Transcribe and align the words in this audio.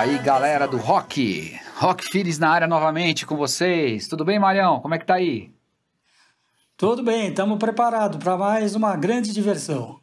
Aí, 0.00 0.18
galera 0.20 0.66
do 0.66 0.78
rock, 0.78 1.54
Rock 1.76 2.38
na 2.38 2.48
área 2.48 2.66
novamente 2.66 3.26
com 3.26 3.36
vocês. 3.36 4.08
Tudo 4.08 4.24
bem, 4.24 4.38
Marião? 4.38 4.80
Como 4.80 4.94
é 4.94 4.98
que 4.98 5.04
tá 5.04 5.16
aí? 5.16 5.52
Tudo 6.74 7.02
bem, 7.02 7.28
estamos 7.28 7.58
preparados 7.58 8.16
para 8.16 8.34
mais 8.34 8.74
uma 8.74 8.96
grande 8.96 9.30
diversão. 9.30 10.00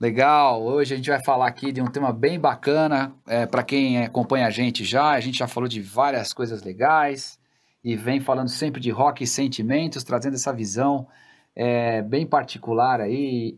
Legal, 0.00 0.60
hoje 0.60 0.92
a 0.92 0.96
gente 0.96 1.08
vai 1.08 1.22
falar 1.22 1.46
aqui 1.46 1.70
de 1.70 1.80
um 1.80 1.86
tema 1.86 2.12
bem 2.12 2.36
bacana. 2.36 3.14
É, 3.28 3.46
para 3.46 3.62
quem 3.62 4.04
acompanha 4.04 4.48
a 4.48 4.50
gente 4.50 4.84
já, 4.84 5.10
a 5.10 5.20
gente 5.20 5.38
já 5.38 5.46
falou 5.46 5.68
de 5.68 5.80
várias 5.80 6.32
coisas 6.32 6.64
legais 6.64 7.38
e 7.84 7.94
vem 7.94 8.18
falando 8.18 8.48
sempre 8.48 8.80
de 8.80 8.90
rock 8.90 9.22
e 9.22 9.26
sentimentos, 9.28 10.02
trazendo 10.02 10.34
essa 10.34 10.52
visão 10.52 11.06
é, 11.54 12.02
bem 12.02 12.26
particular 12.26 13.00
aí 13.00 13.56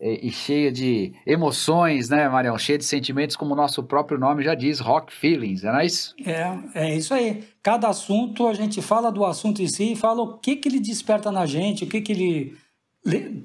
e, 0.00 0.28
e, 0.28 0.30
cheia 0.30 0.70
de 0.70 1.12
emoções, 1.26 2.08
né, 2.08 2.28
Marião? 2.28 2.56
Cheia 2.56 2.78
de 2.78 2.84
sentimentos, 2.84 3.36
como 3.36 3.52
o 3.52 3.56
nosso 3.56 3.82
próprio 3.82 4.18
nome 4.18 4.44
já 4.44 4.54
diz, 4.54 4.78
rock 4.78 5.12
feelings, 5.12 5.62
não 5.62 5.78
é 5.78 5.86
isso? 5.86 6.14
É, 6.24 6.58
é 6.74 6.96
isso 6.96 7.12
aí. 7.12 7.44
Cada 7.62 7.88
assunto, 7.88 8.46
a 8.46 8.54
gente 8.54 8.80
fala 8.80 9.10
do 9.10 9.24
assunto 9.24 9.60
em 9.60 9.66
si 9.66 9.92
e 9.92 9.96
fala 9.96 10.22
o 10.22 10.38
que, 10.38 10.56
que 10.56 10.68
ele 10.68 10.80
desperta 10.80 11.32
na 11.32 11.46
gente, 11.46 11.84
o 11.84 11.86
que, 11.86 12.00
que 12.00 12.12
ele 12.12 12.56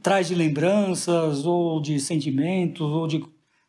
traz 0.02 0.28
de 0.28 0.36
lembranças, 0.36 1.46
ou 1.46 1.82
de 1.82 2.00
sentimentos, 2.00 2.82
ou 2.82 3.08
de, 3.08 3.24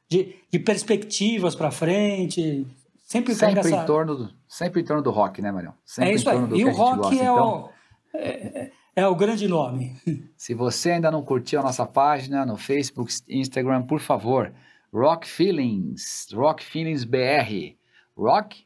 de, 0.09 0.35
de 0.51 0.59
perspectivas 0.59 1.55
para 1.55 1.71
frente. 1.71 2.67
Sempre, 3.03 3.35
sempre 3.35 3.61
essa... 3.61 3.83
em 3.83 3.87
torno 3.87 4.17
do, 4.17 4.31
sempre 4.49 4.81
em 4.83 4.85
torno 4.85 5.03
do 5.03 5.11
rock, 5.11 5.41
né, 5.41 5.51
Marião? 5.53 5.75
Sempre 5.85 6.11
é 6.11 6.15
isso 6.15 6.29
aí. 6.29 6.39
e 6.55 6.65
o 6.65 6.71
rock 6.71 6.97
gosta, 6.97 7.15
é 7.15 7.19
então... 7.19 7.71
o. 7.71 7.75
É, 8.17 8.71
é 8.97 9.07
o 9.07 9.15
grande 9.15 9.49
nome. 9.49 9.97
Se 10.37 10.55
você 10.55 10.93
ainda 10.93 11.11
não 11.11 11.23
curtiu 11.23 11.61
a 11.61 11.63
nossa 11.63 11.87
página 11.87 12.47
no 12.47 12.57
Facebook, 12.57 13.13
Instagram, 13.29 13.83
por 13.83 14.01
favor, 14.01 14.53
Rock 14.93 15.27
Feelings, 15.27 16.29
Rock 16.33 16.65
Feelings 16.65 17.05
BR, 17.05 17.77
Rock 18.17 18.65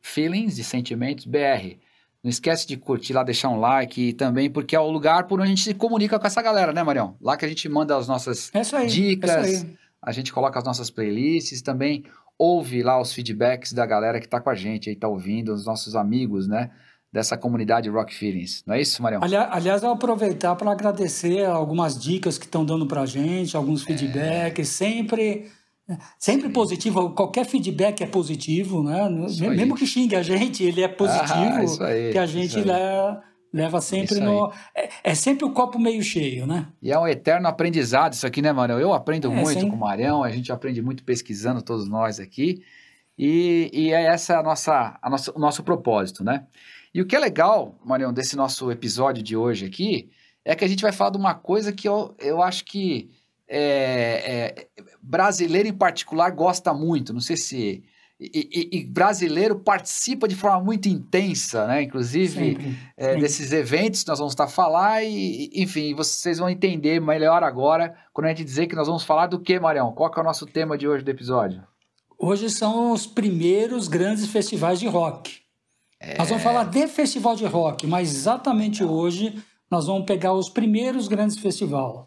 Feelings 0.00 0.56
de 0.56 0.64
Sentimentos 0.64 1.24
BR. 1.24 1.78
Não 2.22 2.30
esquece 2.30 2.66
de 2.66 2.76
curtir 2.76 3.12
lá, 3.12 3.22
deixar 3.22 3.50
um 3.50 3.60
like 3.60 4.14
também, 4.14 4.48
porque 4.48 4.74
é 4.74 4.80
o 4.80 4.90
lugar 4.90 5.26
por 5.26 5.40
onde 5.40 5.46
a 5.46 5.54
gente 5.54 5.64
se 5.64 5.74
comunica 5.74 6.18
com 6.18 6.26
essa 6.26 6.40
galera, 6.40 6.72
né, 6.72 6.82
Marião? 6.82 7.16
Lá 7.20 7.36
que 7.36 7.44
a 7.44 7.48
gente 7.48 7.68
manda 7.68 7.96
as 7.96 8.08
nossas 8.08 8.50
é 8.54 8.76
aí, 8.76 8.86
dicas, 8.86 9.62
é 9.62 9.66
a 10.00 10.12
gente 10.12 10.32
coloca 10.32 10.58
as 10.58 10.64
nossas 10.64 10.90
playlists, 10.90 11.60
também 11.62 12.04
ouve 12.38 12.82
lá 12.82 13.00
os 13.00 13.12
feedbacks 13.12 13.72
da 13.72 13.86
galera 13.86 14.20
que 14.20 14.26
está 14.26 14.40
com 14.40 14.50
a 14.50 14.54
gente 14.54 14.90
aí, 14.90 14.96
tá 14.96 15.08
ouvindo, 15.08 15.52
os 15.52 15.66
nossos 15.66 15.94
amigos, 15.96 16.46
né? 16.46 16.70
Dessa 17.14 17.38
comunidade 17.38 17.88
Rock 17.88 18.12
Feelings. 18.12 18.64
Não 18.66 18.74
é 18.74 18.80
isso, 18.80 19.00
Marião? 19.00 19.22
Aliás, 19.22 19.82
eu 19.82 19.88
vou 19.88 19.96
aproveitar 19.96 20.56
para 20.56 20.72
agradecer 20.72 21.46
algumas 21.46 21.96
dicas 21.96 22.36
que 22.36 22.44
estão 22.44 22.64
dando 22.64 22.86
para 22.86 23.02
a 23.02 23.06
gente, 23.06 23.56
alguns 23.56 23.82
é. 23.82 23.86
feedbacks, 23.86 24.68
é... 24.68 24.72
sempre... 24.72 25.46
Sempre 26.18 26.48
positivo, 26.48 27.10
qualquer 27.10 27.44
feedback 27.44 28.02
é 28.02 28.06
positivo, 28.06 28.82
né? 28.82 29.06
Mesmo 29.50 29.74
que 29.76 29.86
xingue 29.86 30.16
a 30.16 30.22
gente, 30.22 30.64
ele 30.64 30.82
é 30.82 30.88
positivo, 30.88 31.82
ah, 31.82 31.86
aí, 31.88 32.10
que 32.10 32.16
a 32.16 32.24
gente 32.24 32.58
leva, 32.58 33.22
leva 33.52 33.80
sempre 33.82 34.18
no. 34.18 34.50
É, 34.74 34.88
é, 35.04 35.14
sempre 35.14 35.44
o 35.44 35.50
copo 35.50 35.78
meio 35.78 36.02
cheio, 36.02 36.46
né? 36.46 36.68
E 36.80 36.90
é 36.90 36.98
um 36.98 37.06
eterno 37.06 37.46
aprendizado 37.48 38.14
isso 38.14 38.26
aqui, 38.26 38.40
né, 38.40 38.50
Marião? 38.50 38.80
Eu 38.80 38.94
aprendo 38.94 39.30
é, 39.30 39.34
muito 39.34 39.60
sim. 39.60 39.68
com 39.68 39.76
o 39.76 39.78
Marião, 39.78 40.24
a 40.24 40.30
gente 40.30 40.50
aprende 40.50 40.80
muito 40.80 41.04
pesquisando, 41.04 41.60
todos 41.60 41.86
nós 41.86 42.18
aqui. 42.18 42.62
E, 43.18 43.70
e 43.70 43.92
é 43.92 44.06
essa 44.06 44.38
a 44.38 44.42
nossa, 44.42 44.98
a 45.02 45.10
nossa, 45.10 45.32
o 45.36 45.38
nosso 45.38 45.62
propósito, 45.62 46.24
né? 46.24 46.46
E 46.94 47.02
o 47.02 47.06
que 47.06 47.16
é 47.16 47.18
legal, 47.18 47.76
Marião, 47.84 48.12
desse 48.12 48.36
nosso 48.36 48.70
episódio 48.70 49.20
de 49.20 49.36
hoje 49.36 49.66
aqui, 49.66 50.10
é 50.44 50.54
que 50.54 50.64
a 50.64 50.68
gente 50.68 50.82
vai 50.82 50.92
falar 50.92 51.10
de 51.10 51.18
uma 51.18 51.34
coisa 51.34 51.72
que 51.72 51.88
eu, 51.88 52.14
eu 52.20 52.40
acho 52.40 52.64
que 52.64 53.10
é, 53.48 54.54
é, 54.56 54.82
brasileiro 55.02 55.68
em 55.68 55.72
particular 55.72 56.30
gosta 56.30 56.72
muito. 56.72 57.12
Não 57.12 57.20
sei 57.20 57.36
se. 57.36 57.82
E, 58.20 58.70
e, 58.72 58.78
e, 58.78 58.84
brasileiro 58.84 59.58
participa 59.58 60.28
de 60.28 60.36
forma 60.36 60.62
muito 60.62 60.88
intensa, 60.88 61.66
né? 61.66 61.82
Inclusive 61.82 62.52
sempre, 62.52 62.78
é, 62.96 63.04
sempre. 63.06 63.20
desses 63.20 63.52
eventos 63.52 64.04
que 64.04 64.08
nós 64.08 64.20
vamos 64.20 64.32
estar 64.32 64.44
a 64.44 64.48
falar 64.48 65.02
e, 65.02 65.50
enfim, 65.52 65.94
vocês 65.94 66.38
vão 66.38 66.48
entender 66.48 67.00
melhor 67.00 67.42
agora 67.42 67.92
quando 68.12 68.26
a 68.26 68.28
gente 68.28 68.44
dizer 68.44 68.68
que 68.68 68.76
nós 68.76 68.86
vamos 68.86 69.02
falar 69.02 69.26
do 69.26 69.40
que, 69.40 69.58
Marião? 69.58 69.92
Qual 69.92 70.08
que 70.12 70.18
é 70.20 70.22
o 70.22 70.24
nosso 70.24 70.46
tema 70.46 70.78
de 70.78 70.86
hoje 70.86 71.02
do 71.02 71.10
episódio? 71.10 71.64
Hoje 72.16 72.48
são 72.48 72.92
os 72.92 73.04
primeiros 73.04 73.88
grandes 73.88 74.26
festivais 74.28 74.78
de 74.78 74.86
rock. 74.86 75.43
É... 76.00 76.18
Nós 76.18 76.28
vamos 76.28 76.42
falar 76.42 76.64
de 76.64 76.86
festival 76.88 77.36
de 77.36 77.44
rock, 77.46 77.86
mas 77.86 78.14
exatamente 78.14 78.84
hoje 78.84 79.42
nós 79.70 79.86
vamos 79.86 80.04
pegar 80.04 80.32
os 80.32 80.48
primeiros 80.48 81.08
grandes 81.08 81.38
festivais. 81.38 82.06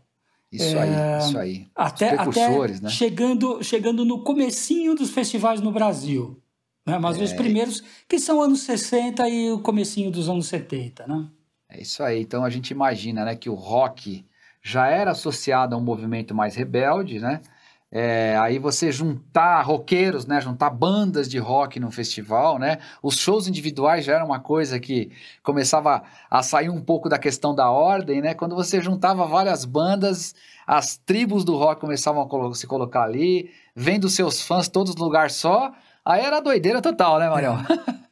Isso 0.52 0.78
é, 0.78 0.82
aí, 0.82 1.24
isso 1.24 1.38
aí. 1.38 1.68
Até, 1.76 2.10
até 2.12 2.50
né? 2.82 2.90
chegando, 2.90 3.62
chegando 3.62 4.06
no 4.06 4.24
comecinho 4.24 4.96
dos 4.96 5.10
festivais 5.10 5.60
no 5.60 5.72
Brasil. 5.72 6.42
Né? 6.86 6.98
Mas 6.98 7.20
é... 7.20 7.24
os 7.24 7.34
primeiros, 7.34 7.84
que 8.08 8.18
são 8.18 8.42
anos 8.42 8.62
60 8.62 9.28
e 9.28 9.52
o 9.52 9.60
comecinho 9.60 10.10
dos 10.10 10.30
anos 10.30 10.48
70, 10.48 11.06
né? 11.06 11.28
É 11.70 11.82
isso 11.82 12.02
aí. 12.02 12.22
Então 12.22 12.46
a 12.46 12.50
gente 12.50 12.72
imagina 12.72 13.26
né, 13.26 13.36
que 13.36 13.50
o 13.50 13.56
rock 13.56 14.26
já 14.62 14.88
era 14.88 15.12
associado 15.12 15.76
a 15.76 15.78
um 15.78 15.84
movimento 15.84 16.34
mais 16.34 16.56
rebelde, 16.56 17.20
né? 17.20 17.42
É, 17.90 18.38
aí 18.38 18.60
você 18.60 18.92
juntar 18.92 19.62
roqueiros, 19.62 20.26
né, 20.26 20.42
juntar 20.42 20.70
bandas 20.70 21.30
de 21.30 21.38
rock 21.38 21.80
num 21.80 21.90
festival, 21.90 22.60
né, 22.60 22.80
os 23.02 23.18
shows 23.18 23.48
individuais 23.48 24.04
já 24.04 24.16
era 24.16 24.26
uma 24.26 24.42
coisa 24.42 24.78
que 24.78 25.10
começava 25.42 26.04
a 26.30 26.44
sair 26.44 26.70
um 26.70 26.82
pouco 26.82 27.08
da 27.08 27.18
questão 27.18 27.56
da 27.56 27.72
ordem, 27.72 28.22
né, 28.22 28.34
quando 28.34 28.56
você 28.56 28.82
juntava 28.82 29.26
várias 29.26 29.64
bandas, 29.64 30.36
as 30.66 30.98
tribos 30.98 31.46
do 31.46 31.56
rock 31.56 31.80
começavam 31.80 32.28
a 32.28 32.54
se 32.54 32.68
colocar 32.68 33.04
ali, 33.04 33.52
vendo 33.74 34.10
seus 34.10 34.42
fãs 34.42 34.68
todos 34.68 34.94
no 34.94 35.06
lugar 35.06 35.32
só, 35.32 35.72
aí 36.04 36.26
era 36.26 36.42
doideira 36.42 36.82
total, 36.82 37.20
né, 37.20 37.30
Marião? 37.30 37.58
É. 37.58 38.08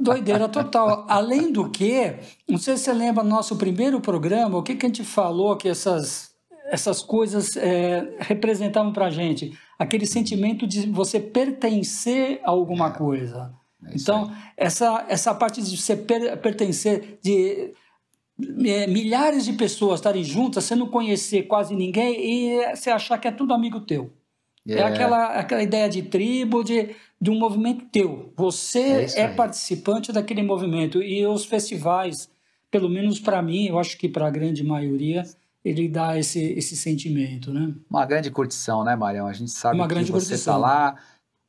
Doideira 0.00 0.48
total. 0.48 1.04
Além 1.06 1.52
do 1.52 1.68
que, 1.68 2.16
não 2.48 2.56
sei 2.56 2.78
se 2.78 2.84
você 2.84 2.92
lembra 2.94 3.22
no 3.22 3.28
nosso 3.28 3.56
primeiro 3.56 4.00
programa, 4.00 4.56
o 4.56 4.62
que, 4.62 4.74
que 4.74 4.86
a 4.86 4.88
gente 4.88 5.04
falou 5.04 5.54
que 5.56 5.68
essas 5.68 6.33
essas 6.66 7.02
coisas 7.02 7.56
é, 7.56 8.16
representavam 8.18 8.92
para 8.92 9.06
a 9.06 9.10
gente 9.10 9.56
aquele 9.78 10.06
sentimento 10.06 10.66
de 10.66 10.88
você 10.88 11.20
pertencer 11.20 12.40
a 12.44 12.50
alguma 12.50 12.88
é, 12.88 12.90
coisa. 12.90 13.52
É 13.84 13.92
então, 13.94 14.32
essa, 14.56 15.04
essa 15.08 15.34
parte 15.34 15.62
de 15.62 15.76
você 15.76 15.96
per, 15.96 16.36
pertencer, 16.38 17.18
de 17.22 17.72
é, 18.66 18.86
milhares 18.86 19.44
de 19.44 19.52
pessoas 19.52 20.00
estarem 20.00 20.24
juntas, 20.24 20.64
você 20.64 20.74
não 20.74 20.88
conhecer 20.88 21.42
quase 21.44 21.74
ninguém 21.74 22.16
e 22.18 22.74
você 22.74 22.90
achar 22.90 23.18
que 23.18 23.28
é 23.28 23.32
tudo 23.32 23.54
amigo 23.54 23.80
teu. 23.80 24.10
É, 24.66 24.74
é 24.74 24.82
aquela, 24.82 25.26
aquela 25.26 25.62
ideia 25.62 25.88
de 25.88 26.02
tribo, 26.02 26.64
de, 26.64 26.94
de 27.20 27.30
um 27.30 27.38
movimento 27.38 27.84
teu. 27.86 28.32
Você 28.36 29.06
é, 29.16 29.20
é 29.22 29.28
participante 29.28 30.10
daquele 30.12 30.42
movimento. 30.42 31.02
E 31.02 31.26
os 31.26 31.44
festivais, 31.44 32.30
pelo 32.70 32.88
menos 32.88 33.20
para 33.20 33.42
mim, 33.42 33.66
eu 33.66 33.78
acho 33.78 33.98
que 33.98 34.08
para 34.08 34.26
a 34.26 34.30
grande 34.30 34.64
maioria, 34.64 35.22
ele 35.64 35.88
dá 35.88 36.18
esse, 36.18 36.40
esse 36.52 36.76
sentimento, 36.76 37.52
né? 37.52 37.72
Uma 37.88 38.04
grande 38.04 38.30
curtição, 38.30 38.84
né, 38.84 38.94
Marião? 38.94 39.26
A 39.26 39.32
gente 39.32 39.50
sabe 39.50 39.76
Uma 39.76 39.88
que 39.88 40.12
você 40.12 40.34
está 40.34 40.58
lá, 40.58 40.96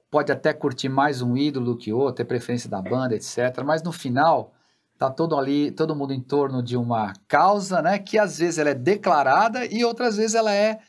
pode 0.09 0.31
até 0.31 0.53
curtir 0.53 0.88
mais 0.88 1.22
um 1.22 1.36
ídolo 1.36 1.74
do 1.74 1.78
que 1.78 1.92
outro, 1.92 2.16
ter 2.16 2.26
preferência 2.26 2.70
da 2.70 2.81
banda, 2.81 3.14
etc. 3.14 3.62
Mas 3.66 3.84
no 3.84 3.92
final, 3.92 4.53
tá 4.98 5.09
todo 5.09 5.38
ali, 5.38 5.70
todo 5.70 5.96
mundo 5.96 6.14
em 6.14 6.22
torno 6.22 6.64
de 6.64 6.78
uma 6.78 7.12
causa, 7.28 7.81
né? 7.81 8.00
Que 8.00 8.18
às 8.18 8.38
vezes 8.38 8.58
ela 8.58 8.70
é 8.70 8.74
declarada 8.74 9.66
e 9.66 9.84
outras 9.84 10.16
vezes 10.16 10.34
ela 10.34 10.53
é 10.53 10.80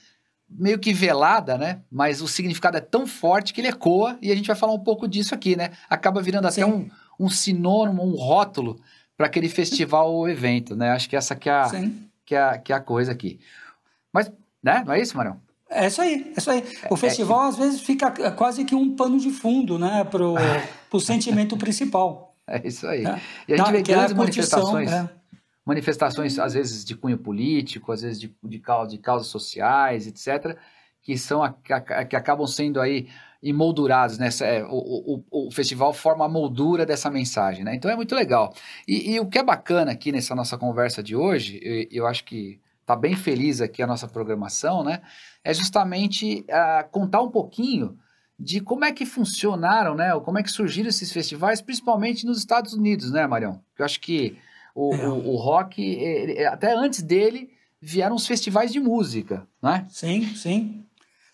meio 0.49 0.79
que 0.79 0.93
velada, 0.93 1.59
né? 1.59 1.83
Mas 1.91 2.23
o 2.23 2.29
significado 2.29 2.77
é 2.77 2.81
tão 2.81 3.09
forte 3.09 3.53
que 3.53 3.61
ele 3.61 3.69
ecoa 3.69 4.17
e 4.23 4.31
a 4.31 4.37
gente 4.37 4.47
vai 4.47 4.55
falar 4.55 4.73
um 4.73 4.85
pouco 4.85 5.09
disso 5.09 5.35
aqui, 5.35 5.57
né? 5.57 5.71
Acaba 5.91 6.23
virando 6.23 6.47
até 6.47 6.65
um, 6.65 6.89
um 7.19 7.29
sinônimo, 7.29 8.05
um 8.05 8.15
rótulo 8.15 8.79
para 9.17 9.27
aquele 9.27 9.49
festival 9.49 10.15
ou 10.15 10.29
evento, 10.29 10.77
né? 10.77 10.91
Acho 10.91 11.09
que 11.09 11.17
essa 11.17 11.35
que 11.35 11.49
é 11.49 11.53
a, 11.53 11.65
Sim 11.65 12.07
que 12.27 12.35
é, 12.35 12.59
que 12.59 12.73
é 12.73 12.77
a 12.77 12.81
coisa 12.81 13.13
aqui. 13.13 13.39
Mas, 14.13 14.31
né? 14.63 14.83
Não 14.85 14.93
é 14.93 15.01
isso, 15.01 15.17
Marão? 15.17 15.41
É 15.71 15.87
isso 15.87 16.03
aí, 16.03 16.33
é 16.35 16.39
isso 16.39 16.51
aí. 16.51 16.65
O 16.91 16.95
é, 16.95 16.97
festival, 16.97 17.45
é, 17.45 17.49
às 17.49 17.57
vezes, 17.57 17.81
fica 17.81 18.11
quase 18.33 18.65
que 18.65 18.75
um 18.75 18.95
pano 18.95 19.19
de 19.19 19.31
fundo, 19.31 19.79
né? 19.79 20.05
Pro, 20.05 20.35
pro 20.91 21.01
sentimento 21.01 21.57
principal. 21.57 22.37
É 22.47 22.67
isso 22.67 22.87
aí. 22.87 23.05
É. 23.05 23.21
E 23.49 23.55
a 23.55 23.57
gente 23.57 23.73
vê 23.73 23.83
grandes 23.83 24.13
manifestações. 24.13 24.93
É. 24.93 25.09
Manifestações, 25.65 26.39
às 26.39 26.55
vezes, 26.55 26.85
de 26.85 26.95
cunho 26.95 27.19
político, 27.19 27.91
às 27.91 28.03
vezes 28.03 28.21
de, 28.21 28.37
de, 28.43 28.59
causa, 28.59 28.91
de 28.91 28.99
causas 28.99 29.27
sociais, 29.27 30.07
etc., 30.07 30.57
que, 31.03 31.17
são, 31.19 31.41
que 31.63 32.17
acabam 32.17 32.47
sendo 32.47 32.81
aí 32.81 33.09
emoldurados, 33.43 34.19
né? 34.19 34.29
É, 34.43 34.65
o, 34.65 35.25
o, 35.31 35.47
o, 35.49 35.51
festival 35.51 35.93
forma 35.93 36.25
a 36.25 36.29
moldura 36.29 36.87
dessa 36.87 37.11
mensagem, 37.11 37.65
né? 37.65 37.75
Então 37.75 37.91
é 37.91 37.97
muito 37.97 38.15
legal. 38.15 38.55
E, 38.87 39.13
e 39.13 39.21
o 39.21 39.27
que 39.27 39.39
é 39.39 39.43
bacana 39.43 39.93
aqui 39.93 40.11
nessa 40.11 40.35
nossa 40.35 40.57
conversa 40.57 41.03
de 41.03 41.15
hoje, 41.15 41.61
eu, 41.63 42.03
eu 42.03 42.07
acho 42.07 42.25
que 42.25 42.61
tá 42.85 42.95
bem 42.95 43.17
feliz 43.17 43.61
aqui 43.61 43.83
a 43.83 43.87
nossa 43.87 44.07
programação, 44.07 44.85
né? 44.85 45.03
É 45.43 45.53
justamente 45.53 46.45
uh, 46.49 46.89
contar 46.91 47.21
um 47.21 47.31
pouquinho 47.31 47.99
de 48.39 48.61
como 48.61 48.85
é 48.85 48.93
que 48.93 49.05
funcionaram, 49.05 49.95
né? 49.95 50.13
Como 50.21 50.39
é 50.39 50.43
que 50.43 50.51
surgiram 50.51 50.89
esses 50.89 51.13
festivais, 51.13 51.61
principalmente 51.61 52.27
nos 52.27 52.39
Estados 52.39 52.75
Unidos, 52.75 53.11
né, 53.11 53.27
Marião? 53.27 53.61
Eu 53.79 53.85
acho 53.85 54.01
que 54.01 54.39
o, 54.75 54.95
é. 54.95 55.09
o, 55.09 55.33
o 55.33 55.37
rock, 55.37 55.83
ele, 55.83 56.45
até 56.45 56.75
antes 56.75 57.03
dele, 57.03 57.51
vieram 57.81 58.15
os 58.15 58.27
festivais 58.27 58.73
de 58.73 58.79
música, 58.79 59.47
né? 59.63 59.87
Sim, 59.89 60.35
sim. 60.35 60.85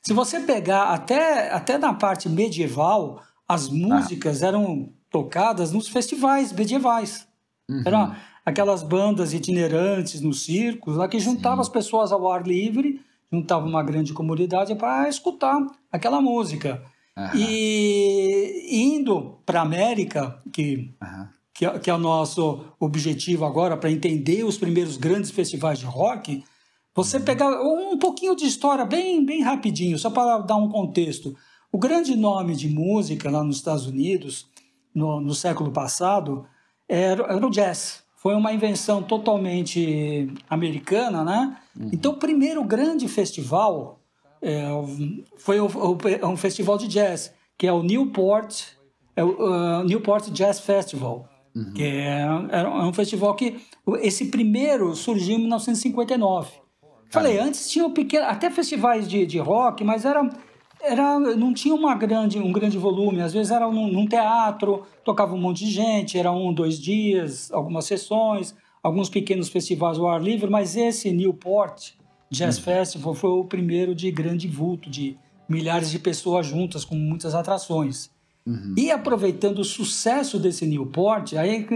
Se 0.02 0.12
você 0.12 0.40
pegar 0.40 0.84
até, 0.88 1.50
até 1.52 1.78
na 1.78 1.94
parte 1.94 2.28
medieval, 2.28 3.22
as 3.48 3.68
músicas 3.68 4.42
ah. 4.42 4.48
eram 4.48 4.92
tocadas 5.08 5.72
nos 5.72 5.88
festivais 5.88 6.52
medievais. 6.52 7.28
Uhum. 7.68 7.82
Eram 7.86 8.16
aquelas 8.44 8.82
bandas 8.82 9.32
itinerantes 9.32 10.20
nos 10.20 10.44
circos, 10.44 10.96
lá 10.96 11.06
que 11.06 11.20
juntavam 11.20 11.60
as 11.60 11.68
pessoas 11.68 12.10
ao 12.10 12.30
ar 12.30 12.44
livre, 12.44 13.00
juntava 13.32 13.64
uma 13.64 13.82
grande 13.82 14.12
comunidade 14.12 14.74
para 14.74 15.08
escutar 15.08 15.64
aquela 15.90 16.20
música. 16.20 16.82
Uhum. 17.16 17.28
E 17.36 18.68
indo 18.70 19.38
para 19.46 19.60
a 19.60 19.62
América, 19.62 20.40
que, 20.52 20.92
uhum. 21.00 21.26
que, 21.54 21.66
é, 21.66 21.78
que, 21.78 21.90
é 21.90 21.94
o 21.94 21.98
nosso 21.98 22.64
objetivo 22.80 23.44
agora, 23.44 23.76
para 23.76 23.90
entender 23.90 24.44
os 24.44 24.58
primeiros 24.58 24.96
grandes 24.96 25.30
festivais 25.30 25.78
de 25.78 25.84
rock, 25.84 26.42
você 26.94 27.18
pegar 27.18 27.60
um 27.62 27.98
pouquinho 27.98 28.36
de 28.36 28.44
história 28.44 28.84
bem, 28.84 29.24
bem 29.24 29.42
rapidinho, 29.42 29.98
só 29.98 30.10
para 30.10 30.38
dar 30.38 30.56
um 30.56 30.68
contexto. 30.68 31.34
O 31.70 31.78
grande 31.78 32.14
nome 32.16 32.54
de 32.54 32.68
música 32.68 33.30
lá 33.30 33.42
nos 33.42 33.56
Estados 33.56 33.86
Unidos, 33.86 34.46
no, 34.94 35.20
no 35.20 35.34
século 35.34 35.70
passado, 35.70 36.46
era, 36.88 37.22
era 37.24 37.46
o 37.46 37.50
jazz. 37.50 38.02
Foi 38.16 38.34
uma 38.34 38.52
invenção 38.52 39.02
totalmente 39.02 40.32
americana, 40.48 41.24
né? 41.24 41.56
Uhum. 41.74 41.90
Então, 41.92 42.12
o 42.12 42.16
primeiro 42.16 42.62
grande 42.62 43.08
festival 43.08 43.98
é, 44.40 44.68
foi 45.36 45.60
o, 45.60 45.66
o, 45.66 45.98
é 46.08 46.26
um 46.26 46.36
festival 46.36 46.76
de 46.76 46.88
jazz, 46.88 47.32
que 47.56 47.66
é 47.66 47.72
o 47.72 47.82
Newport, 47.82 48.64
é 49.16 49.24
o 49.24 49.28
uh, 49.28 49.84
Newport 49.84 50.30
Jazz 50.30 50.60
Festival. 50.60 51.28
Uhum. 51.54 51.72
Que 51.74 51.84
é, 51.84 52.22
é, 52.50 52.68
um 52.68 52.92
festival 52.92 53.34
que 53.34 53.60
esse 54.00 54.26
primeiro 54.26 54.94
surgiu 54.94 55.36
em 55.36 55.40
1959. 55.40 56.61
Falei, 57.12 57.38
antes 57.38 57.70
tinham 57.70 57.90
pequeno, 57.90 58.24
até 58.26 58.50
festivais 58.50 59.08
de, 59.08 59.26
de 59.26 59.38
rock, 59.38 59.84
mas 59.84 60.04
era, 60.04 60.28
era, 60.80 61.18
não 61.20 61.52
tinha 61.52 61.74
uma 61.74 61.94
grande, 61.94 62.38
um 62.38 62.50
grande 62.50 62.78
volume. 62.78 63.20
Às 63.20 63.32
vezes 63.32 63.52
era 63.52 63.70
num, 63.70 63.86
num 63.86 64.06
teatro, 64.06 64.84
tocava 65.04 65.34
um 65.34 65.38
monte 65.38 65.64
de 65.64 65.70
gente, 65.70 66.18
era 66.18 66.32
um, 66.32 66.52
dois 66.52 66.80
dias, 66.80 67.52
algumas 67.52 67.84
sessões, 67.84 68.54
alguns 68.82 69.08
pequenos 69.08 69.48
festivais 69.48 69.98
ao 69.98 70.08
ar 70.08 70.22
livre, 70.22 70.50
mas 70.50 70.74
esse 70.74 71.12
Newport 71.12 71.92
Jazz 72.32 72.56
uhum. 72.56 72.64
Festival 72.64 73.14
foi 73.14 73.30
o 73.30 73.44
primeiro 73.44 73.94
de 73.94 74.10
grande 74.10 74.48
vulto, 74.48 74.88
de 74.88 75.18
milhares 75.46 75.90
de 75.90 75.98
pessoas 75.98 76.46
juntas, 76.46 76.82
com 76.82 76.94
muitas 76.94 77.34
atrações. 77.34 78.10
Uhum. 78.46 78.74
E 78.76 78.90
aproveitando 78.90 79.58
o 79.58 79.64
sucesso 79.64 80.38
desse 80.38 80.66
Newport, 80.66 81.34
aí 81.34 81.68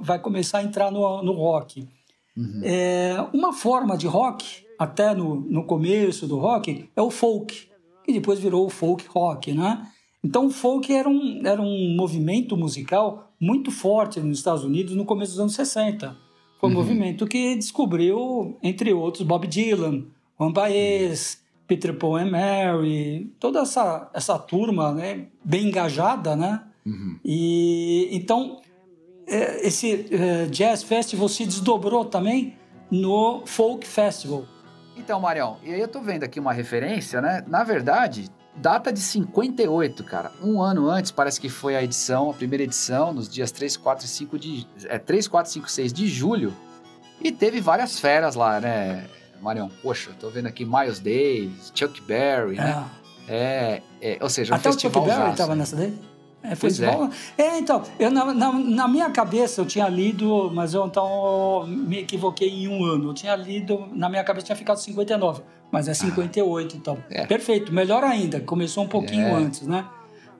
vai 0.00 0.18
começar 0.18 0.58
a 0.58 0.62
entrar 0.62 0.90
no, 0.90 1.22
no 1.22 1.32
rock. 1.32 1.86
Uhum. 2.34 2.60
É, 2.64 3.16
uma 3.34 3.52
forma 3.52 3.98
de 3.98 4.06
rock, 4.06 4.64
até 4.78 5.14
no, 5.14 5.36
no 5.40 5.64
começo 5.64 6.26
do 6.26 6.38
rock, 6.38 6.88
é 6.94 7.02
o 7.02 7.10
folk, 7.10 7.68
que 8.04 8.12
depois 8.12 8.38
virou 8.38 8.66
o 8.66 8.70
folk 8.70 9.04
rock, 9.08 9.52
né? 9.52 9.86
Então 10.22 10.46
o 10.46 10.50
folk 10.50 10.92
era 10.92 11.08
um, 11.08 11.42
era 11.44 11.60
um 11.60 11.96
movimento 11.96 12.56
musical 12.56 13.32
muito 13.40 13.70
forte 13.70 14.20
nos 14.20 14.38
Estados 14.38 14.64
Unidos 14.64 14.94
no 14.94 15.04
começo 15.04 15.32
dos 15.32 15.40
anos 15.40 15.54
60 15.54 16.28
foi 16.58 16.68
um 16.68 16.72
uhum. 16.72 16.78
movimento 16.78 17.26
que 17.26 17.54
descobriu, 17.54 18.56
entre 18.62 18.92
outros, 18.92 19.22
Bob 19.24 19.46
Dylan, 19.46 20.04
Juan 20.38 20.52
Baez, 20.52 21.40
Peter 21.66 21.94
Paul 21.94 22.16
and 22.16 22.30
Mary, 22.30 23.32
toda 23.38 23.60
essa, 23.60 24.10
essa 24.12 24.38
turma 24.38 24.92
né, 24.92 25.26
bem 25.44 25.68
engajada, 25.68 26.34
né? 26.34 26.62
Uhum. 26.84 27.18
E 27.24 28.08
então 28.10 28.60
é, 29.26 29.66
esse 29.66 30.06
é, 30.10 30.46
Jazz 30.46 30.82
Festival 30.82 31.28
se 31.28 31.44
desdobrou 31.44 32.04
também 32.04 32.54
no 32.90 33.42
Folk 33.46 33.86
Festival. 33.86 34.44
Então, 34.98 35.20
Marião, 35.20 35.58
e 35.62 35.72
aí 35.72 35.80
eu 35.80 35.88
tô 35.88 36.00
vendo 36.00 36.24
aqui 36.24 36.40
uma 36.40 36.52
referência, 36.52 37.20
né? 37.22 37.44
Na 37.46 37.62
verdade, 37.62 38.28
data 38.56 38.92
de 38.92 39.00
58, 39.00 40.02
cara. 40.04 40.32
Um 40.42 40.60
ano 40.60 40.90
antes, 40.90 41.10
parece 41.10 41.40
que 41.40 41.48
foi 41.48 41.76
a 41.76 41.82
edição, 41.82 42.30
a 42.30 42.34
primeira 42.34 42.64
edição, 42.64 43.12
nos 43.12 43.28
dias 43.28 43.52
3, 43.52 43.76
4 43.76 44.04
e 44.04 44.08
5 44.08 44.38
de. 44.38 44.66
É, 44.84 44.98
3, 44.98 45.28
4, 45.28 45.52
5, 45.52 45.70
6 45.70 45.92
de 45.92 46.08
julho. 46.08 46.52
E 47.20 47.32
teve 47.32 47.60
várias 47.60 47.98
feras 47.98 48.34
lá, 48.34 48.60
né, 48.60 49.06
Marião? 49.40 49.70
Poxa, 49.82 50.10
tô 50.18 50.30
vendo 50.30 50.46
aqui 50.46 50.64
Miles 50.64 50.98
Davis, 50.98 51.72
Chuck 51.74 52.00
Berry, 52.02 52.56
né? 52.56 52.84
É, 53.28 53.82
é, 54.00 54.18
ou 54.20 54.28
seja, 54.28 54.52
um 54.52 54.56
Até 54.56 54.70
festival. 54.70 55.02
Até 55.02 55.10
o 55.10 55.14
Chuck 55.14 55.20
Berry 55.20 55.32
estava 55.32 55.54
nessa 55.54 55.76
daí? 55.76 55.98
É, 56.42 56.54
festival? 56.54 57.10
É. 57.36 57.42
é, 57.42 57.58
então, 57.58 57.82
eu, 57.98 58.10
na, 58.10 58.32
na, 58.32 58.52
na, 58.52 58.88
minha 58.88 59.10
cabeça 59.10 59.60
eu 59.60 59.66
tinha 59.66 59.88
lido, 59.88 60.50
mas 60.54 60.72
eu 60.72 60.86
então 60.86 61.66
me 61.66 61.98
equivoquei 61.98 62.48
em 62.48 62.68
um 62.68 62.84
ano. 62.84 63.10
Eu 63.10 63.14
tinha 63.14 63.34
lido, 63.34 63.88
na 63.92 64.08
minha 64.08 64.22
cabeça 64.22 64.46
tinha 64.46 64.56
ficado 64.56 64.76
59, 64.76 65.42
mas 65.70 65.88
é 65.88 65.94
58, 65.94 66.74
ah, 66.74 66.78
então. 66.78 66.98
É. 67.10 67.26
Perfeito, 67.26 67.72
melhor 67.72 68.04
ainda, 68.04 68.40
começou 68.40 68.84
um 68.84 68.88
pouquinho 68.88 69.26
é. 69.26 69.34
antes, 69.34 69.66
né? 69.66 69.84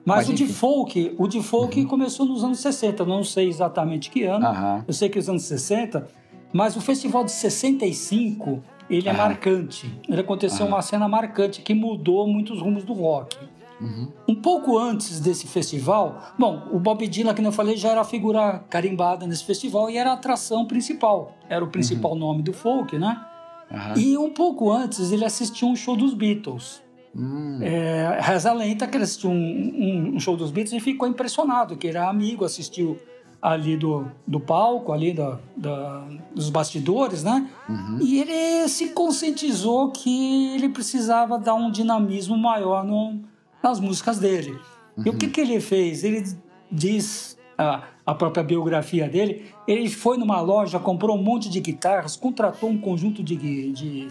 Mas, 0.05 0.27
mas 0.27 0.29
o 0.29 0.33
de 0.33 0.47
folk, 0.47 1.15
o 1.17 1.27
de 1.27 1.43
folk 1.43 1.79
uhum. 1.79 1.87
começou 1.87 2.25
nos 2.25 2.43
anos 2.43 2.59
60, 2.59 3.05
não 3.05 3.23
sei 3.23 3.47
exatamente 3.47 4.09
que 4.09 4.23
ano. 4.23 4.47
Uhum. 4.47 4.83
Eu 4.87 4.93
sei 4.93 5.09
que 5.09 5.19
os 5.19 5.29
anos 5.29 5.43
60, 5.43 6.07
mas 6.53 6.75
o 6.75 6.81
festival 6.81 7.23
de 7.23 7.31
65, 7.31 8.63
ele 8.89 9.07
é 9.07 9.13
marcante. 9.13 9.93
Ele 10.07 10.21
aconteceu 10.21 10.65
uma 10.65 10.81
cena 10.81 11.07
marcante 11.07 11.61
que 11.61 11.73
mudou 11.73 12.25
muitos 12.27 12.59
rumos 12.59 12.83
do 12.83 12.93
rock. 12.93 13.37
Uhum. 13.79 14.07
Um 14.27 14.35
pouco 14.35 14.77
antes 14.77 15.19
desse 15.19 15.47
festival, 15.47 16.21
bom, 16.37 16.67
o 16.71 16.79
Bob 16.79 17.07
Dylan, 17.07 17.33
que 17.33 17.41
eu 17.41 17.51
falei, 17.51 17.77
já 17.77 17.89
era 17.89 18.01
a 18.01 18.05
figura 18.05 18.63
carimbada 18.69 19.25
nesse 19.25 19.43
festival 19.43 19.89
e 19.89 19.97
era 19.97 20.11
a 20.11 20.13
atração 20.13 20.65
principal. 20.65 21.35
Era 21.47 21.63
o 21.63 21.69
principal 21.69 22.11
uhum. 22.11 22.19
nome 22.19 22.43
do 22.43 22.53
folk, 22.53 22.97
né? 22.97 23.25
Uhum. 23.71 23.97
E 23.97 24.17
um 24.17 24.31
pouco 24.31 24.71
antes 24.71 25.11
ele 25.11 25.23
assistiu 25.23 25.67
um 25.67 25.75
show 25.75 25.95
dos 25.95 26.13
Beatles. 26.13 26.81
Hum. 27.15 27.59
É, 27.61 28.19
Reza 28.21 28.51
Lenta, 28.53 28.87
que 28.87 28.95
ele 28.95 29.03
assistiu 29.03 29.29
um, 29.29 29.33
um, 29.33 30.15
um, 30.15 30.19
show 30.19 30.37
dos 30.37 30.51
Beatles 30.51 30.73
e 30.73 30.83
ficou 30.83 31.07
impressionado, 31.07 31.75
que 31.75 31.87
era 31.87 32.07
amigo, 32.07 32.45
assistiu 32.45 32.97
ali 33.41 33.77
do, 33.77 34.05
do 34.27 34.39
palco, 34.39 34.91
ali 34.91 35.13
da, 35.13 35.39
da 35.55 36.05
dos 36.35 36.49
bastidores, 36.49 37.23
né? 37.23 37.49
Uhum. 37.67 37.97
E 38.01 38.19
ele 38.19 38.67
se 38.67 38.89
conscientizou 38.89 39.91
que 39.91 40.53
ele 40.55 40.69
precisava 40.69 41.39
dar 41.39 41.55
um 41.55 41.71
dinamismo 41.71 42.37
maior 42.37 42.83
no, 42.83 43.21
nas 43.61 43.79
músicas 43.79 44.19
dele. 44.19 44.51
Uhum. 44.97 45.03
E 45.05 45.09
o 45.09 45.17
que, 45.17 45.25
uhum. 45.25 45.31
que 45.31 45.41
ele 45.41 45.59
fez? 45.59 46.03
Ele 46.03 46.23
diz 46.71 47.37
a, 47.57 47.83
a 48.05 48.15
própria 48.15 48.43
biografia 48.43 49.07
dele, 49.09 49.45
ele 49.67 49.89
foi 49.89 50.17
numa 50.17 50.39
loja, 50.39 50.79
comprou 50.79 51.17
um 51.17 51.21
monte 51.21 51.49
de 51.49 51.59
guitarras, 51.59 52.15
contratou 52.15 52.69
um 52.69 52.77
conjunto 52.77 53.21
de, 53.21 53.71
de, 53.71 54.07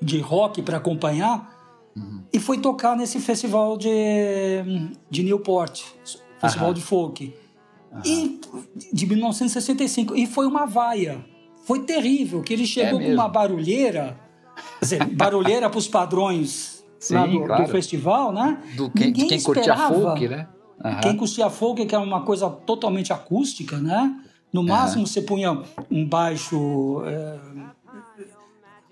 de 0.00 0.20
rock 0.20 0.62
para 0.62 0.78
acompanhar 0.78 1.54
uhum. 1.94 2.22
e 2.32 2.38
foi 2.38 2.58
tocar 2.58 2.96
nesse 2.96 3.20
festival 3.20 3.76
de, 3.76 3.90
de 5.10 5.22
Newport, 5.22 5.82
festival 6.40 6.72
de 6.72 6.80
folk. 6.80 7.34
E, 8.04 8.40
de 8.92 9.06
1965. 9.06 10.14
E 10.14 10.26
foi 10.26 10.46
uma 10.46 10.66
vaia. 10.66 11.24
Foi 11.64 11.80
terrível, 11.80 12.42
que 12.42 12.52
ele 12.52 12.66
chegou 12.66 13.00
é 13.00 13.04
com 13.04 13.12
uma 13.12 13.28
barulheira, 13.28 14.18
quer 14.78 14.84
dizer, 14.84 15.04
barulheira 15.04 15.68
para 15.68 15.78
os 15.78 15.88
padrões 15.88 16.77
Sim, 16.98 17.14
lá 17.14 17.26
do, 17.26 17.44
claro. 17.44 17.64
do, 17.64 17.70
festival, 17.70 18.32
né? 18.32 18.58
Do 18.76 18.90
quem, 18.90 19.08
Ninguém 19.08 19.28
quem 19.28 19.42
curtia 19.42 19.76
folk, 19.76 20.28
né? 20.28 20.48
Uhum. 20.84 21.00
Quem 21.00 21.16
curtia 21.16 21.50
folk, 21.50 21.86
que 21.86 21.94
é 21.94 21.98
uma 21.98 22.22
coisa 22.22 22.48
totalmente 22.48 23.12
acústica, 23.12 23.78
né? 23.78 24.14
No 24.52 24.62
máximo 24.62 25.02
uhum. 25.02 25.06
você 25.06 25.22
punha 25.22 25.62
um 25.90 26.06
baixo. 26.06 27.02
É, 27.06 27.38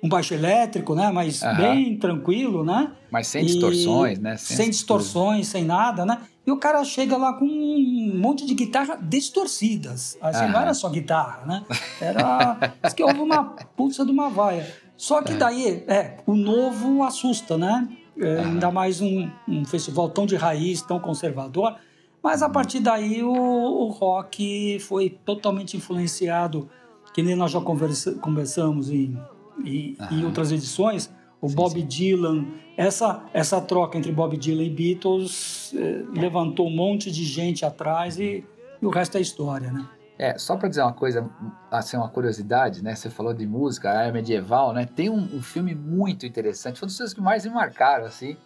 um 0.02 0.08
baixo 0.08 0.34
elétrico, 0.34 0.94
né? 0.94 1.10
Mas 1.10 1.42
uhum. 1.42 1.56
bem 1.56 1.98
tranquilo, 1.98 2.64
né? 2.64 2.92
Mas 3.10 3.26
sem 3.28 3.44
distorções, 3.44 4.18
né? 4.18 4.36
Sem, 4.36 4.56
sem 4.56 4.70
distorções, 4.70 5.48
sem 5.48 5.64
nada, 5.64 6.04
né? 6.04 6.20
E 6.46 6.50
o 6.50 6.58
cara 6.58 6.84
chega 6.84 7.16
lá 7.16 7.32
com 7.32 7.44
um 7.44 8.12
monte 8.14 8.46
de 8.46 8.54
guitarra 8.54 8.96
distorcidas. 9.02 10.16
Assim, 10.20 10.46
não 10.46 10.60
era 10.60 10.72
só 10.74 10.88
guitarra, 10.88 11.44
né? 11.44 11.64
Era. 12.00 12.56
Diz 12.84 12.94
que 12.94 13.02
houve 13.02 13.20
uma 13.20 13.44
pulsa 13.76 14.04
de 14.04 14.12
uma 14.12 14.28
vaia. 14.28 14.66
Só 14.96 15.22
que 15.22 15.32
é. 15.32 15.36
daí, 15.36 15.84
é, 15.86 16.16
o 16.26 16.34
novo 16.34 17.02
assusta, 17.02 17.58
né? 17.58 17.88
É, 18.18 18.40
ainda 18.40 18.70
mais 18.70 19.00
um, 19.00 19.30
um, 19.46 19.64
festival 19.64 20.08
tão 20.08 20.24
de 20.24 20.36
raiz, 20.36 20.80
tão 20.80 20.98
conservador. 20.98 21.76
Mas 22.22 22.42
a 22.42 22.48
partir 22.48 22.80
daí 22.80 23.22
o, 23.22 23.30
o 23.30 23.88
rock 23.90 24.78
foi 24.80 25.10
totalmente 25.10 25.76
influenciado, 25.76 26.68
que 27.12 27.22
nem 27.22 27.36
nós 27.36 27.50
já 27.50 27.60
conversa, 27.60 28.14
conversamos 28.14 28.90
em, 28.90 29.16
em, 29.64 29.96
em, 30.10 30.24
outras 30.24 30.50
edições. 30.50 31.12
O 31.40 31.48
sim, 31.48 31.54
Bob 31.54 31.72
sim. 31.72 31.86
Dylan, 31.86 32.46
essa, 32.76 33.22
essa 33.34 33.60
troca 33.60 33.98
entre 33.98 34.10
Bob 34.10 34.36
Dylan 34.36 34.64
e 34.64 34.70
Beatles 34.70 35.74
eh, 35.76 36.02
levantou 36.14 36.66
um 36.66 36.74
monte 36.74 37.10
de 37.10 37.24
gente 37.24 37.64
atrás 37.64 38.18
e, 38.18 38.42
e 38.80 38.86
o 38.86 38.88
resto 38.88 39.18
é 39.18 39.20
história, 39.20 39.70
né? 39.70 39.86
É, 40.18 40.38
só 40.38 40.56
para 40.56 40.68
dizer 40.68 40.82
uma 40.82 40.94
coisa, 40.94 41.28
assim, 41.70 41.96
uma 41.96 42.08
curiosidade, 42.08 42.82
né? 42.82 42.94
Você 42.94 43.10
falou 43.10 43.34
de 43.34 43.46
música, 43.46 43.90
a 43.90 44.02
era 44.04 44.12
medieval, 44.12 44.72
né? 44.72 44.86
Tem 44.86 45.10
um, 45.10 45.18
um, 45.18 45.42
filme 45.42 45.74
muito 45.74 46.24
interessante, 46.24 46.78
foi 46.78 46.86
um 46.86 46.88
dos 46.88 46.96
filmes 46.96 47.12
que 47.12 47.20
mais 47.20 47.44
me 47.44 47.52
marcaram, 47.52 48.06
assim, 48.06 48.36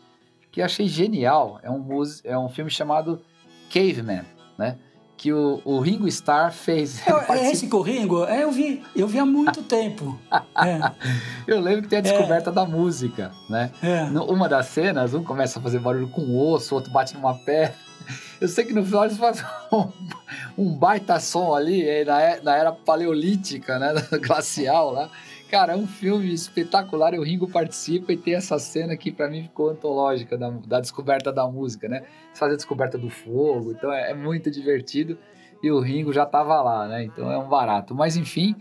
que 0.51 0.61
eu 0.61 0.65
achei 0.65 0.89
genial. 0.89 1.61
É 1.63 1.71
um, 1.71 1.87
é 2.25 2.37
um 2.37 2.49
filme 2.49 2.71
chamado 2.71 3.21
Caveman, 3.73 4.25
né? 4.59 4.79
Que 5.17 5.33
o, 5.33 5.61
o 5.65 5.79
Ringo 5.79 6.09
Starr 6.09 6.51
fez. 6.51 7.07
É, 7.07 7.13
é 7.39 7.53
esse 7.53 7.69
que 7.69 7.77
o 7.77 7.83
Ringo? 7.83 8.25
É, 8.25 8.43
eu 8.43 8.51
vi, 8.51 8.83
eu 8.97 9.07
vi 9.07 9.21
há 9.21 9.27
muito 9.27 9.63
tempo. 9.63 10.19
É. 10.63 10.79
Eu 11.47 11.59
lembro 11.59 11.83
que 11.83 11.89
tem 11.89 12.01
a 12.01 12.03
descoberta 12.03 12.51
é. 12.51 12.53
da 12.53 12.67
música, 12.67 13.33
né? 13.49 13.71
É. 13.83 14.03
Uma 14.05 14.47
das 14.47 14.67
cenas, 14.67 15.15
um 15.15 15.25
começa 15.25 15.59
a 15.59 15.63
fazer 15.63 15.79
barulho 15.79 16.09
com 16.11 16.21
o 16.21 16.53
osso, 16.53 16.75
o 16.75 16.77
outro 16.77 16.93
bate 16.93 17.15
numa 17.15 17.35
pedra. 17.35 17.75
Eu 18.41 18.49
sei 18.49 18.65
que 18.65 18.73
no 18.73 18.85
final 18.85 19.05
eles 19.05 19.17
fazem 19.17 19.45
um, 20.57 20.75
baita 20.75 21.19
som 21.21 21.55
ali, 21.55 21.87
é, 21.87 22.05
na, 22.05 22.21
é, 22.21 22.41
na 22.41 22.57
era 22.57 22.73
paleolítica, 22.73 23.79
né? 23.79 23.95
Glacial 24.25 24.93
lá. 24.93 25.11
Cara, 25.51 25.73
é 25.73 25.77
um 25.77 25.87
filme 25.87 26.33
espetacular. 26.33 27.13
O 27.15 27.23
Ringo 27.23 27.51
participa 27.51 28.13
e 28.13 28.17
tem 28.17 28.35
essa 28.35 28.59
cena 28.59 28.97
que 28.97 29.11
para 29.11 29.29
mim 29.29 29.43
ficou 29.43 29.71
antológica 29.71 30.39
da, 30.39 30.51
da, 30.51 30.81
descoberta 30.81 31.33
da 31.33 31.47
música, 31.49 31.89
né? 31.89 32.05
Fazem 32.35 32.55
a 32.55 32.57
descoberta 32.57 32.97
do 32.97 33.11
fogo, 33.11 33.73
então 33.73 33.93
é, 33.93 34.13
é 34.13 34.15
muito 34.15 34.51
divertido. 34.51 35.19
E 35.63 35.71
o 35.71 35.81
Ringo 35.81 36.13
já 36.13 36.25
tava 36.25 36.63
lá, 36.63 36.87
né? 36.87 37.05
Então 37.05 37.31
é 37.31 37.37
um 37.37 37.49
barato. 37.49 37.95
Mas 37.95 38.17
enfim, 38.17 38.55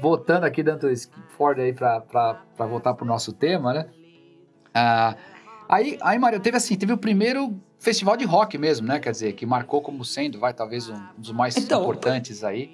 voltando 0.00 0.44
aqui, 0.44 0.62
dando 0.62 0.88
Ford 1.36 1.58
aí 1.58 1.72
para 1.72 2.38
voltar 2.58 2.94
pro 2.94 3.04
nosso 3.04 3.32
tema, 3.32 3.74
né? 3.74 3.86
Ah, 4.72 5.16
aí, 5.68 5.98
aí, 6.00 6.18
Mário, 6.18 6.40
teve 6.40 6.56
assim, 6.56 6.76
teve 6.76 6.92
o 6.92 6.98
primeiro 6.98 7.60
festival 7.80 8.16
de 8.16 8.24
rock 8.24 8.56
mesmo, 8.58 8.86
né? 8.86 9.00
Quer 9.00 9.10
dizer, 9.10 9.32
que 9.32 9.44
marcou 9.44 9.80
como 9.80 10.04
sendo, 10.04 10.38
vai, 10.38 10.54
talvez 10.54 10.88
um 10.88 11.00
dos 11.16 11.32
mais 11.32 11.56
então, 11.56 11.82
importantes 11.82 12.44
aí. 12.44 12.70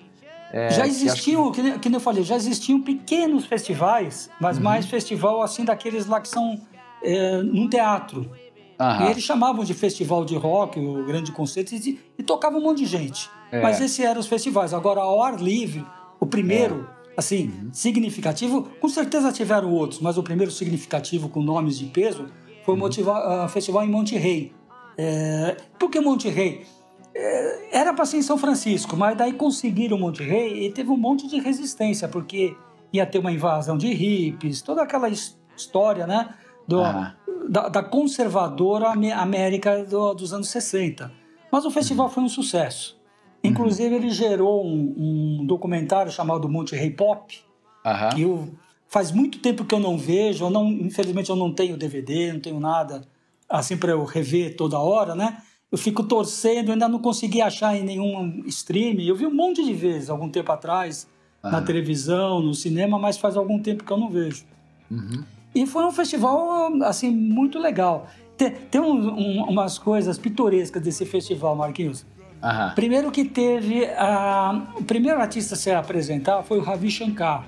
É, 0.52 0.70
já 0.70 0.86
existiam, 0.86 1.50
que, 1.50 1.78
que, 1.78 1.90
que 1.90 1.96
eu 1.96 2.00
falei, 2.00 2.22
já 2.22 2.36
existiam 2.36 2.80
pequenos 2.80 3.46
festivais, 3.46 4.28
mas 4.40 4.58
uhum. 4.58 4.64
mais 4.64 4.86
festival 4.86 5.42
assim 5.42 5.64
daqueles 5.64 6.06
lá 6.06 6.20
que 6.20 6.28
são 6.28 6.60
é, 7.02 7.42
num 7.42 7.68
teatro. 7.68 8.30
Uhum. 8.78 9.06
E 9.06 9.10
eles 9.10 9.22
chamavam 9.22 9.64
de 9.64 9.74
festival 9.74 10.24
de 10.24 10.36
rock, 10.36 10.78
o 10.78 11.04
grande 11.06 11.32
conceito, 11.32 11.74
e, 11.74 11.98
e 12.18 12.22
tocava 12.22 12.58
um 12.58 12.60
monte 12.60 12.78
de 12.78 12.86
gente. 12.86 13.30
É. 13.50 13.60
Mas 13.62 13.80
esses 13.80 13.98
eram 14.00 14.20
os 14.20 14.26
festivais. 14.26 14.74
Agora, 14.74 15.00
ao 15.00 15.22
ar 15.22 15.40
livre, 15.40 15.84
o 16.20 16.26
primeiro, 16.26 16.88
é. 17.08 17.14
assim, 17.16 17.48
uhum. 17.48 17.70
significativo, 17.72 18.68
com 18.80 18.88
certeza 18.88 19.32
tiveram 19.32 19.72
outros, 19.72 20.00
mas 20.00 20.18
o 20.18 20.22
primeiro 20.22 20.52
significativo 20.52 21.28
com 21.28 21.40
nomes 21.40 21.78
de 21.78 21.86
peso 21.86 22.26
foi 22.64 22.74
o 22.74 22.78
uhum. 22.78 23.44
uh, 23.44 23.48
festival 23.48 23.84
em 23.84 23.88
Monte 23.88 24.16
Rei. 24.16 24.52
É, 24.98 25.56
por 25.78 25.90
que 25.90 26.00
Monte 26.00 26.28
Rei? 26.28 26.66
É, 27.14 27.78
era 27.78 27.94
para 27.94 28.04
ser 28.04 28.18
em 28.18 28.22
São 28.22 28.38
Francisco, 28.38 28.96
mas 28.96 29.16
daí 29.16 29.32
conseguiram 29.32 29.98
Monte 29.98 30.22
Rei 30.22 30.66
e 30.66 30.72
teve 30.72 30.90
um 30.90 30.96
monte 30.96 31.26
de 31.26 31.38
resistência, 31.38 32.08
porque 32.08 32.56
ia 32.92 33.06
ter 33.06 33.18
uma 33.18 33.32
invasão 33.32 33.76
de 33.76 33.92
hippies, 33.92 34.62
toda 34.62 34.82
aquela 34.82 35.08
história, 35.08 36.06
né? 36.06 36.34
Do, 36.66 36.82
da, 37.48 37.68
da, 37.68 37.82
conservadora 37.82 38.88
América 38.88 39.84
do, 39.84 40.14
dos 40.14 40.32
anos 40.32 40.48
60. 40.48 41.12
Mas 41.50 41.64
o 41.64 41.70
festival 41.70 42.08
foi 42.08 42.24
um 42.24 42.28
sucesso. 42.28 43.00
Inclusive, 43.42 43.90
uhum. 43.94 44.02
ele 44.02 44.10
gerou 44.10 44.66
um, 44.66 45.38
um, 45.40 45.46
documentário 45.46 46.10
chamado 46.10 46.48
Monte 46.48 46.74
Rei 46.74 46.90
Pop, 46.90 47.38
uhum. 47.84 48.08
que 48.14 48.22
eu, 48.22 48.48
faz 48.88 49.12
muito 49.12 49.38
tempo 49.38 49.64
que 49.64 49.74
eu 49.74 49.78
não 49.78 49.96
vejo, 49.96 50.44
eu 50.44 50.50
não, 50.50 50.68
infelizmente 50.68 51.30
eu 51.30 51.36
não 51.36 51.52
tenho 51.52 51.76
DVD, 51.76 52.32
não 52.32 52.40
tenho 52.40 52.58
nada 52.58 53.02
assim 53.48 53.76
para 53.76 53.92
eu 53.92 54.04
rever 54.04 54.56
toda 54.56 54.78
hora, 54.78 55.14
né? 55.14 55.38
eu 55.70 55.78
fico 55.78 56.02
torcendo, 56.02 56.72
ainda 56.72 56.88
não 56.88 56.98
consegui 56.98 57.40
achar 57.40 57.76
em 57.76 57.82
nenhum 57.82 58.42
stream. 58.46 59.00
Eu 59.00 59.16
vi 59.16 59.26
um 59.26 59.34
monte 59.34 59.64
de 59.64 59.74
vezes, 59.74 60.08
algum 60.08 60.28
tempo 60.28 60.50
atrás, 60.52 61.08
ah. 61.42 61.50
na 61.50 61.62
televisão, 61.62 62.40
no 62.40 62.54
cinema, 62.54 62.98
mas 62.98 63.18
faz 63.18 63.36
algum 63.36 63.60
tempo 63.60 63.84
que 63.84 63.92
eu 63.92 63.96
não 63.96 64.08
vejo. 64.08 64.44
Uhum. 64.90 65.24
E 65.54 65.66
foi 65.66 65.84
um 65.84 65.92
festival, 65.92 66.82
assim, 66.84 67.10
muito 67.10 67.58
legal. 67.58 68.06
Tem, 68.36 68.50
tem 68.50 68.80
um, 68.80 68.92
um, 68.92 69.44
umas 69.44 69.78
coisas 69.78 70.18
pitorescas 70.18 70.82
desse 70.82 71.04
festival, 71.04 71.56
Marquinhos. 71.56 72.06
Uhum. 72.42 72.74
Primeiro 72.74 73.10
que 73.10 73.24
teve... 73.24 73.86
A, 73.96 74.72
o 74.76 74.84
primeiro 74.84 75.20
artista 75.20 75.54
a 75.54 75.58
se 75.58 75.70
apresentar 75.70 76.42
foi 76.42 76.58
o 76.58 76.62
Ravi 76.62 76.90
Shankar. 76.90 77.46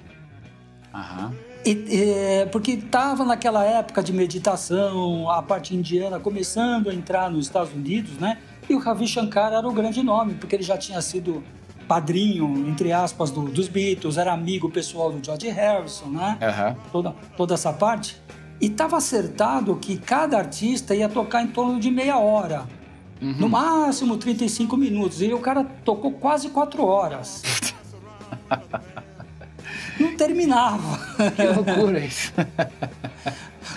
Uhum. 0.92 1.47
E, 1.64 2.46
porque 2.50 2.72
estava 2.72 3.24
naquela 3.24 3.64
época 3.64 4.02
de 4.02 4.12
meditação, 4.12 5.30
a 5.30 5.42
parte 5.42 5.74
indiana 5.74 6.18
começando 6.18 6.88
a 6.88 6.94
entrar 6.94 7.30
nos 7.30 7.46
Estados 7.46 7.72
Unidos, 7.72 8.12
né? 8.18 8.38
E 8.68 8.74
o 8.74 8.78
Ravi 8.78 9.06
Shankar 9.06 9.52
era 9.52 9.66
o 9.66 9.72
grande 9.72 10.02
nome, 10.02 10.34
porque 10.34 10.56
ele 10.56 10.62
já 10.62 10.76
tinha 10.76 11.00
sido 11.00 11.42
padrinho, 11.86 12.68
entre 12.68 12.92
aspas, 12.92 13.30
do, 13.30 13.42
dos 13.42 13.66
Beatles, 13.66 14.18
era 14.18 14.32
amigo 14.32 14.70
pessoal 14.70 15.10
do 15.10 15.24
George 15.24 15.48
Harrison, 15.48 16.06
né? 16.06 16.38
Uhum. 16.40 16.76
Toda, 16.92 17.16
toda 17.36 17.54
essa 17.54 17.72
parte. 17.72 18.20
E 18.60 18.66
estava 18.66 18.98
acertado 18.98 19.74
que 19.76 19.96
cada 19.96 20.36
artista 20.36 20.94
ia 20.94 21.08
tocar 21.08 21.42
em 21.42 21.46
torno 21.46 21.80
de 21.80 21.90
meia 21.90 22.18
hora. 22.18 22.66
Uhum. 23.20 23.36
No 23.38 23.48
máximo 23.48 24.16
35 24.16 24.76
minutos. 24.76 25.22
E 25.22 25.32
o 25.32 25.38
cara 25.38 25.64
tocou 25.84 26.12
quase 26.12 26.50
quatro 26.50 26.84
horas. 26.84 27.42
não 29.98 30.16
terminava. 30.16 30.98
Que 31.34 31.42
loucura 31.46 32.00
isso. 32.00 32.32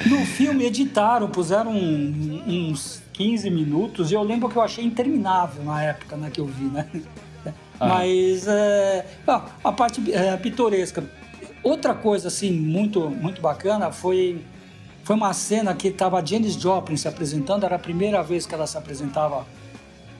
No 0.06 0.25
filme 0.25 0.66
editaram, 0.66 1.28
puseram 1.28 1.72
uns 1.74 3.01
15 3.13 3.50
minutos 3.50 4.12
e 4.12 4.16
eu 4.16 4.24
lembro 4.24 4.50
que 4.50 4.56
eu 4.56 4.62
achei 4.62 4.84
interminável 4.84 5.63
na 5.63 5.84
época 5.84 6.16
né, 6.16 6.30
que 6.32 6.40
eu 6.40 6.46
vi, 6.46 6.66
né? 6.66 6.88
Ah. 7.80 7.88
Mas 7.88 8.48
é, 8.48 9.06
a 9.63 9.72
parte 9.72 10.13
é, 10.13 10.38
pitoresca. 10.38 11.04
Outra 11.63 11.94
coisa 11.94 12.28
assim 12.28 12.51
muito 12.51 13.10
muito 13.10 13.42
bacana 13.42 13.92
foi 13.92 14.42
foi 15.04 15.16
uma 15.16 15.34
cena 15.34 15.74
que 15.74 15.88
estava 15.88 16.20
a 16.20 16.25
Janis 16.25 16.54
Joplin 16.54 16.96
se 16.96 17.08
apresentando, 17.08 17.63
era 17.63 17.75
a 17.75 17.80
primeira 17.80 18.22
vez 18.22 18.46
que 18.46 18.54
ela 18.54 18.68
se 18.68 18.78
apresentava 18.78 19.46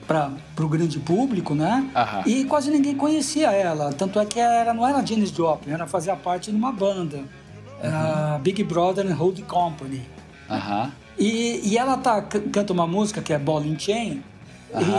para 0.06 0.30
o 0.60 0.68
grande 0.68 0.98
público, 0.98 1.54
né? 1.54 1.88
Aham. 1.94 2.22
E 2.26 2.44
quase 2.44 2.70
ninguém 2.70 2.94
conhecia 2.94 3.50
ela. 3.52 3.92
Tanto 3.92 4.18
é 4.18 4.26
que 4.26 4.38
ela 4.38 4.74
não 4.74 4.86
era 4.86 5.04
Janis 5.04 5.30
Joplin, 5.30 5.72
ela 5.72 5.86
fazia 5.86 6.16
parte 6.16 6.50
de 6.50 6.56
uma 6.56 6.72
banda. 6.72 7.18
Uhum. 7.18 8.40
Big 8.40 8.62
Brother 8.62 9.06
and 9.06 9.14
Hold 9.14 9.42
Company. 9.42 10.02
Aham. 10.48 10.92
E, 11.18 11.60
e 11.64 11.78
ela 11.78 11.96
tá, 11.96 12.22
canta 12.22 12.72
uma 12.72 12.86
música 12.86 13.20
que 13.20 13.32
é 13.32 13.38
Ball 13.38 13.64
in 13.64 13.78
Chain. 13.78 14.22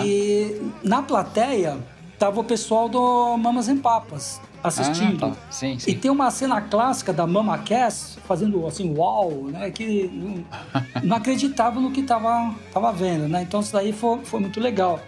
E 0.05 0.61
na 0.83 1.01
plateia 1.01 1.77
tava 2.19 2.39
o 2.39 2.43
pessoal 2.43 2.87
do 2.87 3.35
Mamas 3.37 3.67
em 3.67 3.77
Papas 3.77 4.39
assistindo. 4.63 5.25
Ah, 5.25 5.29
tá. 5.29 5.35
sim, 5.51 5.77
sim. 5.77 5.91
E 5.91 5.95
tem 5.95 6.09
uma 6.09 6.31
cena 6.31 6.61
clássica 6.61 7.11
da 7.11 7.27
Mama 7.27 7.57
Cass 7.57 8.17
fazendo 8.25 8.65
assim, 8.65 8.95
uau, 8.95 9.47
né? 9.49 9.69
Que 9.69 10.07
não, 10.07 10.45
não 11.03 11.17
acreditava 11.17 11.79
no 11.79 11.91
que 11.91 11.99
estava 11.99 12.55
tava 12.71 12.91
vendo, 12.91 13.27
né? 13.27 13.41
Então 13.41 13.59
isso 13.59 13.73
daí 13.73 13.91
foi, 13.91 14.19
foi 14.23 14.39
muito 14.39 14.59
legal. 14.59 14.99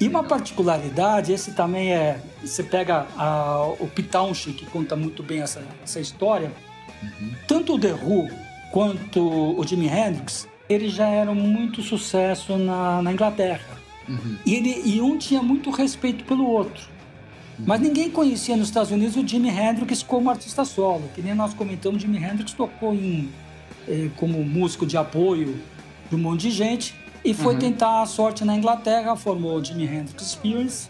E 0.00 0.08
uma 0.08 0.24
particularidade, 0.24 1.32
esse 1.32 1.52
também 1.52 1.94
é. 1.94 2.20
Você 2.42 2.62
pega 2.62 3.06
a, 3.16 3.72
o 3.78 3.86
Pitonchi, 3.86 4.52
que 4.52 4.66
conta 4.66 4.96
muito 4.96 5.22
bem 5.22 5.40
essa, 5.40 5.62
essa 5.82 6.00
história. 6.00 6.52
Uhum. 7.02 7.30
Tanto 7.46 7.74
o 7.74 7.78
The 7.78 7.92
Who 7.92 8.28
quanto 8.72 9.20
o 9.56 9.64
Jimi 9.64 9.86
Hendrix, 9.86 10.48
eles 10.68 10.92
já 10.92 11.06
eram 11.06 11.34
muito 11.34 11.82
sucesso 11.82 12.56
na, 12.58 13.00
na 13.00 13.12
Inglaterra. 13.12 13.80
Uhum. 14.08 14.36
E, 14.44 14.54
ele, 14.54 14.82
e 14.84 15.00
um 15.00 15.16
tinha 15.16 15.40
muito 15.42 15.70
respeito 15.70 16.24
pelo 16.24 16.46
outro. 16.46 16.82
Mas 17.66 17.80
ninguém 17.80 18.10
conhecia 18.10 18.56
nos 18.56 18.68
Estados 18.68 18.90
Unidos 18.90 19.16
o 19.16 19.26
Jimi 19.26 19.48
Hendrix 19.48 20.02
como 20.02 20.30
artista 20.30 20.64
solo. 20.64 21.08
Que 21.14 21.22
nem 21.22 21.34
nós 21.34 21.54
comentamos, 21.54 22.02
Jimi 22.02 22.18
Hendrix 22.18 22.52
tocou 22.52 22.92
em, 22.92 23.30
eh, 23.88 24.10
como 24.16 24.42
músico 24.44 24.84
de 24.84 24.96
apoio 24.96 25.60
de 26.08 26.16
um 26.16 26.18
monte 26.18 26.42
de 26.42 26.50
gente 26.50 26.94
e 27.24 27.32
foi 27.32 27.54
uhum. 27.54 27.60
tentar 27.60 28.02
a 28.02 28.06
sorte 28.06 28.44
na 28.44 28.56
Inglaterra, 28.56 29.14
formou 29.14 29.58
o 29.58 29.64
Jimi 29.64 29.84
Hendrix 29.84 30.22
Experience 30.22 30.88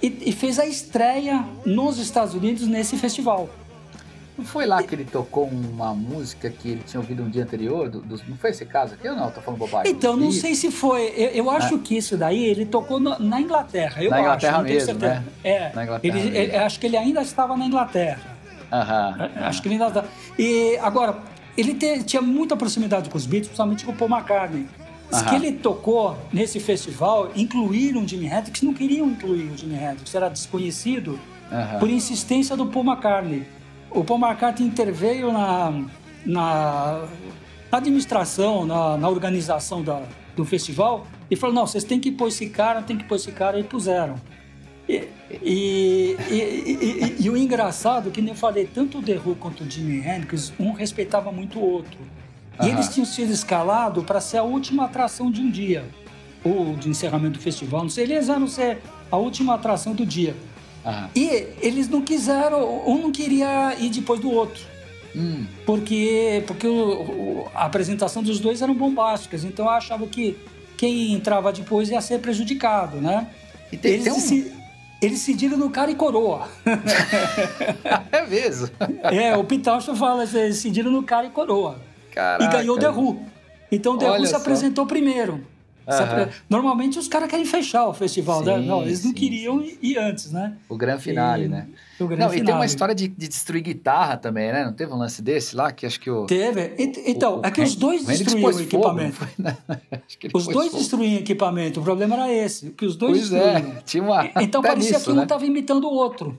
e, 0.00 0.06
e 0.26 0.32
fez 0.32 0.58
a 0.58 0.66
estreia 0.66 1.44
nos 1.64 1.98
Estados 1.98 2.34
Unidos 2.34 2.66
nesse 2.68 2.96
festival. 2.96 3.48
Não 4.36 4.44
foi 4.44 4.66
lá 4.66 4.82
que 4.82 4.94
ele 4.94 5.04
tocou 5.04 5.46
uma 5.46 5.94
música 5.94 6.50
que 6.50 6.68
ele 6.68 6.82
tinha 6.86 7.00
ouvido 7.00 7.22
um 7.22 7.30
dia 7.30 7.42
anterior? 7.42 7.88
Do, 7.88 8.00
do, 8.00 8.20
não 8.28 8.36
foi 8.36 8.50
esse 8.50 8.66
caso 8.66 8.94
aqui 8.94 9.08
ou 9.08 9.16
não? 9.16 9.30
Tô 9.30 9.40
falando 9.40 9.58
bobagem. 9.58 9.90
Então, 9.90 10.14
não 10.14 10.30
sei 10.30 10.54
se 10.54 10.70
foi. 10.70 11.06
Eu, 11.16 11.28
eu 11.30 11.50
acho 11.50 11.76
ah. 11.76 11.78
que 11.78 11.96
isso 11.96 12.18
daí 12.18 12.44
ele 12.44 12.66
tocou 12.66 13.00
no, 13.00 13.18
na 13.18 13.40
Inglaterra. 13.40 14.02
Eu 14.02 14.10
na 14.10 14.20
Inglaterra 14.20 14.58
acho, 14.58 14.64
mesmo, 14.64 14.98
né? 14.98 15.24
É. 15.42 15.72
Na 15.74 15.84
Inglaterra 15.84 16.18
ele, 16.18 16.36
ele, 16.36 16.56
acho 16.56 16.78
que 16.78 16.86
ele 16.86 16.98
ainda 16.98 17.22
estava 17.22 17.56
na 17.56 17.64
Inglaterra. 17.64 18.36
Aham. 18.70 19.30
Acho 19.36 19.62
que 19.62 19.68
ele 19.68 19.76
ainda 19.76 19.88
estava. 19.88 20.08
E 20.38 20.76
agora, 20.82 21.16
ele 21.56 21.74
te, 21.74 22.02
tinha 22.02 22.20
muita 22.20 22.54
proximidade 22.56 23.08
com 23.08 23.16
os 23.16 23.24
Beatles, 23.24 23.48
principalmente 23.48 23.86
com 23.86 23.92
o 23.92 23.94
Paul 23.94 24.10
McCartney. 24.10 24.66
Os 25.10 25.22
que 25.22 25.34
ele 25.34 25.52
tocou 25.52 26.18
nesse 26.32 26.60
festival 26.60 27.30
incluíram 27.34 28.02
o 28.02 28.08
Jimi 28.08 28.26
Hendrix, 28.26 28.60
não 28.60 28.74
queriam 28.74 29.06
incluir 29.06 29.50
o 29.50 29.56
Jimi 29.56 29.76
Hendrix, 29.76 30.12
era 30.14 30.28
desconhecido 30.28 31.18
por 31.78 31.88
insistência 31.88 32.56
do 32.56 32.66
Paul 32.66 32.84
McCartney 32.84 33.46
o 33.96 34.04
Paul 34.04 34.20
McCartney 34.20 34.68
interveio 34.68 35.32
na, 35.32 35.72
na, 36.24 37.08
na 37.72 37.78
administração, 37.78 38.66
na, 38.66 38.96
na 38.98 39.08
organização 39.08 39.82
da, 39.82 40.02
do 40.36 40.44
festival 40.44 41.06
e 41.30 41.34
falou: 41.34 41.54
não, 41.54 41.66
vocês 41.66 41.82
têm 41.82 41.98
que 41.98 42.12
pôr 42.12 42.28
esse 42.28 42.48
cara, 42.50 42.82
tem 42.82 42.96
que 42.96 43.04
pôr 43.04 43.16
esse 43.16 43.32
cara, 43.32 43.58
e 43.58 43.64
puseram. 43.64 44.16
E, 44.88 45.08
e, 45.42 46.16
e, 46.30 47.16
e, 47.18 47.30
o 47.30 47.36
engraçado, 47.36 48.10
que 48.10 48.20
nem 48.20 48.30
eu 48.30 48.36
falei, 48.36 48.68
tanto 48.72 48.98
o 48.98 49.02
The 49.02 49.18
Who 49.18 49.34
quanto 49.34 49.64
o 49.64 49.70
Jimi 49.70 49.98
Hendrix, 49.98 50.52
um 50.60 50.72
respeitava 50.72 51.32
muito 51.32 51.58
o 51.58 51.62
outro. 51.62 51.98
E 52.62 52.68
eles 52.68 52.88
tinham 52.88 53.04
sido 53.04 53.32
escalados 53.32 54.04
para 54.04 54.20
ser 54.20 54.38
a 54.38 54.42
última 54.42 54.84
atração 54.84 55.30
de 55.30 55.40
um 55.40 55.50
dia, 55.50 55.84
ou 56.44 56.76
de 56.76 56.88
encerramento 56.88 57.38
do 57.38 57.42
festival, 57.42 57.82
não 57.82 57.90
sei, 57.90 58.04
eles 58.04 58.28
eram 58.28 58.46
ser 58.46 58.78
a 59.10 59.16
última 59.16 59.54
atração 59.54 59.92
do 59.92 60.06
dia. 60.06 60.36
E 61.14 61.46
eles 61.60 61.88
não 61.88 62.02
quiseram, 62.02 62.82
um 62.86 62.98
não 62.98 63.12
queria 63.12 63.74
ir 63.78 63.90
depois 63.90 64.20
do 64.20 64.30
outro. 64.30 64.62
Hum. 65.14 65.46
Porque, 65.64 66.44
porque 66.46 66.66
o, 66.66 67.02
o, 67.02 67.48
a 67.54 67.64
apresentação 67.64 68.22
dos 68.22 68.38
dois 68.38 68.60
eram 68.60 68.74
bombásticas. 68.74 69.44
Então 69.44 69.64
eu 69.64 69.70
achava 69.70 70.06
que 70.06 70.36
quem 70.76 71.12
entrava 71.12 71.52
depois 71.52 71.88
ia 71.88 72.00
ser 72.00 72.20
prejudicado, 72.20 72.98
né? 72.98 73.28
E 73.72 73.76
tem, 73.76 73.92
eles, 73.92 74.04
tem 74.04 74.12
um... 74.12 74.20
se, 74.20 74.52
eles 75.00 75.18
decidiram 75.18 75.56
no 75.56 75.70
cara 75.70 75.90
e 75.90 75.94
coroa. 75.94 76.48
é 78.12 78.26
mesmo? 78.26 78.68
É, 79.04 79.36
o 79.36 79.44
Pitacho 79.44 79.96
fala, 79.96 80.22
eles 80.22 80.32
decidiram 80.32 80.90
no 80.90 81.02
cara 81.02 81.26
e 81.26 81.30
coroa. 81.30 81.80
Caraca. 82.12 82.44
E 82.44 82.48
ganhou 82.48 82.76
o 82.76 82.78
The 82.78 82.90
Who. 82.90 83.22
Então 83.72 83.94
o 83.94 83.98
The 83.98 84.10
Who 84.10 84.26
se 84.26 84.34
apresentou 84.34 84.86
primeiro. 84.86 85.44
Uhum. 85.86 86.28
Normalmente 86.50 86.98
os 86.98 87.06
caras 87.06 87.30
querem 87.30 87.44
fechar 87.44 87.86
o 87.86 87.94
festival, 87.94 88.42
né? 88.42 88.54
sim, 88.54 88.60
né? 88.60 88.66
Não, 88.66 88.82
eles 88.82 89.04
não 89.04 89.10
sim, 89.12 89.16
queriam 89.16 89.62
sim. 89.62 89.78
ir 89.80 89.98
antes, 89.98 90.32
né? 90.32 90.56
O 90.68 90.76
grande 90.76 91.02
finale, 91.02 91.44
e... 91.44 91.48
né? 91.48 91.68
O 92.00 92.06
grande 92.08 92.22
não, 92.22 92.28
finale. 92.28 92.42
e 92.42 92.44
tem 92.44 92.54
uma 92.54 92.66
história 92.66 92.94
de, 92.94 93.06
de, 93.06 93.28
destruir 93.28 93.62
guitarra 93.62 94.16
também, 94.16 94.52
né? 94.52 94.64
Não 94.64 94.72
teve 94.72 94.92
um 94.92 94.96
lance 94.96 95.22
desse 95.22 95.54
lá 95.54 95.70
que 95.70 95.86
acho 95.86 96.00
que 96.00 96.10
o. 96.10 96.26
Teve. 96.26 96.74
Então, 97.06 97.40
o, 97.40 97.46
é 97.46 97.50
que 97.52 97.62
os 97.62 97.76
dois 97.76 98.04
destruíram 98.04 98.50
o 98.50 98.60
equipamento. 98.60 99.14
Fogo, 99.14 99.30
né? 99.38 99.56
os 100.34 100.46
dois 100.46 100.66
fogo. 100.68 100.78
destruíam 100.78 101.18
equipamento. 101.20 101.78
O 101.80 101.82
problema 101.84 102.16
era 102.16 102.32
esse, 102.32 102.70
que 102.70 102.84
os 102.84 102.96
dois 102.96 103.18
pois 103.18 103.32
é, 103.32 103.52
destruíram. 103.52 103.78
É, 103.78 103.82
tinha 103.82 104.02
uma. 104.02 104.30
Então 104.42 104.62
parecia 104.62 104.98
nisso, 104.98 105.12
que 105.12 105.16
um 105.16 105.22
estava 105.22 105.46
imitando 105.46 105.84
o 105.84 105.94
outro. 105.94 106.36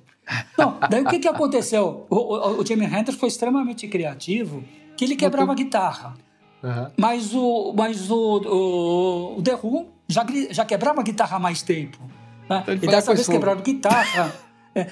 Não, 0.57 0.77
daí 0.89 1.03
o 1.03 1.05
que, 1.05 1.19
que 1.19 1.27
aconteceu? 1.27 2.05
O, 2.09 2.15
o, 2.15 2.61
o 2.61 2.65
Jimi 2.65 2.85
Hendrix 2.85 3.15
foi 3.15 3.29
extremamente 3.29 3.87
criativo, 3.87 4.61
que 4.97 5.05
ele 5.05 5.15
quebrava 5.15 5.53
a 5.53 5.55
guitarra. 5.55 6.26
Uhum. 6.63 6.87
Mas, 6.97 7.33
o, 7.33 7.73
mas 7.77 8.09
o, 8.09 9.35
o, 9.37 9.41
The 9.41 9.55
Who 9.61 9.87
já, 10.07 10.25
já 10.49 10.65
quebrava 10.65 11.01
a 11.01 11.03
guitarra 11.03 11.37
há 11.37 11.39
mais 11.39 11.61
tempo. 11.61 11.97
Né? 12.49 12.63
Então 12.67 12.75
e 12.75 12.87
dessa 12.87 13.13
vez 13.13 13.27
quebraram 13.27 13.61
guitarra. 13.61 14.33
é, 14.73 14.87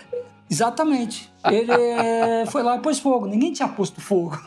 exatamente. 0.50 1.32
Ele 1.46 2.46
foi 2.52 2.62
lá 2.62 2.76
e 2.76 2.80
pôs 2.80 3.00
fogo. 3.00 3.26
Ninguém 3.26 3.52
tinha 3.52 3.68
posto 3.68 4.00
fogo. 4.00 4.38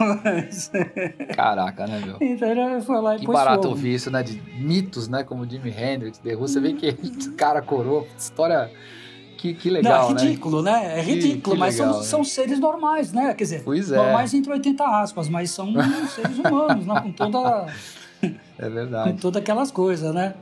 Caraca, 1.35 1.87
né, 1.87 2.01
meu? 2.05 2.19
Então 2.21 2.49
ele 2.49 2.81
foi 2.83 3.01
lá 3.01 3.17
e 3.17 3.21
que 3.21 3.27
pôs 3.27 3.37
barato 3.37 3.63
fogo. 3.63 3.75
ouvir 3.75 3.95
isso, 3.95 4.11
né? 4.11 4.23
De 4.23 4.41
mitos, 4.61 5.09
né? 5.09 5.25
Como 5.25 5.49
Jimi 5.49 5.71
Hendrix, 5.71 6.19
The 6.19 6.35
Who. 6.35 6.47
Você 6.47 6.61
vê 6.61 6.73
que 6.73 6.89
o 6.91 7.33
cara 7.35 7.61
coroa. 7.63 8.07
História 8.17 8.71
que, 9.39 9.55
que 9.55 9.71
legal, 9.71 10.11
Não, 10.11 10.19
é 10.19 10.23
ridículo, 10.23 10.63
né? 10.63 10.73
né? 10.73 10.99
É 10.99 11.03
ridículo, 11.03 11.55
que, 11.55 11.61
mas 11.61 11.79
legal, 11.79 11.93
são, 11.93 12.03
né? 12.03 12.07
são 12.09 12.25
seres 12.25 12.59
normais, 12.59 13.13
né? 13.13 13.33
Quer 13.35 13.45
dizer, 13.45 13.63
pois 13.65 13.91
é. 13.93 13.97
normais 13.97 14.35
entre 14.35 14.53
80 14.53 14.85
aspas, 14.85 15.29
mas 15.29 15.51
são 15.51 15.73
seres 16.15 16.39
humanos, 16.39 16.85
né? 16.85 17.01
Com 17.01 17.13
toda... 17.13 17.67
É 18.59 18.69
verdade. 18.69 19.13
Com 19.13 19.17
todas 19.17 19.41
aquelas 19.41 19.71
coisas, 19.71 20.13
né? 20.13 20.35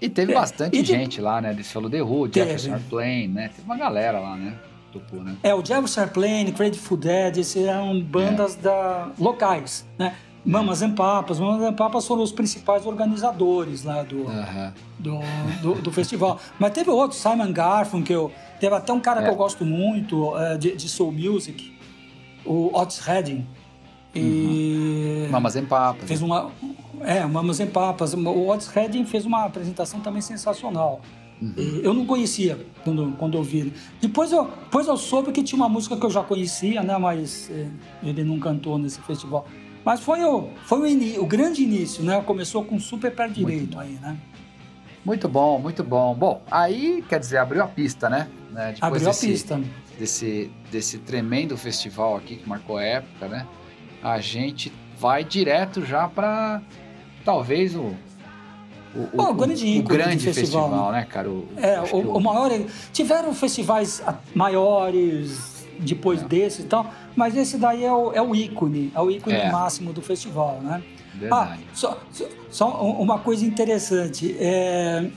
E 0.00 0.08
teve 0.08 0.32
é, 0.32 0.34
bastante 0.34 0.76
e 0.76 0.84
gente 0.84 1.16
de... 1.16 1.20
lá, 1.20 1.40
né? 1.40 1.54
Você 1.54 1.62
falou 1.72 1.88
The 1.88 2.02
Who, 2.02 2.28
Jefferson 2.32 2.72
Airplane, 2.72 3.28
né? 3.28 3.48
Teve 3.54 3.62
uma 3.62 3.76
galera 3.76 4.18
lá, 4.18 4.36
né? 4.36 4.54
Tocou, 4.92 5.22
né? 5.22 5.36
É, 5.42 5.54
o 5.54 5.64
Jefferson 5.64 6.00
Airplane, 6.00 6.50
Grateful 6.50 6.96
Dead, 6.96 7.36
esses 7.36 7.64
eram 7.64 8.00
bandas 8.00 8.58
é. 8.58 8.62
da... 8.62 9.10
locais, 9.18 9.86
né? 9.96 10.16
Mamas 10.44 10.82
and 10.82 10.94
Papas. 10.94 11.38
Mamas 11.38 11.62
and 11.62 11.74
Papas 11.74 12.06
foram 12.06 12.22
os 12.22 12.32
principais 12.32 12.86
organizadores 12.86 13.84
lá 13.84 14.02
do, 14.02 14.24
do, 14.98 15.20
do, 15.62 15.82
do, 15.82 15.92
festival. 15.92 16.38
Mas 16.58 16.72
teve 16.72 16.90
outros, 16.90 17.20
Simon 17.20 17.52
Garfunkel, 17.52 18.32
teve 18.58 18.74
até 18.74 18.92
um 18.92 19.00
cara 19.00 19.20
é. 19.20 19.24
que 19.24 19.30
eu 19.30 19.36
gosto 19.36 19.64
muito 19.64 20.34
uh, 20.34 20.58
de, 20.58 20.74
de, 20.74 20.88
Soul 20.88 21.12
Music, 21.12 21.76
o 22.44 22.70
Otis 22.76 22.98
Redding. 23.00 23.46
E 24.14 25.24
uhum. 25.26 25.30
Mamas 25.30 25.56
and 25.56 25.66
Papas. 25.66 26.08
Fez 26.08 26.22
uma, 26.22 26.50
é, 27.00 27.24
Mamas 27.24 27.60
and 27.60 27.68
Papas. 27.68 28.14
O 28.14 28.48
Otis 28.48 28.68
Redding 28.68 29.04
fez 29.04 29.26
uma 29.26 29.44
apresentação 29.44 30.00
também 30.00 30.22
sensacional. 30.22 31.00
Uhum. 31.40 31.80
Eu 31.82 31.94
não 31.94 32.04
conhecia 32.04 32.66
quando, 32.84 33.12
quando 33.18 33.38
eu 33.38 33.42
vi 33.42 33.60
ele. 33.60 33.72
Depois 34.00 34.30
eu, 34.30 34.44
depois 34.44 34.86
eu 34.86 34.96
soube 34.96 35.32
que 35.32 35.42
tinha 35.42 35.56
uma 35.56 35.68
música 35.68 35.96
que 35.96 36.04
eu 36.04 36.10
já 36.10 36.22
conhecia, 36.22 36.82
né? 36.82 36.98
Mas 36.98 37.50
eh, 37.50 37.68
ele 38.02 38.24
não 38.24 38.38
cantou 38.38 38.76
nesse 38.76 39.00
festival. 39.00 39.46
Mas 39.84 40.00
foi 40.00 40.22
o, 40.24 40.50
foi 40.64 40.80
o, 40.80 40.86
in, 40.86 41.18
o 41.18 41.26
grande 41.26 41.62
início, 41.62 42.02
né? 42.02 42.20
Começou 42.22 42.64
com 42.64 42.78
super 42.78 43.14
pé 43.14 43.28
direito 43.28 43.78
aí, 43.78 43.98
né? 44.00 44.16
Muito 45.04 45.28
bom, 45.28 45.58
muito 45.58 45.82
bom. 45.82 46.14
Bom, 46.14 46.42
aí, 46.50 47.02
quer 47.08 47.18
dizer, 47.18 47.38
abriu 47.38 47.62
a 47.62 47.66
pista, 47.66 48.10
né? 48.10 48.28
né? 48.50 48.72
Depois 48.72 48.82
abriu 48.82 49.06
desse, 49.06 49.26
a 49.26 49.28
pista. 49.28 49.60
Desse, 49.98 50.50
desse 50.70 50.98
tremendo 50.98 51.56
festival 51.56 52.16
aqui 52.16 52.36
que 52.36 52.48
marcou 52.48 52.76
a 52.76 52.82
época, 52.82 53.28
né? 53.28 53.46
A 54.02 54.20
gente 54.20 54.72
vai 54.98 55.24
direto 55.24 55.84
já 55.84 56.06
para 56.08 56.60
talvez 57.24 57.74
o 57.74 57.94
o, 58.94 59.08
o, 59.16 59.30
o, 59.30 59.34
grande, 59.34 59.78
o 59.78 59.82
grande 59.84 60.24
festival, 60.24 60.68
festival, 60.68 60.92
né, 60.92 61.06
cara? 61.08 61.30
O, 61.30 61.48
é, 61.56 61.80
o, 61.92 62.16
o 62.16 62.20
maior. 62.20 62.50
Tiveram 62.92 63.32
festivais 63.32 64.02
maiores 64.34 65.59
depois 65.80 66.22
é. 66.22 66.24
desse 66.26 66.62
e 66.62 66.64
tal, 66.64 66.92
mas 67.16 67.36
esse 67.36 67.58
daí 67.58 67.84
é 67.84 67.92
o, 67.92 68.12
é 68.12 68.22
o 68.22 68.34
ícone, 68.34 68.92
é 68.94 69.00
o 69.00 69.10
ícone 69.10 69.36
é. 69.36 69.50
máximo 69.50 69.92
do 69.92 70.02
festival, 70.02 70.60
né? 70.62 70.82
Verdade. 71.14 71.60
Ah, 71.62 71.74
só, 71.74 72.00
só 72.50 72.68
uma 72.82 73.18
coisa 73.18 73.44
interessante. 73.44 74.36
É, 74.38 75.10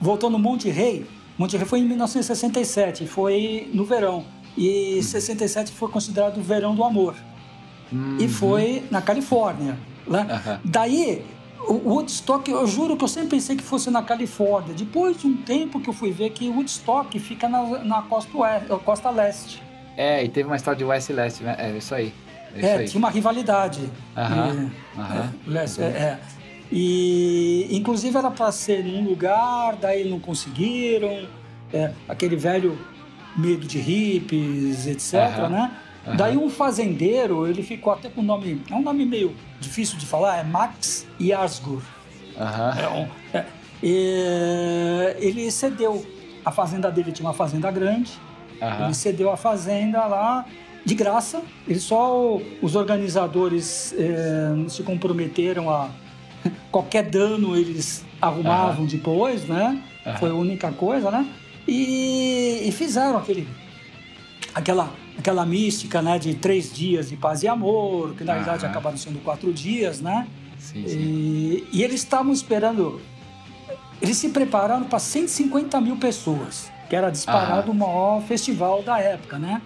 voltou 0.00 0.30
no 0.30 0.38
Monte 0.38 0.68
Rei. 0.68 1.06
Monte 1.38 1.56
Rei 1.56 1.66
foi 1.66 1.80
em 1.80 1.84
1967, 1.84 3.06
foi 3.06 3.70
no 3.72 3.84
verão. 3.84 4.24
E 4.56 4.96
uhum. 4.96 5.02
67 5.02 5.72
foi 5.72 5.88
considerado 5.88 6.38
o 6.38 6.42
verão 6.42 6.74
do 6.74 6.84
amor. 6.84 7.14
Uhum. 7.92 8.18
E 8.20 8.28
foi 8.28 8.82
na 8.90 9.00
Califórnia. 9.00 9.78
Né? 10.06 10.20
Uhum. 10.20 10.58
Daí, 10.64 11.24
o 11.66 11.90
Woodstock, 11.90 12.50
eu 12.50 12.66
juro 12.66 12.96
que 12.96 13.04
eu 13.04 13.08
sempre 13.08 13.30
pensei 13.30 13.56
que 13.56 13.62
fosse 13.62 13.90
na 13.90 14.02
Califórnia. 14.02 14.74
Depois 14.74 15.18
de 15.18 15.26
um 15.26 15.36
tempo 15.36 15.80
que 15.80 15.88
eu 15.88 15.94
fui 15.94 16.10
ver 16.10 16.30
que 16.30 16.48
Woodstock 16.48 17.18
fica 17.18 17.48
na, 17.48 17.84
na 17.84 18.02
costa, 18.02 18.36
oeste, 18.36 18.68
costa 18.84 19.10
leste. 19.10 19.67
É, 19.98 20.24
e 20.24 20.28
teve 20.28 20.46
uma 20.48 20.54
história 20.54 20.78
de 20.78 20.84
West 20.84 21.10
e 21.10 21.12
Leste, 21.12 21.42
né? 21.42 21.56
É 21.58 21.70
isso 21.76 21.92
aí. 21.92 22.14
É, 22.54 22.66
é 22.66 22.84
tinha 22.84 23.00
uma 23.00 23.10
rivalidade. 23.10 23.90
Aham. 24.16 24.70
É, 24.96 25.82
é, 25.82 25.84
é, 25.84 26.18
E, 26.70 27.66
inclusive, 27.72 28.16
era 28.16 28.30
para 28.30 28.52
ser 28.52 28.84
num 28.84 29.02
lugar, 29.02 29.74
daí 29.74 30.08
não 30.08 30.20
conseguiram. 30.20 31.26
É, 31.72 31.90
aquele 32.08 32.36
velho 32.36 32.78
medo 33.36 33.66
de 33.66 33.80
hippies, 33.80 34.86
etc, 34.86 35.48
né? 35.50 35.72
Daí 36.16 36.36
um 36.36 36.48
fazendeiro, 36.48 37.46
ele 37.46 37.62
ficou 37.62 37.92
até 37.92 38.08
com 38.08 38.20
o 38.20 38.24
nome, 38.24 38.62
é 38.70 38.74
um 38.74 38.80
nome 38.80 39.04
meio 39.04 39.34
difícil 39.60 39.98
de 39.98 40.06
falar, 40.06 40.38
é 40.38 40.44
Max 40.44 41.06
Yarsgur. 41.20 41.82
É 42.80 42.88
um, 42.88 43.08
é, 43.82 45.16
ele 45.18 45.50
cedeu, 45.50 46.06
a 46.44 46.50
fazenda 46.50 46.90
dele 46.90 47.12
tinha 47.12 47.26
uma 47.26 47.34
fazenda 47.34 47.70
grande, 47.70 48.12
Uhum. 48.60 48.84
Ele 48.86 48.94
cedeu 48.94 49.30
a 49.30 49.36
fazenda 49.36 50.04
lá 50.06 50.44
de 50.84 50.94
graça. 50.94 51.42
Ele 51.66 51.78
só 51.78 52.40
os 52.62 52.74
organizadores 52.74 53.94
eh, 53.96 54.68
se 54.68 54.82
comprometeram 54.82 55.70
a 55.70 55.90
qualquer 56.70 57.04
dano 57.04 57.56
eles 57.56 58.04
arrumavam 58.20 58.80
uhum. 58.82 58.86
depois, 58.86 59.44
né? 59.44 59.82
Uhum. 60.04 60.16
Foi 60.16 60.30
a 60.30 60.34
única 60.34 60.72
coisa, 60.72 61.10
né? 61.10 61.26
E, 61.66 62.62
e, 62.66 62.72
fizeram 62.72 63.18
aquele, 63.18 63.46
aquela, 64.54 64.90
aquela 65.18 65.44
mística, 65.44 66.00
né? 66.00 66.18
De 66.18 66.34
três 66.34 66.72
dias 66.72 67.10
de 67.10 67.16
paz 67.16 67.42
e 67.42 67.48
amor, 67.48 68.14
que 68.14 68.24
na 68.24 68.34
verdade 68.34 68.64
acabaram 68.64 68.96
sendo 68.96 69.22
quatro 69.22 69.52
dias, 69.52 70.00
né? 70.00 70.26
Sim, 70.58 70.86
sim. 70.86 70.98
E, 70.98 71.68
e 71.72 71.82
eles 71.82 72.00
estavam 72.00 72.32
esperando. 72.32 73.00
Eles 74.00 74.16
se 74.16 74.28
prepararam 74.30 74.84
para 74.84 74.98
150 74.98 75.80
mil 75.80 75.96
pessoas 75.96 76.70
que 76.88 76.96
era 76.96 77.10
disparado 77.10 77.70
o 77.70 77.74
maior 77.74 78.22
festival 78.22 78.82
da 78.82 78.98
época, 78.98 79.38
né? 79.38 79.60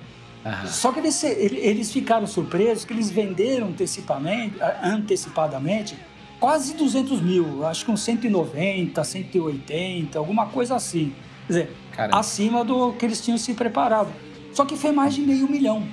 Só 0.66 0.90
que 0.90 0.98
eles, 0.98 1.22
eles 1.22 1.92
ficaram 1.92 2.26
surpresos 2.26 2.84
que 2.84 2.92
eles 2.92 3.10
venderam 3.10 3.68
antecipadamente, 3.68 4.56
antecipadamente 4.82 5.96
quase 6.42 6.74
200 6.74 7.20
mil, 7.20 7.64
acho 7.64 7.84
que 7.84 7.90
uns 7.92 8.00
190, 8.00 9.04
180, 9.04 10.18
alguma 10.18 10.46
coisa 10.46 10.74
assim. 10.74 11.14
Quer 11.46 11.52
dizer, 11.52 11.76
Caramba. 11.92 12.18
acima 12.18 12.64
do 12.64 12.92
que 12.94 13.06
eles 13.06 13.24
tinham 13.24 13.38
se 13.38 13.54
preparado. 13.54 14.12
Só 14.52 14.64
que 14.64 14.76
foi 14.76 14.90
mais 14.90 15.14
de 15.14 15.20
meio 15.20 15.48
milhão. 15.48 15.86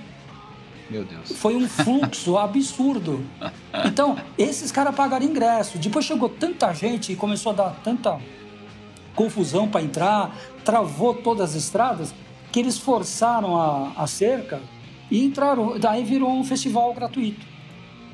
Meu 0.89 1.06
Deus. 1.06 1.34
Foi 1.34 1.56
um 1.56 1.70
fluxo 1.70 2.36
absurdo. 2.39 3.24
Então, 3.86 4.18
esses 4.39 4.72
caras 4.72 4.96
pagaram 4.96 5.24
ingresso. 5.24 5.78
Depois 5.78 6.04
chegou 6.04 6.28
tanta 6.28 6.74
gente 6.74 7.12
e 7.12 7.15
começou 7.15 7.52
a 7.52 7.56
dar 7.56 7.70
tanta 7.84 8.20
confusão 9.15 9.67
para 9.67 9.82
entrar, 9.82 10.36
travou 10.63 11.13
todas 11.13 11.52
as 11.52 11.56
estradas, 11.56 12.13
que 12.52 12.60
eles 12.60 12.78
forçaram 12.78 13.56
a, 13.56 13.91
a 13.95 14.08
cerca 14.08 14.60
e 15.10 15.24
entraram. 15.24 15.80
Daí 15.80 16.04
virou 16.04 16.32
um 16.32 16.43
festival 16.43 16.93
gratuito. 16.93 17.45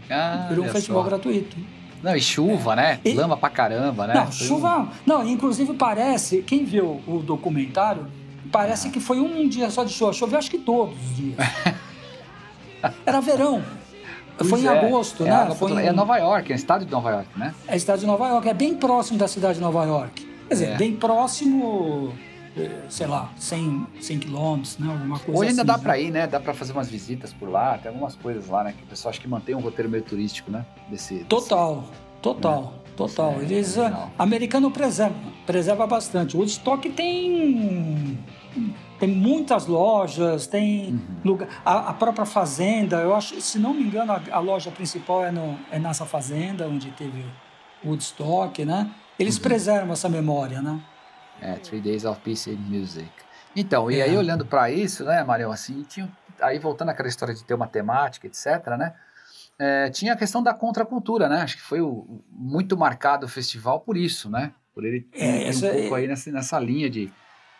Ah, 0.10 0.47
virou 0.49 0.65
um 0.65 0.69
festival 0.69 1.03
só. 1.03 1.10
gratuito. 1.10 1.58
Não, 2.03 2.15
e 2.15 2.21
chuva, 2.21 2.73
é. 2.73 2.75
né? 2.75 2.99
E, 3.03 3.13
Lama 3.13 3.36
pra 3.36 3.49
caramba, 3.49 4.05
né? 4.05 4.13
Não, 4.13 4.31
chuva. 4.31 4.89
Não, 5.05 5.27
inclusive 5.27 5.73
parece, 5.73 6.41
quem 6.43 6.63
viu 6.63 7.01
o 7.08 7.19
documentário, 7.19 8.08
parece 8.51 8.88
ah. 8.88 8.91
que 8.91 8.99
foi 8.99 9.19
um 9.19 9.47
dia 9.47 9.69
só 9.69 9.84
de 9.84 9.91
chuva. 9.91 10.13
Choveu 10.13 10.38
acho 10.38 10.51
que 10.51 10.60
todos 10.60 10.95
os 10.95 11.15
dias. 11.15 11.38
Era 13.05 13.19
verão. 13.19 13.63
Pois 14.38 14.49
foi 14.49 14.62
em 14.62 14.67
é. 14.67 14.69
agosto, 14.69 15.23
é 15.25 15.29
né? 15.29 15.55
Foi 15.55 15.71
em... 15.71 15.88
É 15.88 15.91
Nova 15.91 16.17
York, 16.17 16.51
é 16.51 16.55
estado 16.55 16.86
de 16.86 16.91
Nova 16.91 17.10
York, 17.10 17.29
né? 17.38 17.55
É 17.67 17.75
estado 17.75 17.99
de 17.99 18.05
Nova 18.05 18.27
York, 18.27 18.49
é 18.49 18.53
bem 18.53 18.75
próximo 18.75 19.17
da 19.17 19.27
cidade 19.27 19.55
de 19.55 19.62
Nova 19.62 19.86
York. 19.86 20.24
Quer 20.47 20.53
dizer, 20.53 20.69
é. 20.69 20.77
bem 20.77 20.95
próximo, 20.95 22.13
eh, 22.58 22.86
sei 22.89 23.08
lá, 23.08 23.31
100, 23.38 23.88
100 23.99 24.19
quilômetros, 24.19 24.77
né? 24.77 24.91
Alguma 24.91 25.19
coisa 25.19 25.39
Hoje 25.39 25.49
ainda 25.49 25.62
assim, 25.62 25.67
dá 25.67 25.77
né? 25.77 25.84
para 25.84 25.99
ir, 25.99 26.12
né? 26.12 26.27
Dá 26.27 26.39
para 26.39 26.53
fazer 26.53 26.71
umas 26.71 26.89
visitas 26.89 27.34
por 27.34 27.49
lá, 27.49 27.77
tem 27.77 27.89
algumas 27.89 28.15
coisas 28.15 28.47
lá, 28.47 28.63
né? 28.63 28.73
Que 28.77 28.84
o 28.84 28.88
pessoal 28.88 29.12
acha 29.12 29.21
que 29.21 29.27
mantém 29.27 29.55
um 29.55 29.60
roteiro 29.60 29.89
meio 29.89 30.03
turístico, 30.03 30.51
né? 30.51 30.65
Desse, 30.89 31.23
total, 31.25 31.81
desse... 31.81 31.91
total. 32.21 32.73
É. 32.81 32.86
Total. 32.95 33.34
É, 33.41 33.43
Eles, 33.43 33.77
é 33.77 33.93
americano 34.17 34.71
preserva, 34.71 35.15
preserva 35.45 35.86
bastante. 35.86 36.36
O 36.36 36.39
Woodstock 36.39 36.89
tem 36.91 38.17
tem 38.97 39.10
muitas 39.10 39.67
lojas, 39.67 40.47
tem 40.47 40.91
uhum. 40.91 40.99
lugar, 41.23 41.49
a, 41.65 41.89
a, 41.89 41.93
própria 41.93 42.25
fazenda. 42.25 43.01
Eu 43.01 43.13
acho, 43.13 43.39
se 43.41 43.60
não 43.60 43.73
me 43.73 43.84
engano, 43.84 44.13
a, 44.13 44.21
a, 44.31 44.39
loja 44.39 44.71
principal 44.71 45.25
é, 45.25 45.31
no, 45.31 45.58
é 45.69 45.77
nessa 45.77 46.05
fazenda 46.05 46.67
onde 46.67 46.89
teve 46.91 47.25
Woodstock, 47.84 48.63
né? 48.63 48.89
Eles 49.19 49.38
uhum. 49.38 49.43
preservam 49.43 49.93
essa 49.93 50.10
memória, 50.10 50.62
né? 50.62 50.82
É, 51.41 51.54
Three 51.56 51.82
Days 51.82 52.06
of 52.06 52.19
Peace 52.21 52.49
and 52.49 52.58
Music. 52.58 53.10
Então, 53.56 53.89
e 53.89 53.99
é. 53.99 54.04
aí 54.04 54.17
olhando 54.17 54.45
para 54.45 54.69
isso, 54.69 55.06
né, 55.06 55.23
Marião, 55.23 55.51
assim, 55.51 55.84
tinha, 55.84 56.10
aí 56.41 56.60
voltando 56.60 56.89
àquela 56.89 57.08
história 57.08 57.34
de 57.34 57.43
ter 57.43 57.54
uma 57.54 57.67
temática, 57.67 58.28
etc., 58.28 58.67
né? 58.78 58.93
É, 59.58 59.89
tinha 59.89 60.13
a 60.13 60.17
questão 60.17 60.43
da 60.43 60.54
contracultura, 60.54 61.30
né? 61.30 61.41
Acho 61.41 61.56
que 61.56 61.62
foi 61.62 61.80
o, 61.80 62.21
muito 62.30 62.78
marcado 62.78 63.25
o 63.25 63.30
festival 63.30 63.80
por 63.80 63.95
isso, 63.95 64.30
né? 64.30 64.51
Por 64.73 64.84
ele 64.86 65.08
é, 65.13 65.49
um 65.49 65.60
pouco 65.60 65.95
aí 65.95 66.08
nessa, 66.08 66.30
nessa 66.30 66.60
linha 66.60 66.89
de, 66.89 67.10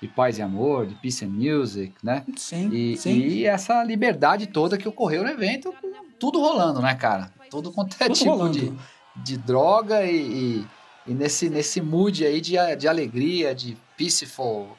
de 0.02 0.08
paz 0.10 0.38
e 0.38 0.42
amor, 0.42 0.86
de 0.86 0.96
peace 0.96 1.24
and 1.24 1.30
music, 1.30 1.94
né? 2.04 2.26
Sim, 2.36 2.70
e, 2.74 2.98
sim. 2.98 3.12
e 3.12 3.46
essa 3.46 3.82
liberdade 3.82 4.48
toda 4.48 4.78
que 4.78 4.88
ocorreu 4.88 5.24
no 5.24 5.30
evento, 5.30 5.74
tudo 6.20 6.42
rolando, 6.42 6.82
né, 6.82 6.94
cara? 6.96 7.32
Tudo 7.50 7.72
quanto 7.72 7.96
é 8.02 8.08
tudo 8.08 8.16
tipo 8.18 8.50
de, 8.50 8.74
de 9.16 9.38
droga 9.38 10.04
e, 10.04 10.18
e, 10.18 10.68
e, 11.08 11.14
nesse, 11.14 11.50
nesse 11.50 11.82
mood 11.82 12.26
aí 12.26 12.42
de, 12.42 12.56
de 12.78 12.88
alegria, 12.88 13.54
de 13.54 13.78
peaceful, 13.98 14.70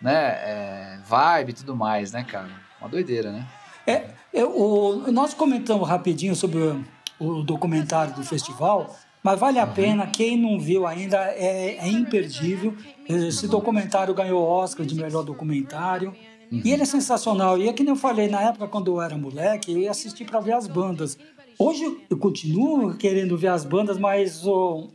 né? 0.00 0.12
É, 0.12 0.98
vibe 1.06 1.50
e 1.50 1.54
tudo 1.54 1.76
mais, 1.76 2.12
né, 2.12 2.24
cara? 2.24 2.50
Uma 2.80 2.88
doideira, 2.88 3.30
né? 3.30 3.46
É, 3.86 4.10
eu, 4.32 4.50
o, 4.50 5.12
nós 5.12 5.34
comentamos 5.34 5.88
rapidinho 5.88 6.34
sobre 6.34 6.58
o, 6.58 6.84
o, 7.18 7.42
documentário 7.42 8.14
do 8.14 8.22
festival, 8.22 8.96
mas 9.22 9.38
vale 9.38 9.58
a 9.58 9.64
uhum. 9.64 9.72
pena, 9.72 10.06
quem 10.06 10.38
não 10.38 10.58
viu 10.58 10.86
ainda, 10.86 11.18
é, 11.18 11.76
é 11.76 11.88
imperdível. 11.88 12.74
Esse 13.08 13.46
documentário 13.46 14.14
ganhou 14.14 14.42
Oscar 14.42 14.84
de 14.84 14.94
melhor 14.94 15.22
documentário. 15.22 16.14
Uhum. 16.50 16.62
E 16.64 16.72
ele 16.72 16.82
é 16.82 16.86
sensacional. 16.86 17.58
E 17.58 17.68
é 17.68 17.72
que 17.72 17.82
nem 17.82 17.92
eu 17.92 17.96
falei, 17.96 18.28
na 18.28 18.40
época, 18.42 18.68
quando 18.68 18.90
eu 18.90 19.00
era 19.00 19.16
moleque, 19.16 19.72
eu 19.72 19.78
ia 19.78 19.90
assistir 19.90 20.24
para 20.24 20.40
ver 20.40 20.52
as 20.52 20.66
bandas. 20.66 21.18
Hoje 21.58 22.04
eu 22.10 22.18
continuo 22.18 22.94
querendo 22.96 23.36
ver 23.38 23.48
as 23.48 23.64
bandas, 23.64 23.96
mas 23.96 24.44
o, 24.46 24.90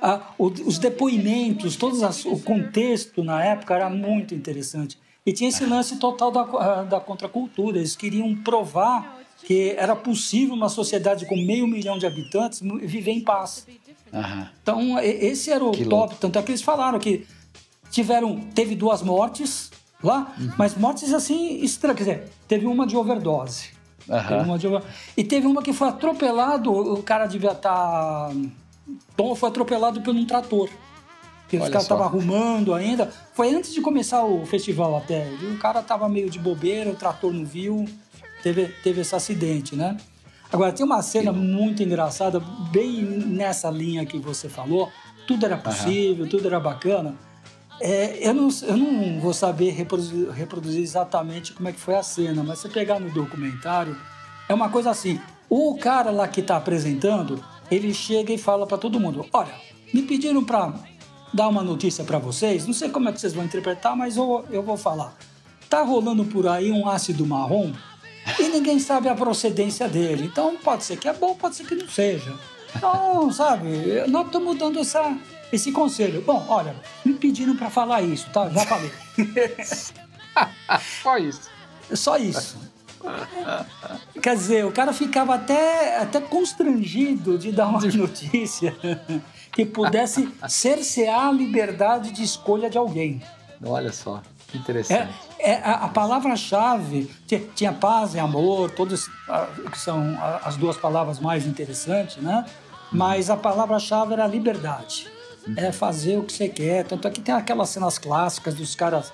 a, 0.00 0.20
os 0.38 0.78
depoimentos, 0.78 1.76
todo 1.76 1.96
o 2.26 2.40
contexto 2.40 3.22
na 3.22 3.44
época 3.44 3.74
era 3.74 3.90
muito 3.90 4.34
interessante. 4.34 4.98
E 5.24 5.32
tinha 5.32 5.50
esse 5.50 5.64
lance 5.66 5.96
total 5.96 6.30
da, 6.30 6.82
da 6.84 7.00
contracultura. 7.00 7.78
Eles 7.78 7.94
queriam 7.94 8.34
provar 8.36 9.18
que 9.44 9.74
era 9.76 9.94
possível 9.94 10.54
uma 10.54 10.68
sociedade 10.68 11.26
com 11.26 11.36
meio 11.36 11.66
milhão 11.66 11.98
de 11.98 12.06
habitantes 12.06 12.60
viver 12.82 13.12
em 13.12 13.20
paz. 13.20 13.66
Uhum. 14.12 14.46
Então, 14.62 14.98
esse 14.98 15.50
era 15.50 15.64
o 15.64 15.70
que 15.70 15.84
top. 15.84 15.94
Louco. 15.94 16.14
Tanto 16.16 16.38
é 16.38 16.42
que 16.42 16.50
eles 16.50 16.62
falaram 16.62 16.98
que 16.98 17.26
tiveram, 17.90 18.40
teve 18.54 18.74
duas 18.74 19.02
mortes 19.02 19.70
lá, 20.02 20.34
uhum. 20.38 20.52
mas 20.58 20.74
mortes 20.74 21.12
assim 21.12 21.62
estranhas. 21.62 21.98
Quer 21.98 22.04
dizer, 22.04 22.28
teve 22.48 22.66
uma 22.66 22.86
de 22.86 22.96
overdose. 22.96 23.70
Uhum. 24.08 24.26
Teve 24.26 24.44
uma 24.44 24.58
de 24.58 24.66
E 25.16 25.24
teve 25.24 25.46
uma 25.46 25.62
que 25.62 25.72
foi 25.72 25.88
atropelado, 25.88 26.72
o 26.72 27.02
cara 27.02 27.26
devia 27.26 27.52
estar. 27.52 28.28
Tá, 28.28 28.34
Tom 29.16 29.34
foi 29.34 29.48
atropelado 29.48 30.00
por 30.00 30.14
um 30.14 30.24
trator 30.24 30.68
que 31.50 31.56
os 31.56 31.68
caras 31.68 31.82
estavam 31.82 32.04
arrumando 32.04 32.72
ainda. 32.72 33.12
Foi 33.34 33.52
antes 33.52 33.74
de 33.74 33.80
começar 33.80 34.24
o 34.24 34.46
festival 34.46 34.96
até. 34.96 35.28
O 35.52 35.58
cara 35.58 35.82
tava 35.82 36.08
meio 36.08 36.30
de 36.30 36.38
bobeira, 36.38 36.90
o 36.90 36.94
trator 36.94 37.32
não 37.32 37.44
viu, 37.44 37.84
teve, 38.40 38.68
teve 38.84 39.00
esse 39.00 39.14
acidente, 39.16 39.74
né? 39.74 39.96
Agora, 40.52 40.72
tem 40.72 40.86
uma 40.86 41.02
cena 41.02 41.32
muito 41.32 41.82
engraçada, 41.82 42.40
bem 42.70 43.02
nessa 43.02 43.68
linha 43.68 44.06
que 44.06 44.18
você 44.18 44.48
falou. 44.48 44.90
Tudo 45.26 45.46
era 45.46 45.56
possível, 45.56 46.24
uhum. 46.24 46.30
tudo 46.30 46.46
era 46.46 46.60
bacana. 46.60 47.14
É, 47.80 48.28
eu, 48.28 48.34
não, 48.34 48.48
eu 48.62 48.76
não 48.76 49.20
vou 49.20 49.32
saber 49.32 49.70
reproduzir, 49.70 50.30
reproduzir 50.30 50.82
exatamente 50.82 51.52
como 51.52 51.68
é 51.68 51.72
que 51.72 51.80
foi 51.80 51.94
a 51.96 52.02
cena, 52.02 52.42
mas 52.44 52.58
você 52.58 52.68
pegar 52.68 53.00
no 53.00 53.10
documentário, 53.10 53.96
é 54.48 54.54
uma 54.54 54.68
coisa 54.68 54.90
assim. 54.90 55.20
O 55.48 55.76
cara 55.78 56.10
lá 56.10 56.28
que 56.28 56.40
está 56.40 56.56
apresentando, 56.56 57.42
ele 57.70 57.94
chega 57.94 58.32
e 58.32 58.38
fala 58.38 58.66
para 58.66 58.78
todo 58.78 59.00
mundo: 59.00 59.26
Olha, 59.32 59.54
me 59.92 60.02
pediram 60.02 60.44
para 60.44 60.74
dar 61.32 61.48
uma 61.48 61.62
notícia 61.62 62.04
para 62.04 62.18
vocês. 62.18 62.66
Não 62.66 62.74
sei 62.74 62.90
como 62.90 63.08
é 63.08 63.12
que 63.12 63.20
vocês 63.20 63.32
vão 63.32 63.44
interpretar, 63.44 63.96
mas 63.96 64.16
eu, 64.16 64.44
eu 64.50 64.62
vou 64.62 64.76
falar. 64.76 65.16
Tá 65.68 65.82
rolando 65.82 66.24
por 66.24 66.48
aí 66.48 66.72
um 66.72 66.88
ácido 66.88 67.24
marrom 67.24 67.72
e 68.38 68.48
ninguém 68.48 68.78
sabe 68.78 69.08
a 69.08 69.14
procedência 69.14 69.88
dele. 69.88 70.24
Então 70.24 70.56
pode 70.56 70.84
ser 70.84 70.96
que 70.96 71.08
é 71.08 71.12
bom, 71.12 71.34
pode 71.34 71.56
ser 71.56 71.66
que 71.66 71.74
não 71.74 71.88
seja. 71.88 72.34
Então, 72.74 73.32
sabe, 73.32 73.68
nós 74.08 74.26
estamos 74.26 74.56
dando 74.56 74.78
essa, 74.78 75.16
esse 75.52 75.72
conselho. 75.72 76.22
Bom, 76.22 76.44
olha, 76.48 76.74
me 77.04 77.14
pediram 77.14 77.56
para 77.56 77.70
falar 77.70 78.02
isso, 78.02 78.28
tá? 78.30 78.48
Já 78.48 78.64
falei. 78.66 78.92
Só 81.02 81.18
isso. 81.18 81.50
Só 81.92 82.16
isso. 82.16 82.56
Quer 84.22 84.36
dizer, 84.36 84.64
o 84.64 84.72
cara 84.72 84.92
ficava 84.92 85.34
até, 85.34 85.98
até 85.98 86.20
constrangido 86.20 87.38
de 87.38 87.52
dar 87.52 87.68
uma 87.68 87.80
notícia 87.80 88.76
que 89.52 89.64
pudesse 89.64 90.28
cercear 90.48 91.28
a 91.28 91.32
liberdade 91.32 92.12
de 92.12 92.22
escolha 92.22 92.68
de 92.68 92.78
alguém. 92.78 93.22
Olha 93.62 93.92
só, 93.92 94.22
que 94.48 94.58
interessante. 94.58 95.12
É, 95.38 95.52
é 95.52 95.62
a, 95.62 95.84
a 95.84 95.88
palavra-chave 95.88 97.10
tinha, 97.54 97.72
paz 97.72 98.14
e 98.14 98.18
amor, 98.18 98.70
todas 98.70 99.08
que 99.70 99.78
são 99.78 100.18
as 100.44 100.56
duas 100.56 100.76
palavras 100.76 101.18
mais 101.18 101.46
interessantes, 101.46 102.16
né? 102.18 102.44
Mas 102.92 103.30
a 103.30 103.36
palavra-chave 103.36 104.14
era 104.14 104.26
liberdade. 104.26 105.08
É 105.56 105.72
fazer 105.72 106.18
o 106.18 106.22
que 106.22 106.32
você 106.32 106.48
quer. 106.48 106.84
Tanto 106.84 107.06
é 107.06 107.10
que 107.10 107.20
tem 107.20 107.34
aquelas 107.34 107.70
cenas 107.70 107.98
clássicas 107.98 108.54
dos 108.54 108.74
caras 108.74 109.12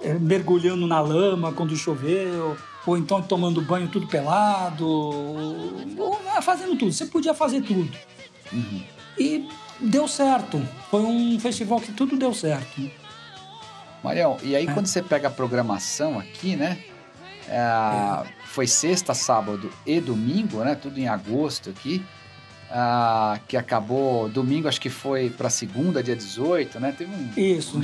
é, 0.00 0.12
mergulhando 0.14 0.86
na 0.86 1.00
lama 1.00 1.52
quando 1.52 1.74
choveu, 1.76 2.56
ou 2.86 2.98
então 2.98 3.22
tomando 3.22 3.62
banho 3.62 3.88
tudo 3.88 4.06
pelado, 4.06 4.86
ou, 4.86 5.74
ou 5.98 6.42
fazendo 6.42 6.76
tudo. 6.76 6.92
Você 6.92 7.06
podia 7.06 7.34
fazer 7.34 7.62
tudo. 7.62 7.90
Uhum. 8.52 8.82
E 9.18 9.48
deu 9.80 10.06
certo. 10.06 10.62
Foi 10.90 11.00
um 11.00 11.38
festival 11.40 11.80
que 11.80 11.92
tudo 11.92 12.16
deu 12.16 12.34
certo. 12.34 12.90
Marião, 14.02 14.36
e 14.42 14.54
aí 14.54 14.66
é. 14.66 14.72
quando 14.72 14.86
você 14.86 15.02
pega 15.02 15.28
a 15.28 15.30
programação 15.30 16.18
aqui, 16.18 16.56
né? 16.56 16.78
É, 17.48 17.56
é. 17.56 18.22
Foi 18.44 18.66
sexta, 18.66 19.14
sábado 19.14 19.72
e 19.86 20.00
domingo, 20.00 20.62
né? 20.62 20.74
Tudo 20.74 20.98
em 20.98 21.08
agosto 21.08 21.70
aqui. 21.70 22.04
Ah, 22.70 23.38
que 23.46 23.56
acabou 23.56 24.28
domingo, 24.28 24.66
acho 24.66 24.80
que 24.80 24.90
foi 24.90 25.30
para 25.30 25.48
segunda, 25.48 26.02
dia 26.02 26.16
18, 26.16 26.80
né? 26.80 26.94
Teve 26.96 27.14
um, 27.14 27.30
isso. 27.36 27.78
Um 27.78 27.82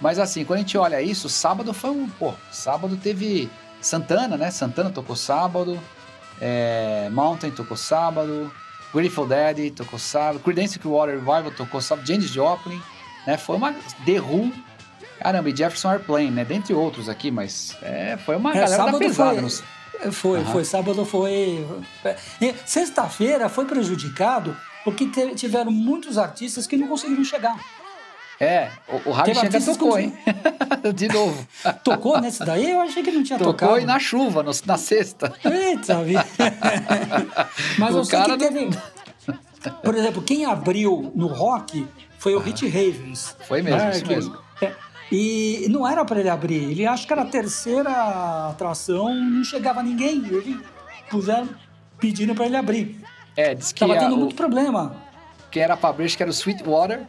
Mas 0.00 0.18
assim, 0.18 0.44
quando 0.44 0.58
a 0.58 0.62
gente 0.62 0.76
olha 0.78 1.02
isso, 1.02 1.28
sábado 1.28 1.72
foi 1.72 1.90
um. 1.90 2.08
Pô, 2.08 2.32
sábado 2.50 2.96
teve 2.96 3.50
Santana, 3.86 4.36
né? 4.36 4.50
Santana 4.50 4.90
tocou 4.90 5.14
sábado, 5.14 5.80
é, 6.40 7.08
Mountain 7.12 7.52
tocou 7.52 7.76
sábado, 7.76 8.52
Grateful 8.92 9.26
Dead 9.26 9.72
tocou 9.72 9.98
sábado, 9.98 10.40
Creedence 10.40 10.78
Clearwater 10.78 11.14
Revival 11.14 11.52
tocou 11.52 11.80
sábado, 11.80 12.06
James 12.06 12.28
Joplin, 12.28 12.82
né? 13.26 13.36
Foi 13.36 13.56
uma 13.56 13.72
The 14.04 14.20
Who, 14.20 14.52
caramba, 15.20 15.48
e 15.50 15.56
Jefferson 15.56 15.90
Airplane, 15.90 16.30
né? 16.32 16.44
Dentre 16.44 16.74
outros 16.74 17.08
aqui, 17.08 17.30
mas 17.30 17.76
é, 17.80 18.16
foi 18.16 18.36
uma 18.36 18.50
é, 18.50 18.60
galera 18.60 18.90
da 18.90 18.98
pesada. 18.98 19.40
Foi, 19.40 20.12
foi, 20.12 20.38
uhum. 20.40 20.46
foi, 20.46 20.64
sábado 20.64 21.04
foi... 21.04 21.64
É, 22.04 22.54
sexta-feira 22.64 23.48
foi 23.48 23.66
prejudicado 23.66 24.56
porque 24.82 25.06
tiveram 25.34 25.70
muitos 25.70 26.18
artistas 26.18 26.66
que 26.66 26.76
não 26.76 26.88
conseguiram 26.88 27.24
chegar. 27.24 27.56
É, 28.38 28.70
o, 28.88 29.10
o 29.10 29.12
Ravi 29.12 29.34
Shankar 29.34 29.64
tocou, 29.64 29.98
hein? 29.98 30.12
De 30.94 31.08
novo. 31.08 31.46
Tocou 31.82 32.20
nesse 32.20 32.44
daí? 32.44 32.70
Eu 32.70 32.80
achei 32.82 33.02
que 33.02 33.10
não 33.10 33.22
tinha 33.22 33.38
tocou 33.38 33.54
tocado. 33.54 33.72
Tocou 33.72 33.82
e 33.82 33.86
na 33.86 33.98
chuva, 33.98 34.42
no, 34.42 34.50
na 34.66 34.76
sexta. 34.76 35.32
Eita, 35.44 36.04
Mas 37.78 37.94
o 37.94 37.98
eu 37.98 38.04
sei 38.04 38.22
que 38.22 38.36
teve... 38.36 38.70
Por 39.82 39.94
exemplo, 39.94 40.22
quem 40.22 40.44
abriu 40.44 41.10
no 41.14 41.26
rock 41.26 41.88
foi 42.18 42.34
o 42.34 42.38
ah, 42.38 42.42
Hit 42.42 42.66
Ravens. 42.66 43.36
Foi 43.46 43.62
mesmo, 43.62 43.78
né? 43.78 43.90
isso 43.90 44.02
que... 44.04 44.08
mesmo. 44.14 44.38
É, 44.60 44.72
e 45.10 45.66
não 45.70 45.86
era 45.86 46.04
para 46.04 46.20
ele 46.20 46.28
abrir, 46.28 46.70
ele 46.70 46.86
acho 46.86 47.06
que 47.06 47.12
era 47.12 47.22
a 47.22 47.26
terceira 47.26 48.50
atração, 48.50 49.14
não 49.14 49.44
chegava 49.44 49.82
ninguém. 49.82 50.24
Ele 50.26 50.60
puseram 51.10 51.48
pedindo 51.98 52.34
para 52.34 52.46
ele 52.46 52.56
abrir. 52.56 53.00
É, 53.36 53.54
diz 53.54 53.72
que. 53.72 53.80
Tava 53.80 53.98
tendo 53.98 54.14
o... 54.14 54.18
muito 54.18 54.34
problema. 54.34 54.96
Quem 55.50 55.62
era 55.62 55.76
para 55.76 55.90
abrir, 55.90 56.06
acho 56.06 56.16
que 56.16 56.22
era 56.22 56.30
o 56.30 56.34
Sweetwater, 56.34 57.06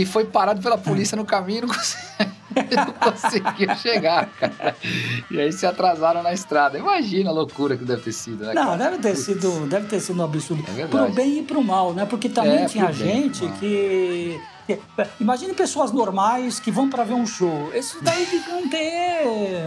que 0.00 0.06
foi 0.06 0.24
parado 0.24 0.62
pela 0.62 0.78
polícia 0.78 1.14
no 1.14 1.26
caminho 1.26 1.64
e 1.64 1.66
não, 2.74 2.86
não 2.86 2.92
conseguiu 3.12 3.76
chegar, 3.76 4.30
cara. 4.30 4.74
E 5.30 5.38
aí 5.38 5.52
se 5.52 5.66
atrasaram 5.66 6.22
na 6.22 6.32
estrada. 6.32 6.78
Imagina 6.78 7.28
a 7.28 7.32
loucura 7.34 7.76
que 7.76 7.84
deve 7.84 8.00
ter 8.00 8.12
sido, 8.12 8.46
né? 8.46 8.54
Não, 8.54 8.64
cara? 8.64 8.76
deve 8.78 8.98
ter 8.98 9.14
sido, 9.14 9.66
deve 9.68 9.88
ter 9.88 10.00
sido 10.00 10.18
um 10.18 10.24
absurdo. 10.24 10.64
É 10.78 10.86
pro 10.86 11.12
bem 11.12 11.40
e 11.40 11.42
pro 11.42 11.62
mal, 11.62 11.92
né? 11.92 12.06
Porque 12.06 12.30
também 12.30 12.62
é, 12.62 12.64
tinha 12.64 12.90
gente 12.90 13.46
que 13.60 14.40
Imagine 15.20 15.52
pessoas 15.52 15.92
normais 15.92 16.60
que 16.60 16.70
vão 16.70 16.88
para 16.88 17.04
ver 17.04 17.14
um 17.14 17.26
show. 17.26 17.70
Isso 17.74 17.98
daí 18.02 18.24
ficam 18.24 18.68
ter 18.68 19.66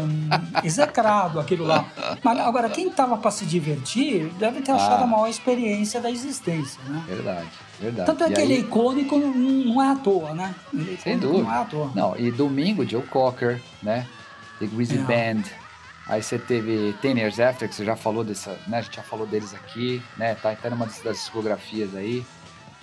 execrado 0.64 1.40
aquilo 1.40 1.66
lá. 1.66 1.86
Mas 2.24 2.40
agora, 2.40 2.70
quem 2.70 2.88
estava 2.88 3.18
para 3.18 3.32
se 3.32 3.46
divertir 3.46 4.30
deve 4.40 4.62
ter 4.62 4.72
achado 4.72 5.02
ah. 5.02 5.04
a 5.04 5.08
maior 5.08 5.28
experiência 5.28 6.00
da 6.00 6.10
existência, 6.10 6.82
né? 6.88 7.04
Verdade, 7.08 7.50
verdade. 7.80 8.06
Tanto 8.06 8.24
é 8.24 8.30
e 8.30 8.34
que 8.34 8.42
aí... 8.42 8.46
ele 8.46 8.54
é 8.54 8.60
icônico, 8.60 9.18
não 9.18 9.82
é 9.82 9.92
à 9.92 9.96
toa, 9.96 10.34
né? 10.34 10.56
É 10.74 10.98
Sem 10.98 11.18
dúvida. 11.18 11.44
Não 11.44 11.54
é 11.54 11.58
à 11.58 11.66
toa. 11.66 11.92
Não, 11.96 12.18
e 12.18 12.32
domingo, 12.32 12.88
Joe 12.88 13.04
Cocker, 13.04 13.62
né? 13.82 14.08
The 14.60 14.68
Greasy 14.68 14.98
é. 14.98 15.02
Band. 15.02 15.44
Aí 16.08 16.22
você 16.22 16.38
teve 16.38 16.94
Ten 17.02 17.18
Years 17.18 17.40
After, 17.40 17.68
que 17.68 17.76
você 17.76 17.86
já 17.86 17.96
falou 17.96 18.24
dessa, 18.24 18.58
né? 18.68 18.80
A 18.80 18.82
gente 18.82 18.98
já 18.98 19.04
falou 19.04 19.26
deles 19.26 19.54
aqui, 19.54 20.02
né? 20.18 20.36
Tá 20.36 20.52
até 20.52 20.70
numa 20.70 20.86
das 20.86 21.18
discografias 21.18 21.96
aí. 21.96 22.26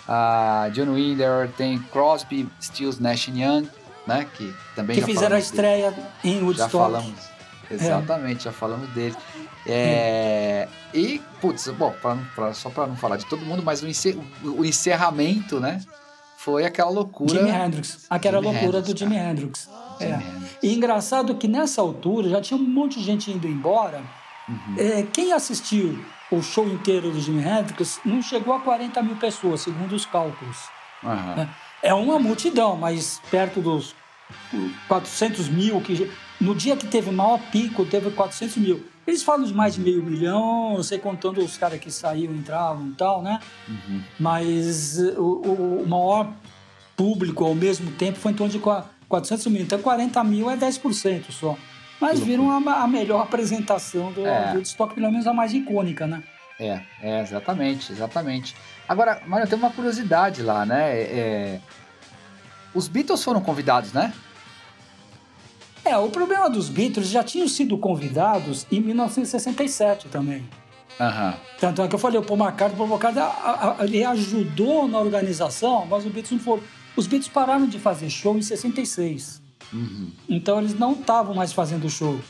Uh, 0.09 0.70
John 0.72 0.94
Winder, 0.94 1.50
tem 1.57 1.79
Crosby, 1.79 2.48
Stills, 2.61 3.00
Nash 3.00 3.29
Young, 3.29 3.68
né? 4.07 4.26
Que 4.35 4.55
também 4.74 4.96
que 4.96 5.05
fizeram 5.05 5.37
a 5.37 5.38
estreia 5.38 5.90
dele. 5.90 6.07
em 6.24 6.42
Woodstock. 6.42 6.72
Já 6.72 6.79
falamos, 6.79 7.30
exatamente, 7.71 8.41
é. 8.41 8.51
já 8.51 8.53
falamos 8.53 8.89
dele. 8.91 9.17
É, 9.67 10.69
E, 10.95 11.21
putz, 11.41 11.69
bom, 11.69 11.95
pra, 12.01 12.17
pra, 12.35 12.55
só 12.55 12.71
para 12.71 12.87
não 12.87 12.97
falar 12.97 13.17
de 13.17 13.27
todo 13.27 13.45
mundo, 13.45 13.63
mas 13.63 13.83
o, 13.83 13.89
encer, 13.89 14.19
o, 14.43 14.65
encerramento, 14.65 15.61
né? 15.61 15.81
Foi 16.37 16.65
aquela 16.65 16.91
loucura. 16.91 17.35
Jimi 17.35 17.51
Hendrix, 17.51 18.07
aquela 18.09 18.39
Jimi 18.39 18.53
loucura 18.53 18.79
Hendrix, 18.79 18.95
do 18.95 18.99
Jimi 18.99 19.17
Hendrix. 19.17 19.69
É. 20.01 20.19
E 20.63 20.75
engraçado 20.75 21.35
que 21.35 21.47
nessa 21.47 21.81
altura 21.83 22.29
já 22.29 22.41
tinha 22.41 22.59
um 22.59 22.63
monte 22.63 22.99
de 22.99 23.05
gente 23.05 23.31
indo 23.31 23.47
embora. 23.47 24.03
Uhum. 24.49 24.75
É, 24.79 25.03
quem 25.03 25.33
assistiu 25.33 26.03
o 26.31 26.43
show 26.43 26.67
inteiro 26.67 27.11
do 27.11 27.21
Jimi 27.21 27.43
Hendrix 27.43 28.01
não 28.05 28.23
chegou 28.23 28.55
a 28.55 28.61
40 28.61 29.03
mil 29.03 29.17
pessoas, 29.17 29.61
segundo 29.61 29.95
os 29.95 30.07
cálculos. 30.07 30.57
Uhum. 31.03 31.47
É 31.83 31.95
uma 31.95 32.19
multidão, 32.19 32.77
mas 32.77 33.21
perto 33.31 33.61
dos 33.61 33.95
400 34.89 35.49
mil, 35.49 35.81
que 35.81 36.11
no 36.40 36.55
dia 36.55 36.76
que 36.76 36.87
teve 36.87 37.11
maior 37.11 37.38
pico, 37.50 37.85
teve 37.85 38.11
400 38.11 38.57
mil. 38.57 38.87
Eles 39.07 39.22
falam 39.22 39.44
de 39.44 39.53
mais 39.53 39.74
de 39.74 39.81
meio 39.81 40.03
milhão, 40.03 40.74
não 40.74 40.83
sei 40.83 40.98
contando 40.98 41.40
os 41.40 41.57
caras 41.57 41.81
que 41.81 41.90
saíam, 41.90 42.33
entravam 42.35 42.88
e 42.88 42.92
tal, 42.92 43.22
né? 43.22 43.40
Uhum. 43.68 44.03
Mas 44.18 44.98
o, 45.16 45.83
o, 45.83 45.88
maior 45.88 46.33
público 46.96 47.44
ao 47.44 47.55
mesmo 47.55 47.90
tempo 47.92 48.18
foi 48.18 48.33
em 48.33 48.35
torno 48.35 48.53
de 48.53 48.61
400 49.09 49.46
mil. 49.48 49.62
Então 49.62 49.81
40 49.81 50.22
mil 50.24 50.50
é 50.50 50.57
10% 50.57 51.31
só. 51.31 51.57
Mas 52.00 52.20
viram 52.20 52.50
a, 52.50 52.83
a, 52.83 52.87
melhor 52.87 53.20
apresentação 53.20 54.11
do, 54.12 54.26
é. 54.26 54.53
do 54.53 54.61
estoque, 54.61 54.94
pelo 54.94 55.11
menos 55.11 55.26
a 55.26 55.35
mais 55.35 55.53
icônica, 55.53 56.07
né? 56.07 56.22
É, 56.59 56.81
é, 57.03 57.20
exatamente, 57.20 57.92
exatamente. 57.92 58.55
Agora, 58.88 59.22
Mário, 59.26 59.46
tem 59.46 59.59
uma 59.59 59.70
curiosidade 59.70 60.42
lá, 60.42 60.64
né? 60.64 60.92
É, 60.92 61.03
é, 61.03 61.61
os 62.74 62.87
Beatles 62.87 63.22
foram 63.22 63.40
convidados, 63.40 63.92
né? 63.92 64.12
É, 65.85 65.97
o 65.97 66.09
problema 66.11 66.49
dos 66.49 66.69
Beatles 66.69 67.09
já 67.09 67.23
tinham 67.23 67.49
sido 67.49 67.77
convidados 67.79 68.66
em 68.71 68.81
1967 68.81 70.09
também. 70.09 70.45
Uhum. 71.01 71.33
Tanto 71.59 71.83
é 71.83 71.88
que 71.88 71.95
eu 71.95 71.99
falei, 71.99 72.19
o 72.19 72.23
Paul 72.23 72.38
McCartney, 72.38 72.75
o 72.75 72.88
Paul 72.88 72.90
McCartney 72.90 73.85
ele 73.85 74.05
ajudou 74.05 74.87
na 74.87 74.99
organização, 74.99 75.87
mas 75.87 76.05
os 76.05 76.12
Beatles 76.12 76.33
não 76.33 76.38
foram. 76.38 76.62
Os 76.95 77.07
Beatles 77.07 77.33
pararam 77.33 77.66
de 77.66 77.79
fazer 77.79 78.11
show 78.11 78.37
em 78.37 78.43
66. 78.43 79.40
Uhum. 79.73 80.11
Então 80.29 80.59
eles 80.59 80.79
não 80.79 80.93
estavam 80.93 81.35
mais 81.35 81.53
fazendo 81.53 81.88
show. 81.88 82.12
Uhum. 82.12 82.21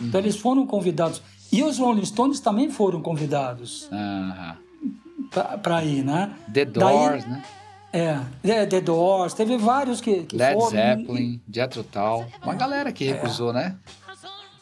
Então 0.00 0.20
eles 0.20 0.36
foram 0.36 0.66
convidados. 0.66 1.22
E 1.52 1.62
os 1.62 1.78
Rolling 1.78 2.04
Stones 2.04 2.40
também 2.40 2.70
foram 2.70 3.00
convidados 3.00 3.88
uhum. 3.92 5.58
para 5.62 5.84
ir, 5.84 6.02
né? 6.04 6.34
The 6.52 6.64
Doors, 6.64 7.24
Daí, 7.24 7.30
né? 7.30 7.44
É, 7.92 8.20
é, 8.44 8.66
The 8.66 8.80
Doors, 8.80 9.32
teve 9.32 9.56
vários 9.56 10.00
que, 10.00 10.24
que 10.24 10.36
Led 10.36 10.54
foram. 10.54 10.70
Zeppelin, 10.70 11.40
Jethro 11.50 11.84
Tull, 11.84 12.26
uma 12.42 12.54
é, 12.54 12.56
galera 12.56 12.92
que 12.92 13.04
recusou, 13.04 13.50
é. 13.50 13.54
né? 13.54 13.76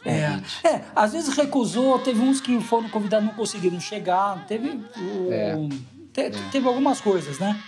É, 0.06 0.68
é, 0.68 0.84
às 0.94 1.12
vezes 1.12 1.34
recusou, 1.34 1.98
teve 1.98 2.20
uns 2.20 2.38
que 2.40 2.60
foram 2.60 2.88
convidados 2.90 3.26
não 3.26 3.34
conseguiram 3.34 3.80
chegar, 3.80 4.46
teve, 4.46 4.78
é. 5.30 5.56
te, 6.12 6.20
é. 6.20 6.30
teve 6.52 6.68
algumas 6.68 7.00
coisas, 7.00 7.38
né? 7.38 7.58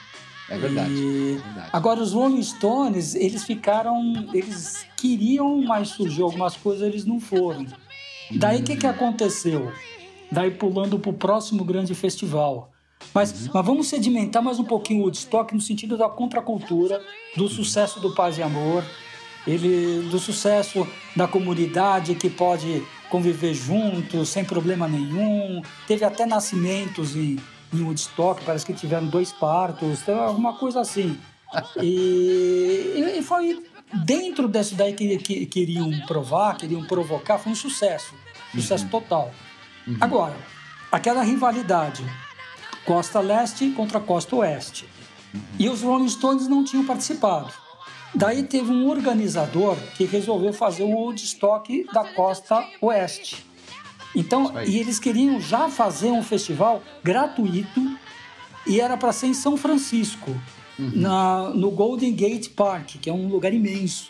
É 0.48 0.58
verdade, 0.58 0.92
e... 0.92 1.32
é 1.32 1.38
verdade, 1.38 1.70
Agora, 1.72 2.00
os 2.00 2.12
Rolling 2.12 2.42
Stones, 2.42 3.14
eles 3.14 3.42
ficaram. 3.44 4.28
Eles 4.32 4.86
queriam, 4.96 5.60
mas 5.62 5.88
surgiu 5.88 6.26
algumas 6.26 6.56
coisas, 6.56 6.86
eles 6.86 7.04
não 7.04 7.18
foram. 7.18 7.66
Daí 8.30 8.60
o 8.60 8.62
que, 8.62 8.76
que 8.76 8.86
aconteceu? 8.86 9.72
Daí 10.30 10.50
pulando 10.50 10.98
para 10.98 11.10
o 11.10 11.14
próximo 11.14 11.64
grande 11.64 11.94
festival. 11.94 12.72
Mas, 13.14 13.48
mas 13.48 13.66
vamos 13.66 13.88
sedimentar 13.88 14.42
mais 14.42 14.58
um 14.58 14.64
pouquinho 14.64 15.00
o 15.00 15.04
Woodstock 15.04 15.54
no 15.54 15.60
sentido 15.60 15.96
da 15.96 16.08
contracultura, 16.08 17.02
do 17.36 17.48
sucesso 17.48 18.00
do 18.00 18.14
paz 18.14 18.36
e 18.36 18.42
amor, 18.42 18.84
ele, 19.46 20.08
do 20.10 20.18
sucesso 20.18 20.86
da 21.14 21.26
comunidade 21.26 22.14
que 22.14 22.28
pode 22.28 22.82
conviver 23.08 23.54
junto, 23.54 24.26
sem 24.26 24.44
problema 24.44 24.88
nenhum. 24.88 25.62
Teve 25.86 26.04
até 26.04 26.26
nascimentos 26.26 27.14
em 27.14 27.38
em 27.72 27.82
Woodstock, 27.82 28.42
parece 28.44 28.64
que 28.64 28.72
tiveram 28.72 29.06
dois 29.06 29.32
partos, 29.32 30.02
então, 30.02 30.20
alguma 30.20 30.54
coisa 30.54 30.80
assim. 30.80 31.18
E, 31.80 33.16
e 33.18 33.22
foi 33.22 33.62
dentro 34.04 34.48
dessa 34.48 34.74
daí 34.74 34.92
que, 34.92 35.18
que, 35.18 35.46
queriam 35.46 35.90
provar, 36.06 36.56
queriam 36.56 36.84
provocar, 36.84 37.38
foi 37.38 37.52
um 37.52 37.56
sucesso. 37.56 38.14
Sucesso 38.54 38.84
uhum. 38.84 38.90
total. 38.90 39.30
Uhum. 39.86 39.96
Agora, 40.00 40.36
aquela 40.90 41.22
rivalidade 41.22 42.04
Costa 42.86 43.20
Leste 43.20 43.70
contra 43.72 43.98
Costa 44.00 44.36
Oeste. 44.36 44.88
E 45.58 45.68
os 45.68 45.82
Rolling 45.82 46.08
Stones 46.08 46.48
não 46.48 46.64
tinham 46.64 46.86
participado. 46.86 47.52
Daí 48.14 48.44
teve 48.44 48.70
um 48.70 48.88
organizador 48.88 49.76
que 49.96 50.04
resolveu 50.04 50.52
fazer 50.52 50.84
o 50.84 50.90
Woodstock 50.90 51.84
da 51.92 52.04
Costa 52.14 52.64
Oeste. 52.80 53.44
Então, 54.14 54.54
e 54.64 54.78
eles 54.78 54.98
queriam 54.98 55.38
já 55.40 55.68
fazer 55.68 56.10
um 56.10 56.22
festival 56.22 56.82
gratuito 57.02 57.98
e 58.66 58.80
era 58.80 58.96
para 58.96 59.12
ser 59.12 59.26
em 59.26 59.34
São 59.34 59.56
Francisco, 59.56 60.30
uhum. 60.78 60.92
na, 60.94 61.50
no 61.50 61.70
Golden 61.70 62.14
Gate 62.14 62.48
Park, 62.50 62.96
que 63.02 63.10
é 63.10 63.12
um 63.12 63.28
lugar 63.28 63.52
imenso 63.52 64.08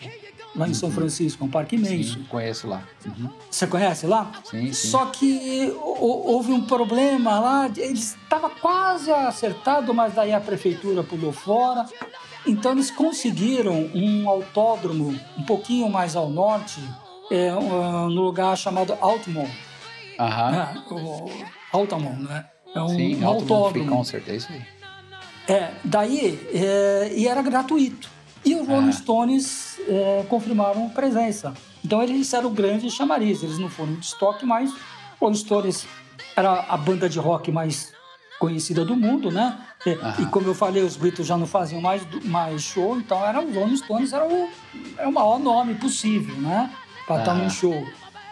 lá 0.57 0.69
em 0.69 0.75
São 0.75 0.88
uhum. 0.88 0.95
Francisco, 0.95 1.45
um 1.45 1.49
parque 1.49 1.77
imenso. 1.77 2.14
Sim, 2.14 2.25
conheço 2.25 2.66
lá. 2.66 2.83
Uhum. 3.05 3.31
Você 3.51 3.66
conhece 3.66 4.07
lá? 4.07 4.33
Sim, 4.45 4.73
sim. 4.73 4.88
Só 4.88 5.07
que 5.07 5.73
houve 5.77 6.53
um 6.53 6.62
problema 6.62 7.38
lá, 7.38 7.71
eles 7.77 8.16
estava 8.16 8.49
quase 8.49 9.11
acertado, 9.11 9.92
mas 9.92 10.14
daí 10.14 10.33
a 10.33 10.40
prefeitura 10.40 11.03
pulou 11.03 11.33
fora. 11.33 11.87
Então 12.47 12.73
eles 12.73 12.90
conseguiram 12.90 13.90
um 13.95 14.29
autódromo 14.29 15.19
um 15.37 15.42
pouquinho 15.42 15.88
mais 15.88 16.14
ao 16.14 16.31
norte, 16.31 16.81
é, 17.31 17.51
no 17.51 18.23
lugar 18.23 18.57
chamado 18.57 18.97
Altmont. 19.01 19.51
Aham. 20.19 20.55
É, 20.55 20.95
o 20.95 21.31
Altamont, 21.73 22.23
né? 22.23 22.47
É 22.75 22.81
um, 22.81 22.88
Sim, 22.88 23.23
um 23.23 23.27
autódromo. 23.27 23.71
Free 23.71 23.87
Concert, 23.87 24.29
é 24.29 24.37
isso 24.37 24.49
aí. 24.53 24.62
É, 25.49 25.71
daí, 25.85 26.40
é, 26.53 27.12
e 27.14 27.29
era 27.29 27.42
gratuito. 27.42 28.15
E 28.46 28.54
os 28.54 28.66
Rolling 28.66 28.90
ah. 28.90 28.92
Stones 28.92 29.80
é, 29.88 30.24
confirmaram 30.28 30.88
presença. 30.88 31.52
Então 31.85 32.00
eles 32.00 32.32
eram 32.32 32.52
grandes 32.54 32.94
chamariz, 32.94 33.42
eles 33.42 33.59
não 33.59 33.68
foram 33.68 33.94
de 33.94 34.06
estoque, 34.06 34.46
mas 34.46 34.72
Rolling 35.20 35.35
Stones 35.35 35.87
era 36.37 36.64
a 36.68 36.76
banda 36.76 37.09
de 37.09 37.18
rock 37.18 37.50
mais 37.50 37.92
conhecida 38.38 38.85
do 38.85 38.94
mundo, 38.94 39.32
né? 39.32 39.59
E, 39.85 40.22
e, 40.22 40.26
como 40.26 40.46
eu 40.46 40.54
falei, 40.54 40.82
os 40.82 40.96
Beatles 40.96 41.26
já 41.26 41.37
não 41.37 41.46
faziam 41.46 41.80
mais, 41.80 42.06
mais 42.24 42.62
show, 42.62 42.96
então 42.96 43.24
era 43.24 43.42
os 43.42 43.54
Rolling 43.54 43.76
Stones 43.76 44.12
era 44.12 44.26
o, 44.26 44.48
era 44.96 45.09
o 45.09 45.12
maior 45.12 45.40
nome 45.40 45.74
possível, 45.74 46.37
né? 46.37 46.70
Para 47.04 47.20
estar 47.20 47.35
num 47.35 47.50
show. 47.50 47.87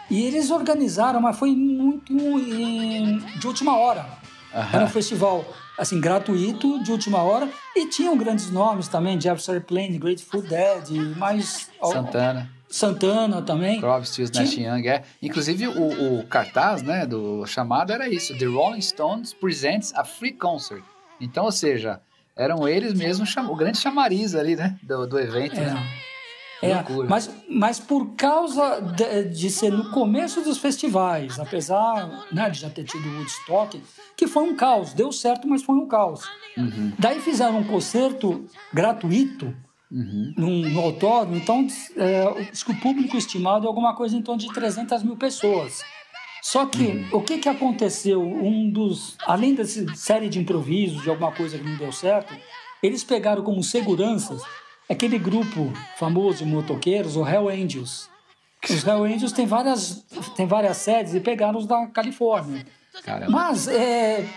E 0.09 0.23
eles 0.23 0.49
organizaram, 0.49 1.19
mas 1.19 1.37
foi 1.37 1.55
muito 1.55 2.13
em, 2.13 3.17
de 3.17 3.47
última 3.47 3.77
hora. 3.77 4.05
Uhum. 4.53 4.61
Era 4.71 4.85
um 4.85 4.89
festival 4.89 5.45
assim 5.77 5.99
gratuito 5.99 6.81
de 6.83 6.91
última 6.91 7.21
hora 7.21 7.49
e 7.75 7.87
tinham 7.87 8.17
grandes 8.17 8.49
nomes 8.49 8.87
também, 8.87 9.19
Jefferson 9.19 9.53
Airplane, 9.53 9.97
Grateful 9.97 10.41
Dead, 10.41 11.15
mas 11.17 11.69
Santana. 11.81 12.49
Santana 12.67 13.41
também. 13.41 13.79
Crosby, 13.79 14.07
Stills, 14.07 14.33
Nash 14.33 14.57
Young, 14.57 14.87
é. 14.87 15.03
Inclusive 15.21 15.67
o, 15.67 16.19
o, 16.19 16.27
cartaz, 16.27 16.81
né, 16.81 17.05
do 17.05 17.45
chamado 17.45 17.93
era 17.93 18.09
isso, 18.09 18.37
The 18.37 18.45
Rolling 18.45 18.81
Stones 18.81 19.33
presents 19.33 19.93
a 19.95 20.03
free 20.03 20.33
concert. 20.33 20.83
Então, 21.21 21.45
ou 21.45 21.51
seja, 21.51 22.01
eram 22.35 22.67
eles 22.67 22.93
mesmos 22.93 23.33
o 23.37 23.55
grande 23.55 23.77
chamariz 23.77 24.35
ali, 24.35 24.55
né, 24.55 24.77
do, 24.83 25.07
do 25.07 25.19
evento, 25.19 25.57
é. 25.57 25.65
né? 25.65 25.87
É, 26.61 26.73
mas, 27.07 27.29
mas 27.49 27.79
por 27.79 28.15
causa 28.15 28.79
de, 28.79 29.25
de, 29.25 29.49
ser 29.49 29.71
no 29.71 29.91
começo 29.91 30.41
dos 30.41 30.57
festivais, 30.57 31.39
apesar 31.39 32.25
né, 32.31 32.49
de 32.49 32.59
já 32.61 32.69
ter 32.69 32.85
tido 32.85 33.07
o 33.07 33.17
Woodstock, 33.17 33.81
que 34.15 34.25
foi 34.25 34.43
um 34.43 34.55
caos, 34.55 34.93
deu 34.93 35.11
certo, 35.11 35.47
mas 35.47 35.63
foi 35.63 35.75
um 35.75 35.87
caos. 35.87 36.23
Uhum. 36.57 36.93
Daí 36.97 37.19
fizeram 37.19 37.59
um 37.59 37.63
concerto 37.63 38.45
gratuito 38.73 39.53
uhum. 39.91 40.33
no, 40.37 40.49
no 40.69 40.79
autódromo, 40.79 41.35
então 41.35 41.67
é, 41.97 42.23
o 42.67 42.75
público 42.81 43.17
estimado 43.17 43.65
é 43.65 43.67
alguma 43.67 43.93
coisa 43.95 44.15
em 44.15 44.21
torno 44.21 44.39
de 44.41 44.51
300 44.53 45.03
mil 45.03 45.17
pessoas. 45.17 45.83
Só 46.41 46.65
que 46.65 46.85
uhum. 46.85 47.09
o 47.11 47.21
que, 47.21 47.39
que 47.39 47.49
aconteceu? 47.49 48.21
Um 48.21 48.69
dos, 48.69 49.17
além 49.25 49.55
dessa 49.55 49.83
série 49.95 50.29
de 50.29 50.39
improvisos, 50.39 51.03
de 51.03 51.09
alguma 51.09 51.31
coisa 51.31 51.57
que 51.57 51.63
não 51.63 51.75
deu 51.75 51.91
certo, 51.91 52.33
eles 52.81 53.03
pegaram 53.03 53.43
como 53.43 53.63
seguranças 53.63 54.41
aquele 54.89 55.17
grupo 55.17 55.71
famoso 55.97 56.39
de 56.39 56.45
motoqueiros, 56.45 57.15
o 57.15 57.27
Hell 57.27 57.49
Angels. 57.49 58.09
Os 58.69 58.85
Hell 58.85 59.03
Angels 59.03 59.31
têm 59.31 59.45
várias, 59.45 60.05
têm 60.35 60.47
várias 60.47 60.77
sedes 60.77 61.13
e 61.13 61.19
pegaram 61.19 61.59
os 61.59 61.67
da 61.67 61.85
Califórnia. 61.87 62.65
Caramba. 63.03 63.31
Mas 63.31 63.67
é, 63.67 64.27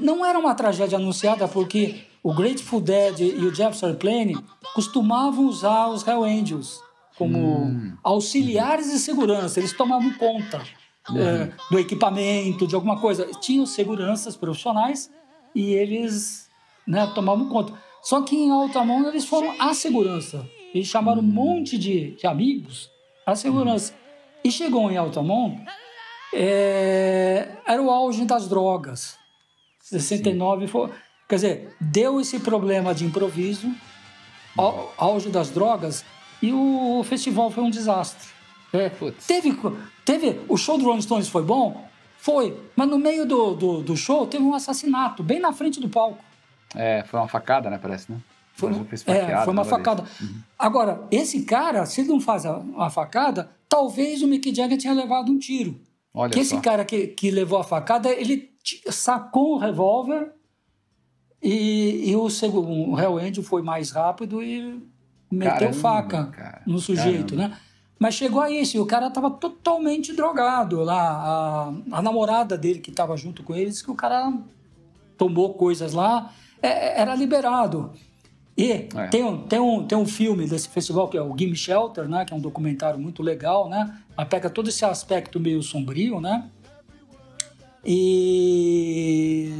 não 0.00 0.24
era 0.24 0.38
uma 0.38 0.54
tragédia 0.54 0.98
anunciada 0.98 1.48
porque 1.48 2.02
o 2.22 2.34
Grateful 2.34 2.80
Dead 2.80 3.20
e 3.20 3.46
o 3.46 3.54
Jefferson 3.54 3.86
Airplane 3.86 4.36
costumavam 4.74 5.46
usar 5.46 5.88
os 5.88 6.06
Hell 6.06 6.24
Angels 6.24 6.80
como 7.16 7.64
hum. 7.64 7.96
auxiliares 8.02 8.90
de 8.90 8.98
segurança. 8.98 9.58
Eles 9.58 9.72
tomavam 9.72 10.12
conta 10.14 10.62
uhum. 11.10 11.20
é, 11.20 11.52
do 11.70 11.78
equipamento, 11.78 12.66
de 12.66 12.74
alguma 12.74 13.00
coisa. 13.00 13.28
Tinham 13.40 13.66
seguranças 13.66 14.36
profissionais 14.36 15.10
e 15.54 15.72
eles 15.72 16.48
né, 16.86 17.10
tomavam 17.14 17.48
conta. 17.48 17.72
Só 18.08 18.22
que 18.22 18.34
em 18.34 18.50
Altamont 18.50 19.06
eles 19.06 19.26
foram 19.26 19.54
a 19.58 19.74
segurança. 19.74 20.48
Eles 20.72 20.88
chamaram 20.88 21.20
um 21.20 21.26
monte 21.26 21.76
de, 21.76 22.12
de 22.12 22.26
amigos 22.26 22.90
a 23.26 23.36
segurança. 23.36 23.92
E 24.42 24.50
chegou 24.50 24.90
em 24.90 24.96
Altamont, 24.96 25.62
é, 26.32 27.50
era 27.66 27.82
o 27.82 27.90
auge 27.90 28.24
das 28.24 28.48
drogas. 28.48 29.18
69 29.82 30.66
foi. 30.68 30.88
Quer 31.28 31.34
dizer, 31.34 31.76
deu 31.78 32.18
esse 32.18 32.40
problema 32.40 32.94
de 32.94 33.04
improviso, 33.04 33.70
auge 34.96 35.28
das 35.28 35.50
drogas, 35.50 36.02
e 36.40 36.50
o 36.50 37.04
festival 37.04 37.50
foi 37.50 37.62
um 37.62 37.68
desastre. 37.68 38.26
É, 38.72 38.90
teve, 39.26 39.54
teve. 40.06 40.40
O 40.48 40.56
show 40.56 40.78
do 40.78 40.86
Rolling 40.86 41.02
Stones 41.02 41.28
foi 41.28 41.42
bom? 41.42 41.86
Foi. 42.16 42.58
Mas 42.74 42.88
no 42.88 42.98
meio 42.98 43.26
do, 43.26 43.52
do, 43.52 43.82
do, 43.82 43.94
show 43.98 44.26
teve 44.26 44.42
um 44.42 44.54
assassinato, 44.54 45.22
bem 45.22 45.38
na 45.38 45.52
frente 45.52 45.78
do 45.78 45.90
palco. 45.90 46.24
É, 46.74 47.04
foi 47.04 47.20
uma 47.20 47.28
facada, 47.28 47.70
né? 47.70 47.78
Parece, 47.80 48.10
né? 48.10 48.18
Foi, 48.52 48.72
é, 49.06 49.44
foi 49.44 49.52
uma 49.52 49.64
facada. 49.64 50.02
Uhum. 50.20 50.40
Agora, 50.58 51.06
esse 51.12 51.44
cara, 51.44 51.86
se 51.86 52.00
ele 52.00 52.08
não 52.08 52.20
faz 52.20 52.44
a, 52.44 52.60
a, 52.76 52.90
facada, 52.90 53.50
talvez 53.68 54.20
o 54.20 54.26
Mick 54.26 54.52
Jagger 54.52 54.76
tinha 54.76 54.92
levado 54.92 55.30
um 55.30 55.38
tiro. 55.38 55.80
Olha 56.12 56.30
que 56.30 56.44
só. 56.44 56.56
esse 56.56 56.62
cara 56.62 56.84
que, 56.84 57.06
que 57.06 57.30
levou 57.30 57.60
a 57.60 57.64
facada, 57.64 58.10
ele 58.10 58.50
sacou 58.90 59.54
o 59.54 59.58
revólver 59.58 60.32
e, 61.40 62.10
e 62.10 62.16
o, 62.16 62.28
segundo, 62.28 62.68
o 62.68 63.00
Hell 63.00 63.18
Angel 63.18 63.44
foi 63.44 63.62
mais 63.62 63.92
rápido 63.92 64.42
e 64.42 64.82
meteu 65.30 65.58
Caramba, 65.58 65.74
faca 65.74 66.26
cara. 66.26 66.62
no 66.66 66.80
sujeito, 66.80 67.36
Caramba. 67.36 67.54
né? 67.54 67.60
Mas 67.98 68.14
chegou 68.14 68.40
a 68.40 68.50
isso, 68.50 68.76
e 68.76 68.80
o 68.80 68.86
cara 68.86 69.08
estava 69.08 69.28
totalmente 69.30 70.12
drogado 70.12 70.82
lá. 70.82 71.72
A, 71.90 71.98
a 71.98 72.02
namorada 72.02 72.56
dele 72.56 72.78
que 72.78 72.90
estava 72.90 73.16
junto 73.16 73.42
com 73.42 73.54
eles, 73.54 73.82
que 73.82 73.90
o 73.90 73.94
cara 73.94 74.32
tomou 75.16 75.54
coisas 75.54 75.92
lá, 75.92 76.32
é, 76.62 77.00
era 77.00 77.14
liberado. 77.14 77.92
E 78.56 78.72
é. 78.72 78.88
tem, 79.10 79.22
um, 79.22 79.38
tem, 79.46 79.60
um, 79.60 79.86
tem 79.86 79.96
um 79.96 80.06
filme 80.06 80.46
desse 80.46 80.68
festival 80.68 81.08
que 81.08 81.16
é 81.16 81.22
o 81.22 81.32
Game 81.32 81.54
Shelter, 81.54 82.08
né? 82.08 82.24
Que 82.24 82.34
é 82.34 82.36
um 82.36 82.40
documentário 82.40 82.98
muito 82.98 83.22
legal, 83.22 83.68
né? 83.68 83.96
Mas 84.16 84.26
pega 84.28 84.50
todo 84.50 84.68
esse 84.68 84.84
aspecto 84.84 85.38
meio 85.38 85.62
sombrio, 85.62 86.20
né? 86.20 86.50
E, 87.84 89.52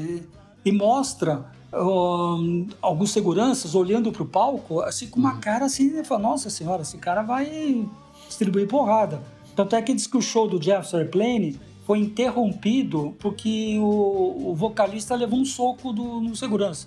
e 0.64 0.72
mostra 0.72 1.46
um, 1.72 2.66
alguns 2.82 3.10
seguranças 3.12 3.74
olhando 3.74 4.10
para 4.10 4.22
o 4.22 4.26
palco, 4.26 4.80
assim, 4.80 5.06
com 5.06 5.20
uma 5.20 5.34
uhum. 5.34 5.40
cara 5.40 5.66
assim, 5.66 5.98
e 5.98 6.04
fala, 6.04 6.22
nossa 6.22 6.50
senhora, 6.50 6.82
esse 6.82 6.98
cara 6.98 7.22
vai 7.22 7.86
distribuir 8.26 8.66
porrada. 8.66 9.22
Tanto 9.54 9.76
é 9.76 9.82
que 9.82 9.94
diz 9.94 10.06
que 10.06 10.16
o 10.16 10.22
show 10.22 10.48
do 10.48 10.62
Jefferson 10.62 10.98
Airplane 10.98 11.60
foi 11.88 12.00
interrompido 12.00 13.16
porque 13.18 13.78
o, 13.78 14.50
o 14.50 14.54
vocalista 14.54 15.14
levou 15.14 15.40
um 15.40 15.44
soco 15.46 15.90
do, 15.90 16.20
no 16.20 16.36
segurança. 16.36 16.86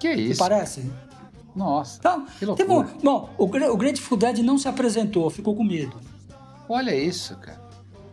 Que 0.00 0.12
isso? 0.12 0.32
Que 0.32 0.38
parece? 0.38 0.90
Nossa. 1.54 1.98
Então, 2.00 2.26
que 2.26 2.44
loucura. 2.44 2.88
Bom, 3.00 3.30
o, 3.38 3.44
o 3.44 3.76
Grateful 3.76 4.18
Dead 4.18 4.38
não 4.38 4.58
se 4.58 4.66
apresentou, 4.66 5.30
ficou 5.30 5.54
com 5.54 5.62
medo. 5.62 6.00
Olha 6.68 6.92
isso, 6.92 7.36
cara. 7.36 7.62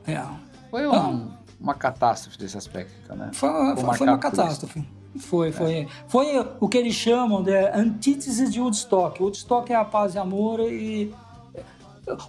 É. 0.05 0.23
Foi 0.69 0.87
um, 0.87 0.89
então, 0.89 1.37
uma 1.59 1.73
catástrofe 1.73 2.37
desse 2.37 2.55
aspecto, 2.55 3.15
né? 3.15 3.31
Foi, 3.33 3.49
foi, 3.77 3.95
foi 3.95 4.07
uma 4.07 4.19
catástrofe. 4.19 4.87
Foi, 5.17 5.49
é. 5.49 5.51
foi. 5.51 5.87
Foi 6.07 6.47
o 6.59 6.69
que 6.69 6.77
eles 6.77 6.93
chamam 6.93 7.41
de 7.41 7.57
antítese 7.73 8.47
de 8.47 8.61
Woodstock. 8.61 9.19
Woodstock 9.19 9.73
é 9.73 9.75
a 9.75 9.83
paz 9.83 10.13
e 10.13 10.19
amor 10.19 10.59
e. 10.59 11.11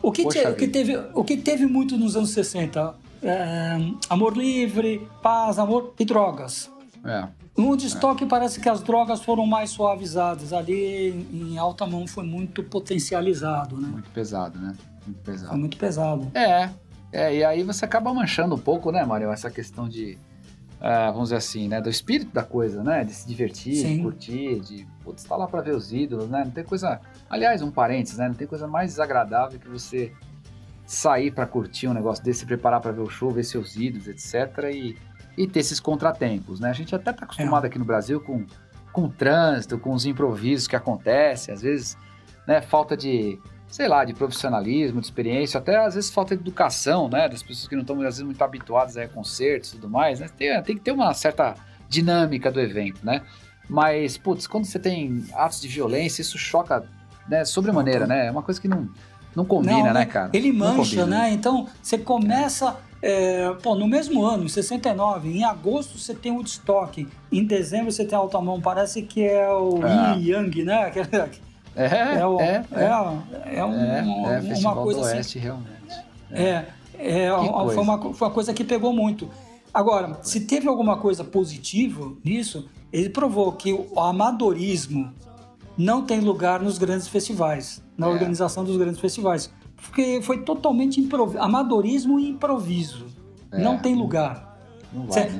O 0.03 0.11
que, 0.11 0.27
te, 0.29 0.39
o 0.47 0.55
que, 0.55 0.69
teve, 0.69 0.97
o 1.13 1.23
que 1.23 1.37
teve 1.37 1.67
muito 1.67 1.99
nos 1.99 2.17
anos 2.17 2.31
60? 2.31 3.02
É, 3.23 3.77
amor 4.11 4.37
livre, 4.37 5.09
paz, 5.23 5.59
amor 5.59 5.95
e 5.99 6.05
drogas. 6.05 6.71
É. 7.05 7.29
No 7.57 7.69
Woodstock 7.69 8.25
é. 8.25 8.27
parece 8.27 8.61
que 8.61 8.69
as 8.69 8.83
drogas 8.83 9.21
foram 9.21 9.47
mais 9.47 9.71
suavizadas. 9.71 10.53
Ali 10.53 11.11
em 11.33 11.59
alta 11.59 11.87
mão 11.87 12.07
foi 12.07 12.25
muito 12.25 12.63
potencializado, 12.63 13.77
né? 13.77 13.89
Muito 13.89 14.11
pesado, 14.11 14.59
né? 14.59 14.75
Muito 15.07 15.21
pesado. 15.21 15.49
Foi 15.49 15.59
muito 15.59 15.77
pesado. 15.77 16.31
É. 16.35 16.71
É, 17.13 17.37
e 17.37 17.45
aí 17.45 17.63
você 17.63 17.85
acaba 17.85 18.13
manchando 18.13 18.55
um 18.55 18.59
pouco, 18.59 18.91
né, 18.91 19.05
Mário, 19.05 19.31
essa 19.31 19.51
questão 19.51 19.87
de, 19.87 20.17
uh, 20.81 21.13
vamos 21.13 21.25
dizer 21.25 21.37
assim, 21.37 21.69
né, 21.69 21.79
do 21.79 21.91
espírito 21.91 22.33
da 22.33 22.43
coisa, 22.43 22.83
né, 22.83 23.05
de 23.05 23.13
se 23.13 23.29
divertir, 23.29 23.77
Sim. 23.77 23.97
de 23.97 24.03
curtir, 24.03 24.61
de, 24.61 24.89
putz, 25.05 25.23
estar 25.23 25.35
tá 25.35 25.41
lá 25.43 25.47
para 25.47 25.61
ver 25.61 25.75
os 25.75 25.93
ídolos, 25.93 26.31
né, 26.31 26.43
não 26.43 26.51
tem 26.51 26.65
coisa, 26.65 27.03
aliás, 27.29 27.61
um 27.61 27.71
parênteses, 27.71 28.17
né, 28.17 28.29
não 28.29 28.35
tem 28.35 28.47
coisa 28.47 28.67
mais 28.67 28.93
desagradável 28.93 29.61
que 29.61 29.69
você 29.69 30.11
sair 30.87 31.31
para 31.31 31.47
curtir 31.47 31.89
um 31.89 31.95
negócio 31.95 32.23
desse, 32.23 32.41
se 32.41 32.47
preparar 32.47 32.81
para 32.81 32.93
ver 32.93 33.03
o 33.03 33.09
show, 33.09 33.31
ver 33.31 33.45
seus 33.45 33.77
ídolos, 33.77 34.09
etc, 34.09 34.65
e 34.73 34.97
e 35.37 35.47
ter 35.47 35.61
esses 35.61 35.81
contratempos, 35.81 36.61
né? 36.61 36.71
A 36.71 36.73
gente 36.73 36.95
até 36.95 37.11
está 37.11 37.25
acostumado 37.25 37.65
é. 37.65 37.69
aqui 37.69 37.79
no 37.79 37.85
Brasil 37.85 38.21
com, 38.21 38.45
com 38.93 39.05
o 39.05 39.09
trânsito, 39.09 39.79
com 39.79 39.93
os 39.93 40.05
improvisos 40.05 40.67
que 40.67 40.77
acontecem, 40.77 41.55
às 41.55 41.63
vezes, 41.63 41.97
né, 42.47 42.61
falta 42.61 42.97
de, 42.97 43.39
sei 43.69 43.89
lá, 43.89 44.05
de 44.05 44.13
profissionalismo, 44.13 45.01
de 45.01 45.07
experiência, 45.07 45.59
até 45.59 45.77
às 45.77 45.95
vezes 45.95 46.11
falta 46.11 46.37
de 46.37 46.43
educação, 46.43 47.09
né, 47.09 47.29
das 47.29 47.43
pessoas 47.43 47.69
que 47.69 47.75
não 47.75 47.83
estão, 47.83 47.97
às 47.97 48.03
vezes, 48.03 48.23
muito 48.23 48.43
habituadas 48.43 48.97
a 48.97 49.09
concertos 49.09 49.71
e 49.71 49.77
tudo 49.77 49.89
mais, 49.89 50.21
né? 50.21 50.29
Tem, 50.37 50.63
tem 50.63 50.77
que 50.77 50.83
ter 50.83 50.93
uma 50.93 51.13
certa 51.15 51.55
dinâmica 51.89 52.51
do 52.51 52.61
evento, 52.61 53.05
né? 53.05 53.23
Mas, 53.69 54.19
putz, 54.19 54.47
quando 54.47 54.67
você 54.67 54.79
tem 54.79 55.25
atos 55.35 55.61
de 55.61 55.69
violência, 55.69 56.21
isso 56.21 56.37
choca, 56.37 56.85
né, 57.27 57.45
sobremaneira, 57.45 58.07
né? 58.07 58.27
É 58.27 58.31
uma 58.31 58.43
coisa 58.43 58.61
que 58.61 58.69
não, 58.69 58.91
não 59.35 59.45
combina, 59.45 59.79
não, 59.79 59.85
né, 59.85 59.93
né, 59.93 60.07
cara? 60.07 60.31
Ele 60.33 60.53
mancha, 60.53 61.07
né? 61.07 61.31
Então, 61.33 61.67
você 61.83 61.99
começa 61.99 62.77
é, 63.03 63.53
pô, 63.61 63.75
no 63.75 63.89
mesmo 63.89 64.25
ano, 64.25 64.45
em 64.45 64.49
69, 64.49 65.29
em 65.29 65.43
agosto 65.43 65.99
você 65.99 66.15
tem 66.15 66.31
o 66.31 66.37
Woodstock, 66.37 67.09
em 67.33 67.45
dezembro 67.45 67.91
você 67.91 68.05
tem 68.05 68.17
Altamont, 68.17 68.63
parece 68.63 69.03
que 69.03 69.25
é 69.25 69.49
o 69.49 69.81
é. 69.85 70.17
Yin 70.17 70.31
Yang, 70.31 70.65
né? 70.65 70.93
É, 71.75 72.19
é, 72.19 72.27
o, 72.27 72.39
é, 72.39 72.63
é, 72.71 72.85
é, 72.85 73.57
é, 73.57 73.65
um, 73.65 74.27
é, 74.27 74.47
é 74.47 74.59
uma 74.59 74.75
coisa 74.75 75.01
assim. 75.01 75.17
Oeste, 75.17 75.39
realmente. 75.39 75.71
É, 76.31 76.67
é, 76.99 77.31
foi, 77.31 77.83
uma, 77.83 77.99
foi 78.13 78.29
uma 78.29 78.35
coisa 78.35 78.53
que 78.53 78.63
pegou 78.63 78.93
muito. 78.93 79.31
Agora, 79.73 80.19
se 80.21 80.41
teve 80.41 80.69
alguma 80.69 80.99
coisa 80.99 81.25
positiva 81.25 82.13
nisso, 82.23 82.69
ele 82.93 83.09
provou 83.09 83.53
que 83.53 83.73
o 83.73 83.99
amadorismo 83.99 85.11
não 85.83 86.05
tem 86.05 86.21
lugar 86.21 86.61
nos 86.61 86.79
grandes 86.79 87.09
festivais, 87.09 87.83
na 87.97 88.07
é. 88.07 88.11
organização 88.11 88.65
dos 88.65 88.77
grandes 88.77 89.01
festivais 89.01 89.51
porque 89.83 90.21
foi 90.23 90.39
totalmente 90.39 91.01
improviso, 91.01 91.43
amadorismo 91.43 92.19
e 92.19 92.29
improviso. 92.31 93.07
É, 93.51 93.61
não 93.61 93.79
tem 93.79 93.95
lugar. 93.95 94.51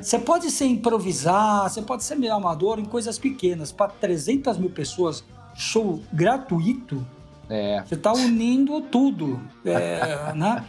Você 0.01 0.17
né? 0.17 0.23
pode 0.23 0.49
ser 0.51 0.65
improvisar, 0.65 1.69
você 1.69 1.81
pode 1.81 2.03
ser 2.03 2.15
meio 2.15 2.33
amador 2.33 2.79
em 2.79 2.85
coisas 2.85 3.17
pequenas. 3.17 3.71
Para 3.71 3.87
300 3.87 4.57
mil 4.57 4.69
pessoas, 4.69 5.23
show 5.55 6.01
gratuito, 6.11 7.05
você 7.47 7.53
é. 7.53 7.83
está 7.91 8.11
unindo 8.11 8.81
tudo. 8.81 9.39
É, 9.63 10.33
né? 10.35 10.63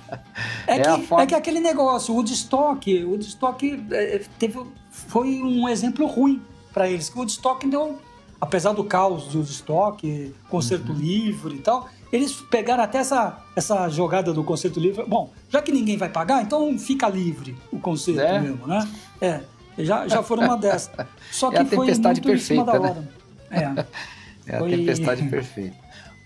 é, 0.67 0.79
é 0.79 0.81
que, 0.81 1.03
forma... 1.03 1.25
é 1.25 1.27
que 1.27 1.35
aquele 1.35 1.61
negócio, 1.61 2.13
o 2.13 2.17
Woodstock, 2.19 3.05
o 3.05 3.11
Woodstock 3.11 3.85
é, 3.91 4.23
teve, 4.39 4.61
foi 4.91 5.43
um 5.43 5.69
exemplo 5.69 6.07
ruim 6.07 6.43
para 6.73 6.89
eles. 6.89 7.09
O 7.09 7.19
Woodstock 7.19 7.67
deu, 7.67 7.99
apesar 8.45 8.73
do 8.75 8.85
caos 8.85 9.29
do 9.29 9.39
Woodstock, 9.39 10.35
concerto 10.51 10.92
uhum. 10.92 10.99
livre 10.99 11.55
e 11.57 11.59
tal, 11.59 11.88
eles 12.13 12.33
pegaram 12.33 12.85
até 12.85 12.99
essa, 12.99 13.42
essa 13.57 13.88
jogada 13.88 14.33
do 14.33 14.45
concerto 14.45 14.79
livre. 14.79 15.03
Bom, 15.07 15.33
já 15.49 15.63
que 15.63 15.73
ninguém 15.73 15.97
vai 15.97 16.11
pagar, 16.11 16.42
então 16.42 16.79
fica 16.79 17.09
livre 17.09 17.57
o 17.73 17.79
concerto 17.81 18.21
é? 18.21 18.38
mesmo, 18.38 18.67
né? 18.67 18.88
É, 19.21 19.40
já, 19.79 20.07
já 20.07 20.23
foram 20.23 20.45
uma 20.45 20.57
dessas. 20.59 20.90
Só 21.33 21.51
que 21.51 21.57
é 21.59 21.61
a 21.61 21.65
tempestade 21.65 22.21
foi 22.21 22.33
muito 22.33 22.47
perfeita, 22.47 22.79
né? 22.79 23.09
É. 23.51 24.53
é 24.53 24.57
a 24.57 24.59
foi... 24.59 24.71
tempestade 24.71 25.23
perfeita. 25.25 25.77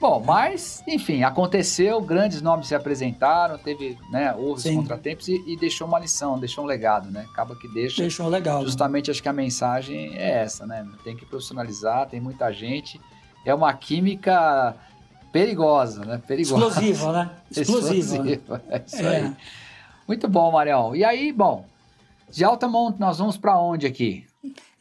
Bom, 0.00 0.22
mas, 0.24 0.82
enfim, 0.86 1.24
aconteceu, 1.24 2.00
grandes 2.00 2.40
nomes 2.40 2.68
se 2.68 2.74
apresentaram, 2.74 3.58
teve, 3.58 3.98
né, 4.12 4.32
houve 4.32 4.62
Sim. 4.62 4.76
contratempos 4.76 5.26
e, 5.26 5.42
e, 5.44 5.56
deixou 5.56 5.88
uma 5.88 5.98
lição, 5.98 6.38
deixou 6.38 6.62
um 6.62 6.66
legado, 6.68 7.10
né? 7.10 7.26
Acaba 7.30 7.56
que 7.56 7.66
deixa. 7.66 8.02
Deixou 8.02 8.26
um 8.26 8.28
legado. 8.28 8.64
Justamente 8.64 9.10
acho 9.10 9.20
que 9.20 9.28
a 9.28 9.32
mensagem 9.32 10.16
é 10.16 10.42
essa, 10.42 10.64
né? 10.64 10.86
Tem 11.02 11.16
que 11.16 11.26
profissionalizar, 11.26 12.08
tem 12.08 12.20
muita 12.20 12.52
gente. 12.52 13.00
É 13.44 13.52
uma 13.52 13.72
química 13.74 14.76
Perigosa, 15.32 16.04
né? 16.04 16.22
Perigosa. 16.26 16.66
Explosiva, 16.66 17.12
né? 17.12 17.30
Explosiva. 17.50 17.94
Explosiva. 17.94 18.62
É 18.68 18.82
isso 18.86 19.02
é. 19.02 19.16
aí. 19.16 19.36
Muito 20.06 20.26
bom, 20.26 20.50
Marião. 20.50 20.96
E 20.96 21.04
aí, 21.04 21.32
bom, 21.32 21.66
de 22.30 22.44
Altamont 22.44 22.98
nós 22.98 23.18
vamos 23.18 23.36
para 23.36 23.60
onde 23.60 23.86
aqui? 23.86 24.26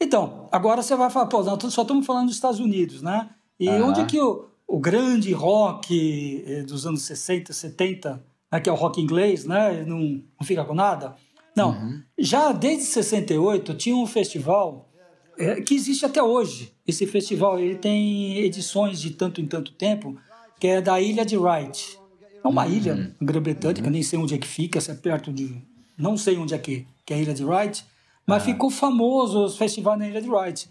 Então, 0.00 0.48
agora 0.50 0.82
você 0.82 0.96
vai 0.96 1.10
falar, 1.10 1.26
pô, 1.26 1.42
nós 1.42 1.72
só 1.72 1.82
estamos 1.82 2.06
falando 2.06 2.26
dos 2.26 2.34
Estados 2.34 2.60
Unidos, 2.60 3.02
né? 3.02 3.28
E 3.60 3.68
uhum. 3.68 3.88
onde 3.88 4.04
que 4.06 4.18
o, 4.20 4.48
o 4.68 4.78
grande 4.78 5.32
rock 5.32 6.44
eh, 6.46 6.62
dos 6.62 6.86
anos 6.86 7.02
60, 7.02 7.54
70, 7.54 8.22
né, 8.52 8.60
que 8.60 8.68
é 8.68 8.72
o 8.72 8.76
rock 8.76 9.00
inglês, 9.00 9.46
né? 9.46 9.82
Não, 9.86 9.98
não 9.98 10.46
fica 10.46 10.62
com 10.62 10.74
nada? 10.74 11.16
Não. 11.56 11.70
Uhum. 11.70 12.02
Já 12.18 12.52
desde 12.52 12.84
68 12.84 13.74
tinha 13.74 13.96
um 13.96 14.06
festival 14.06 14.88
é, 15.38 15.62
que 15.62 15.74
existe 15.74 16.04
até 16.04 16.22
hoje. 16.22 16.74
Esse 16.86 17.06
festival 17.06 17.58
ele 17.58 17.76
tem 17.76 18.38
edições 18.38 19.00
de 19.00 19.10
tanto 19.10 19.40
em 19.40 19.46
tanto 19.46 19.72
tempo, 19.72 20.16
que 20.60 20.66
é 20.66 20.80
da 20.82 21.00
Ilha 21.00 21.24
de 21.24 21.38
Wright. 21.38 21.98
É 22.44 22.46
uma 22.46 22.66
uhum. 22.66 22.72
ilha 22.72 23.16
Grã-Bretanha, 23.20 23.82
uhum. 23.82 23.90
nem 23.90 24.02
sei 24.02 24.18
onde 24.18 24.34
é 24.34 24.38
que 24.38 24.46
fica, 24.46 24.80
se 24.80 24.90
é 24.90 24.94
perto 24.94 25.32
de. 25.32 25.62
Não 25.96 26.16
sei 26.16 26.36
onde 26.36 26.54
é 26.54 26.58
que, 26.58 26.86
que 27.06 27.14
é 27.14 27.16
a 27.16 27.20
Ilha 27.20 27.34
de 27.34 27.44
Wright, 27.44 27.84
mas 28.26 28.44
ficou 28.44 28.70
famoso 28.70 29.44
os 29.44 29.56
festivais 29.56 29.98
na 29.98 30.06
Ilha 30.06 30.20
de 30.20 30.28
Wright. 30.28 30.68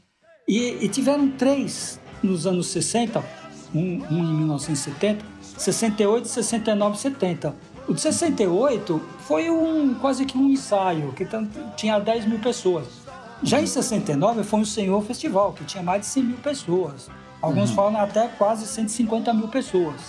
E, 0.48 0.86
e 0.86 0.88
tiveram 0.88 1.30
três 1.32 2.00
nos 2.24 2.48
anos 2.48 2.68
60, 2.68 3.47
um, 3.74 4.04
um 4.10 4.18
em 4.18 4.34
1970, 4.36 5.26
68, 5.58 6.28
69 6.28 6.96
e 6.96 7.00
70. 7.00 7.56
O 7.88 7.94
de 7.94 8.02
68 8.02 9.02
foi 9.20 9.50
um, 9.50 9.94
quase 9.96 10.26
que 10.26 10.38
um 10.38 10.50
ensaio, 10.50 11.14
que 11.14 11.26
tinha 11.76 12.00
10 12.00 12.26
mil 12.26 12.40
pessoas. 12.40 12.86
Já 13.42 13.62
em 13.62 13.68
69 13.68 14.44
foi 14.44 14.60
um 14.60 14.66
Senhor 14.66 15.02
Festival, 15.04 15.54
que 15.54 15.64
tinha 15.64 15.84
mais 15.84 16.02
de 16.02 16.08
100 16.08 16.24
mil 16.24 16.38
pessoas. 16.38 17.10
Alguns 17.42 17.70
uhum. 17.70 17.76
falam 17.76 18.02
até 18.02 18.28
quase 18.28 18.66
150 18.66 19.34
mil 19.34 19.48
pessoas. 19.48 20.02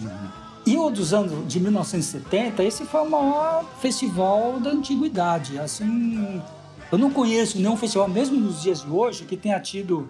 Uhum. 0.00 0.40
E 0.66 0.76
o 0.76 0.90
dos 0.90 1.14
anos 1.14 1.46
de 1.46 1.60
1970, 1.60 2.62
esse 2.62 2.84
foi 2.84 3.00
o 3.00 3.10
maior 3.10 3.64
festival 3.80 4.58
da 4.60 4.70
antiguidade. 4.70 5.58
Assim, 5.58 6.42
eu 6.90 6.98
não 6.98 7.10
conheço 7.10 7.58
nenhum 7.58 7.76
festival, 7.76 8.08
mesmo 8.08 8.38
nos 8.38 8.62
dias 8.62 8.82
de 8.82 8.90
hoje, 8.90 9.24
que 9.24 9.36
tenha 9.36 9.58
tido 9.60 10.08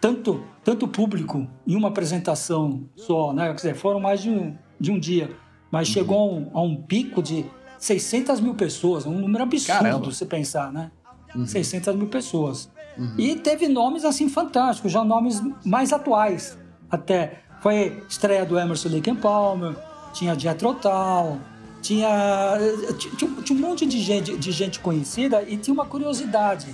tanto, 0.00 0.42
tanto 0.64 0.86
público 0.86 1.46
em 1.66 1.74
uma 1.76 1.88
apresentação 1.88 2.88
só, 2.94 3.32
né? 3.32 3.48
Quer 3.48 3.54
dizer, 3.54 3.74
foram 3.74 4.00
mais 4.00 4.22
de 4.22 4.30
um, 4.30 4.56
de 4.78 4.90
um 4.90 4.98
dia. 4.98 5.30
Mas 5.70 5.88
uhum. 5.88 5.94
chegou 5.94 6.18
a 6.18 6.24
um, 6.24 6.50
a 6.54 6.62
um, 6.62 6.76
pico 6.76 7.22
de 7.22 7.44
600 7.78 8.40
mil 8.40 8.54
pessoas, 8.54 9.06
um 9.06 9.18
número 9.18 9.44
absurdo 9.44 9.82
Caramba. 9.82 10.12
se 10.12 10.26
pensar, 10.26 10.72
né? 10.72 10.90
Uhum. 11.34 11.46
600 11.46 11.94
mil 11.96 12.08
pessoas. 12.08 12.70
Uhum. 12.96 13.14
E 13.18 13.36
teve 13.36 13.68
nomes 13.68 14.04
assim 14.04 14.28
fantásticos, 14.28 14.92
já 14.92 15.04
nomes 15.04 15.42
mais 15.64 15.92
atuais 15.92 16.56
até. 16.90 17.42
Foi 17.60 18.02
estreia 18.08 18.44
do 18.44 18.58
Emerson 18.58 18.88
Lake 18.88 19.12
Palmer, 19.16 19.74
tinha 20.12 20.38
Jethro 20.38 20.74
Tull, 20.74 21.38
tinha, 21.82 22.58
tinha, 22.98 23.42
tinha, 23.42 23.58
um 23.58 23.60
monte 23.60 23.86
de 23.86 23.98
gente, 23.98 24.36
de 24.36 24.52
gente 24.52 24.80
conhecida 24.80 25.42
e 25.42 25.56
tinha 25.56 25.74
uma 25.74 25.84
curiosidade. 25.84 26.66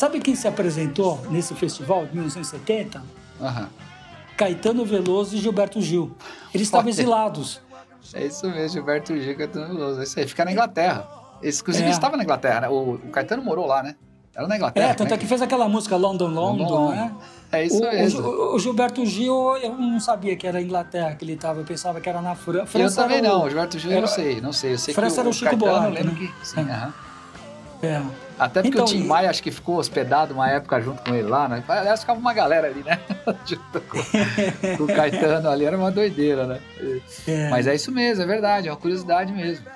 Sabe 0.00 0.18
quem 0.18 0.34
se 0.34 0.48
apresentou 0.48 1.20
nesse 1.28 1.54
festival 1.54 2.06
de 2.06 2.14
1970? 2.14 3.02
Uhum. 3.38 3.66
Caetano 4.34 4.82
Veloso 4.82 5.36
e 5.36 5.38
Gilberto 5.38 5.78
Gil. 5.82 6.16
Eles 6.54 6.68
estavam 6.68 6.88
exilados. 6.88 7.60
É 8.14 8.24
isso 8.24 8.48
mesmo, 8.48 8.70
Gilberto 8.70 9.14
Gil 9.14 9.32
e 9.32 9.34
Caetano 9.34 9.74
Veloso. 9.74 10.00
É 10.00 10.04
isso 10.04 10.18
aí, 10.18 10.26
fica 10.26 10.42
na 10.42 10.52
Inglaterra. 10.52 11.06
Esse, 11.42 11.60
inclusive, 11.60 11.86
é. 11.86 11.90
estava 11.90 12.16
na 12.16 12.22
Inglaterra, 12.22 12.62
né? 12.62 12.68
O, 12.70 12.94
o, 12.94 12.98
Caetano 13.12 13.42
morou 13.42 13.66
lá, 13.66 13.82
né? 13.82 13.94
Era 14.34 14.48
na 14.48 14.56
Inglaterra. 14.56 14.88
É, 14.88 14.94
tanto 14.94 15.10
né? 15.10 15.16
é 15.16 15.18
que 15.18 15.26
fez 15.26 15.42
aquela 15.42 15.68
música 15.68 15.96
London, 15.96 16.28
London, 16.28 16.64
London 16.64 16.90
né? 16.92 17.14
É 17.52 17.66
isso 17.66 17.84
o, 17.84 17.90
mesmo. 17.90 18.26
O, 18.26 18.54
o, 18.54 18.58
Gilberto 18.58 19.04
Gil, 19.04 19.58
eu 19.58 19.76
não 19.76 20.00
sabia 20.00 20.34
que 20.34 20.46
era 20.46 20.62
Inglaterra 20.62 21.14
que 21.14 21.26
ele 21.26 21.34
estava, 21.34 21.60
eu 21.60 21.64
pensava 21.66 22.00
que 22.00 22.08
era 22.08 22.22
na 22.22 22.34
Fran 22.34 22.64
França. 22.64 23.02
Eu 23.02 23.04
também 23.04 23.20
não, 23.20 23.44
o 23.44 23.50
Gilberto 23.50 23.78
Gil 23.78 23.92
eu 23.92 24.00
não 24.00 24.08
sei, 24.08 24.40
não 24.40 24.52
sei. 24.54 24.72
Eu 24.72 24.78
sei 24.78 24.94
França 24.94 25.16
que 25.16 25.20
era 25.20 25.28
o 25.28 25.32
Chico 25.34 25.56
Buarque, 25.58 26.02
né? 26.04 26.14
que, 26.14 26.46
sim, 26.46 26.66
é. 27.82 27.86
é. 27.86 28.29
Até 28.40 28.62
porque 28.62 28.78
então, 28.78 28.86
o 28.86 28.88
Tim 28.88 29.04
Maia 29.04 29.28
acho 29.28 29.42
que 29.42 29.50
ficou 29.50 29.76
hospedado 29.76 30.32
uma 30.32 30.48
época 30.48 30.80
junto 30.80 31.02
com 31.02 31.14
ele 31.14 31.28
lá, 31.28 31.46
né? 31.46 31.62
Aliás, 31.68 32.00
ficava 32.00 32.18
uma 32.18 32.32
galera 32.32 32.68
ali, 32.68 32.82
né? 32.82 32.98
com, 33.86 34.76
com 34.78 34.84
o 34.84 34.86
Caetano 34.86 35.50
ali, 35.50 35.66
era 35.66 35.76
uma 35.76 35.90
doideira, 35.90 36.46
né? 36.46 36.60
É. 37.28 37.50
Mas 37.50 37.66
é 37.66 37.74
isso 37.74 37.92
mesmo, 37.92 38.22
é 38.22 38.26
verdade, 38.26 38.66
é 38.66 38.70
uma 38.70 38.78
curiosidade 38.78 39.30
mesmo. 39.30 39.66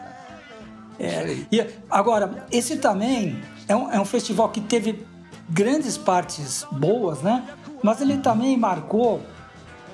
É. 0.99 1.37
E 1.53 1.67
agora, 1.91 2.47
esse 2.51 2.79
também 2.79 3.39
é 3.69 3.77
um, 3.77 3.93
é 3.93 4.01
um 4.01 4.05
festival 4.07 4.49
que 4.49 4.62
teve 4.62 5.05
grandes 5.51 5.99
partes 5.99 6.67
boas, 6.73 7.21
né? 7.21 7.45
Mas 7.83 8.01
ele 8.01 8.17
também 8.17 8.57
marcou 8.57 9.21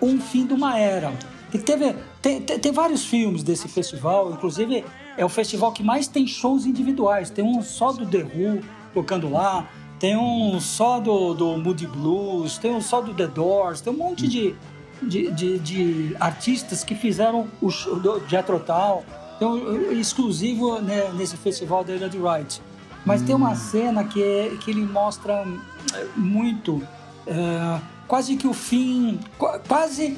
um 0.00 0.20
fim 0.20 0.46
de 0.46 0.54
uma 0.54 0.78
era. 0.78 1.12
E 1.52 1.58
teve, 1.58 1.96
tem, 2.22 2.40
tem, 2.40 2.56
tem, 2.60 2.70
vários 2.70 3.04
filmes 3.04 3.42
desse 3.42 3.66
festival, 3.66 4.30
inclusive 4.30 4.84
é 5.20 5.24
o 5.24 5.28
festival 5.28 5.70
que 5.70 5.82
mais 5.82 6.08
tem 6.08 6.26
shows 6.26 6.64
individuais. 6.64 7.28
Tem 7.28 7.44
um 7.44 7.62
só 7.62 7.92
do 7.92 8.06
The 8.06 8.22
Who 8.22 8.62
tocando 8.94 9.30
lá, 9.30 9.68
tem 9.98 10.16
um 10.16 10.58
só 10.58 10.98
do, 10.98 11.34
do 11.34 11.58
Moody 11.58 11.86
Blues, 11.86 12.56
tem 12.56 12.74
um 12.74 12.80
só 12.80 13.02
do 13.02 13.12
The 13.12 13.26
Doors, 13.26 13.82
tem 13.82 13.92
um 13.92 13.96
monte 13.96 14.26
de, 14.26 14.54
de, 15.02 15.30
de, 15.30 15.58
de 15.58 16.16
artistas 16.18 16.82
que 16.82 16.94
fizeram 16.94 17.48
o 17.60 17.68
show 17.70 18.00
do 18.00 18.26
Jethro 18.26 18.58
Tull. 18.60 19.04
Um 19.42 19.92
exclusivo 19.92 20.80
né, 20.80 21.10
nesse 21.14 21.36
festival 21.36 21.84
da 21.84 21.94
Ilha 21.94 22.08
de 22.08 22.18
Wright. 22.18 22.62
Mas 23.04 23.20
hum. 23.20 23.26
tem 23.26 23.34
uma 23.34 23.50
hum. 23.50 23.56
cena 23.56 24.04
que, 24.04 24.22
é, 24.22 24.56
que 24.58 24.70
ele 24.70 24.86
mostra 24.86 25.46
é, 25.94 26.06
muito, 26.16 26.82
é, 27.26 27.78
quase 28.08 28.36
que 28.36 28.48
o 28.48 28.54
fim, 28.54 29.20
quase 29.68 30.16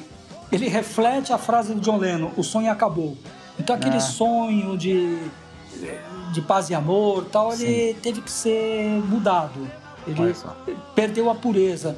ele 0.49 0.69
reflete 0.69 1.33
a 1.33 1.37
frase 1.37 1.73
do 1.73 1.81
John 1.81 1.97
Lennon: 1.97 2.31
o 2.37 2.43
sonho 2.43 2.71
acabou. 2.71 3.17
Então 3.59 3.75
aquele 3.75 3.97
é. 3.97 3.99
sonho 3.99 4.77
de, 4.77 5.17
de 6.31 6.41
paz 6.41 6.69
e 6.69 6.75
amor, 6.75 7.25
tal, 7.25 7.51
Sim. 7.51 7.65
ele 7.65 7.93
teve 7.95 8.21
que 8.21 8.31
ser 8.31 8.89
mudado. 9.05 9.67
Ele 10.07 10.35
perdeu 10.95 11.29
a 11.29 11.35
pureza. 11.35 11.97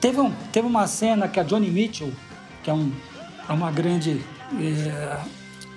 Teve, 0.00 0.20
um, 0.20 0.32
teve 0.52 0.66
uma 0.66 0.86
cena 0.86 1.28
que 1.28 1.38
a 1.38 1.42
Johnny 1.42 1.70
Mitchell, 1.70 2.12
que 2.62 2.70
é, 2.70 2.74
um, 2.74 2.92
é 3.48 3.52
uma 3.52 3.70
grande 3.70 4.24
é, 4.58 5.18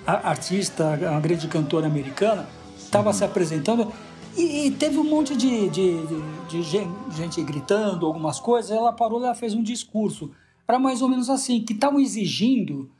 artista, 0.06 0.98
uma 1.10 1.20
grande 1.20 1.48
cantora 1.48 1.86
americana, 1.86 2.48
estava 2.78 3.08
uhum. 3.08 3.14
se 3.14 3.24
apresentando 3.24 3.92
e, 4.36 4.66
e, 4.66 4.70
teve 4.72 4.98
um 4.98 5.04
monte 5.04 5.36
de, 5.36 5.68
de, 5.68 6.06
de, 6.06 6.62
de 6.62 6.62
gente 6.62 7.40
gritando 7.42 8.04
algumas 8.04 8.40
coisas. 8.40 8.70
Ela 8.70 8.92
parou 8.92 9.22
ela 9.22 9.34
fez 9.34 9.54
um 9.54 9.62
discurso. 9.62 10.32
Era 10.66 10.78
mais 10.78 11.02
ou 11.02 11.08
menos 11.08 11.30
assim, 11.30 11.60
que 11.60 11.72
estavam 11.72 12.00
exigindo 12.00 12.90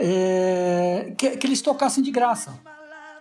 é, 0.00 1.12
que, 1.16 1.36
que, 1.36 1.46
eles 1.46 1.60
tocassem 1.60 2.02
de 2.02 2.10
graça. 2.10 2.58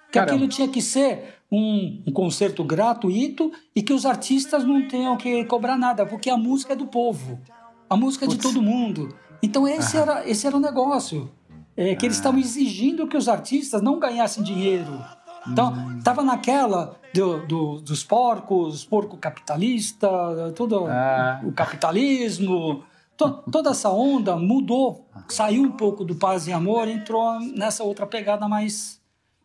Que 0.08 0.14
Caramba. 0.14 0.34
aquilo 0.34 0.48
tinha 0.48 0.68
que 0.68 0.82
ser 0.82 1.36
um, 1.52 2.02
um, 2.08 2.12
concerto 2.12 2.64
gratuito 2.64 3.52
e 3.76 3.84
que 3.84 3.94
os 3.94 4.06
artistas 4.06 4.64
não 4.64 4.88
tenham 4.88 5.18
que 5.18 5.44
cobrar 5.46 5.78
nada, 5.78 6.06
porque 6.06 6.30
a 6.30 6.38
música 6.38 6.74
é 6.74 6.76
do 6.76 6.88
povo, 6.88 7.40
a 7.90 7.96
música 7.98 8.26
é 8.26 8.28
de 8.28 8.38
todo 8.38 8.62
mundo. 8.62 9.14
Então 9.44 9.68
esse, 9.68 9.98
era, 9.98 10.28
esse 10.28 10.48
era 10.48 10.56
o 10.56 10.60
negócio. 10.60 11.30
É, 11.76 11.96
que 11.96 12.06
eles 12.06 12.18
ah. 12.18 12.20
estavam 12.20 12.40
exigindo 12.42 13.08
que 13.08 13.16
os 13.16 13.30
artistas 13.30 13.82
não 13.82 14.00
ganhassem 14.00 14.44
dinheiro. 14.44 15.02
Então, 15.48 15.98
estava 15.98 16.22
hum. 16.22 16.26
naquela 16.26 16.98
do, 17.14 17.40
do, 17.46 17.82
dos 17.82 18.04
porcos, 18.04 18.84
porco 18.84 19.16
capitalista, 19.16 20.10
tudo 20.56 20.88
ah. 20.88 21.40
o 21.44 21.54
capitalismo, 21.54 22.84
to, 23.20 23.44
toda 23.52 23.72
essa 23.72 23.92
onda 23.92 24.38
mudou, 24.38 25.06
saiu 25.28 25.64
um 25.64 25.72
pouco 25.72 26.06
do 26.06 26.16
paz 26.16 26.48
e 26.48 26.54
amor, 26.54 26.88
entrou 26.88 27.40
nessa 27.40 27.84
outra 27.84 28.08
pegada 28.08 28.48
mais 28.48 28.98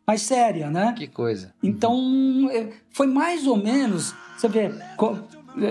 mais 0.06 0.20
séria, 0.20 0.70
né? 0.70 0.94
Que 0.96 1.06
coisa. 1.06 1.54
Então, 1.62 1.96
é, 2.52 2.70
foi 2.90 3.06
mais 3.06 3.46
ou 3.46 3.56
menos, 3.56 4.14
você 4.36 4.48
vê, 4.48 4.70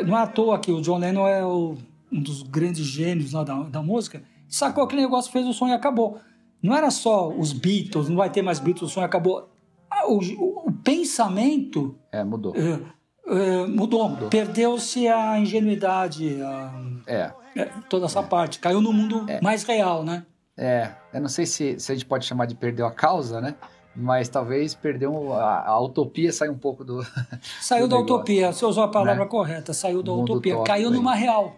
não 0.07 0.17
é 0.17 0.23
à 0.23 0.27
toa 0.27 0.57
que 0.57 0.71
o 0.71 0.81
John 0.81 0.97
Lennon 0.97 1.27
é 1.27 1.45
o, 1.45 1.77
um 2.11 2.19
dos 2.19 2.41
grandes 2.41 2.83
gênios 2.83 3.31
da, 3.31 3.43
da 3.43 3.81
música, 3.83 4.23
sacou 4.49 4.83
aquele 4.83 5.03
negócio, 5.03 5.31
fez 5.31 5.45
o 5.45 5.53
sonho 5.53 5.71
e 5.71 5.75
acabou. 5.75 6.19
Não 6.63 6.75
era 6.75 6.89
só 6.89 7.29
os 7.29 7.53
Beatles, 7.53 8.09
não 8.09 8.15
vai 8.15 8.31
ter 8.31 8.41
mais 8.41 8.59
Beatles, 8.59 8.89
o 8.89 8.93
sonho 8.93 9.05
acabou. 9.05 9.49
Ah, 9.89 10.07
o, 10.07 10.17
o, 10.17 10.69
o 10.69 10.71
pensamento... 10.71 11.95
É, 12.11 12.23
mudou. 12.23 12.55
É, 12.55 12.79
é, 13.27 13.65
mudou. 13.65 14.09
mudou. 14.09 14.29
Perdeu-se 14.29 15.07
a 15.07 15.39
ingenuidade, 15.39 16.41
a, 16.41 16.73
é. 17.07 17.31
é 17.55 17.65
toda 17.89 18.05
essa 18.05 18.19
é. 18.19 18.23
parte. 18.23 18.59
Caiu 18.59 18.81
no 18.81 18.91
mundo 18.91 19.25
é. 19.29 19.41
mais 19.41 19.63
real, 19.63 20.03
né? 20.03 20.25
É, 20.57 20.91
eu 21.13 21.21
não 21.21 21.29
sei 21.29 21.45
se, 21.45 21.79
se 21.79 21.91
a 21.91 21.95
gente 21.95 22.05
pode 22.05 22.25
chamar 22.25 22.45
de 22.45 22.55
perdeu 22.55 22.85
a 22.85 22.91
causa, 22.91 23.41
né? 23.41 23.55
Mas 23.95 24.27
talvez 24.27 24.73
perdeu 24.73 25.33
a, 25.33 25.67
a 25.67 25.79
utopia 25.79 26.31
saiu 26.33 26.51
um 26.51 26.57
pouco 26.57 26.83
do. 26.83 27.05
Saiu 27.61 27.87
do 27.87 27.91
da 27.91 27.97
negócio, 27.97 28.15
utopia, 28.15 28.51
você 28.51 28.65
usou 28.65 28.83
a 28.83 28.87
palavra 28.87 29.23
né? 29.23 29.29
correta, 29.29 29.71
saiu 29.71 30.01
da 30.01 30.11
utopia, 30.11 30.61
caiu 30.63 30.89
aí. 30.89 30.93
numa 30.95 31.13
real. 31.13 31.55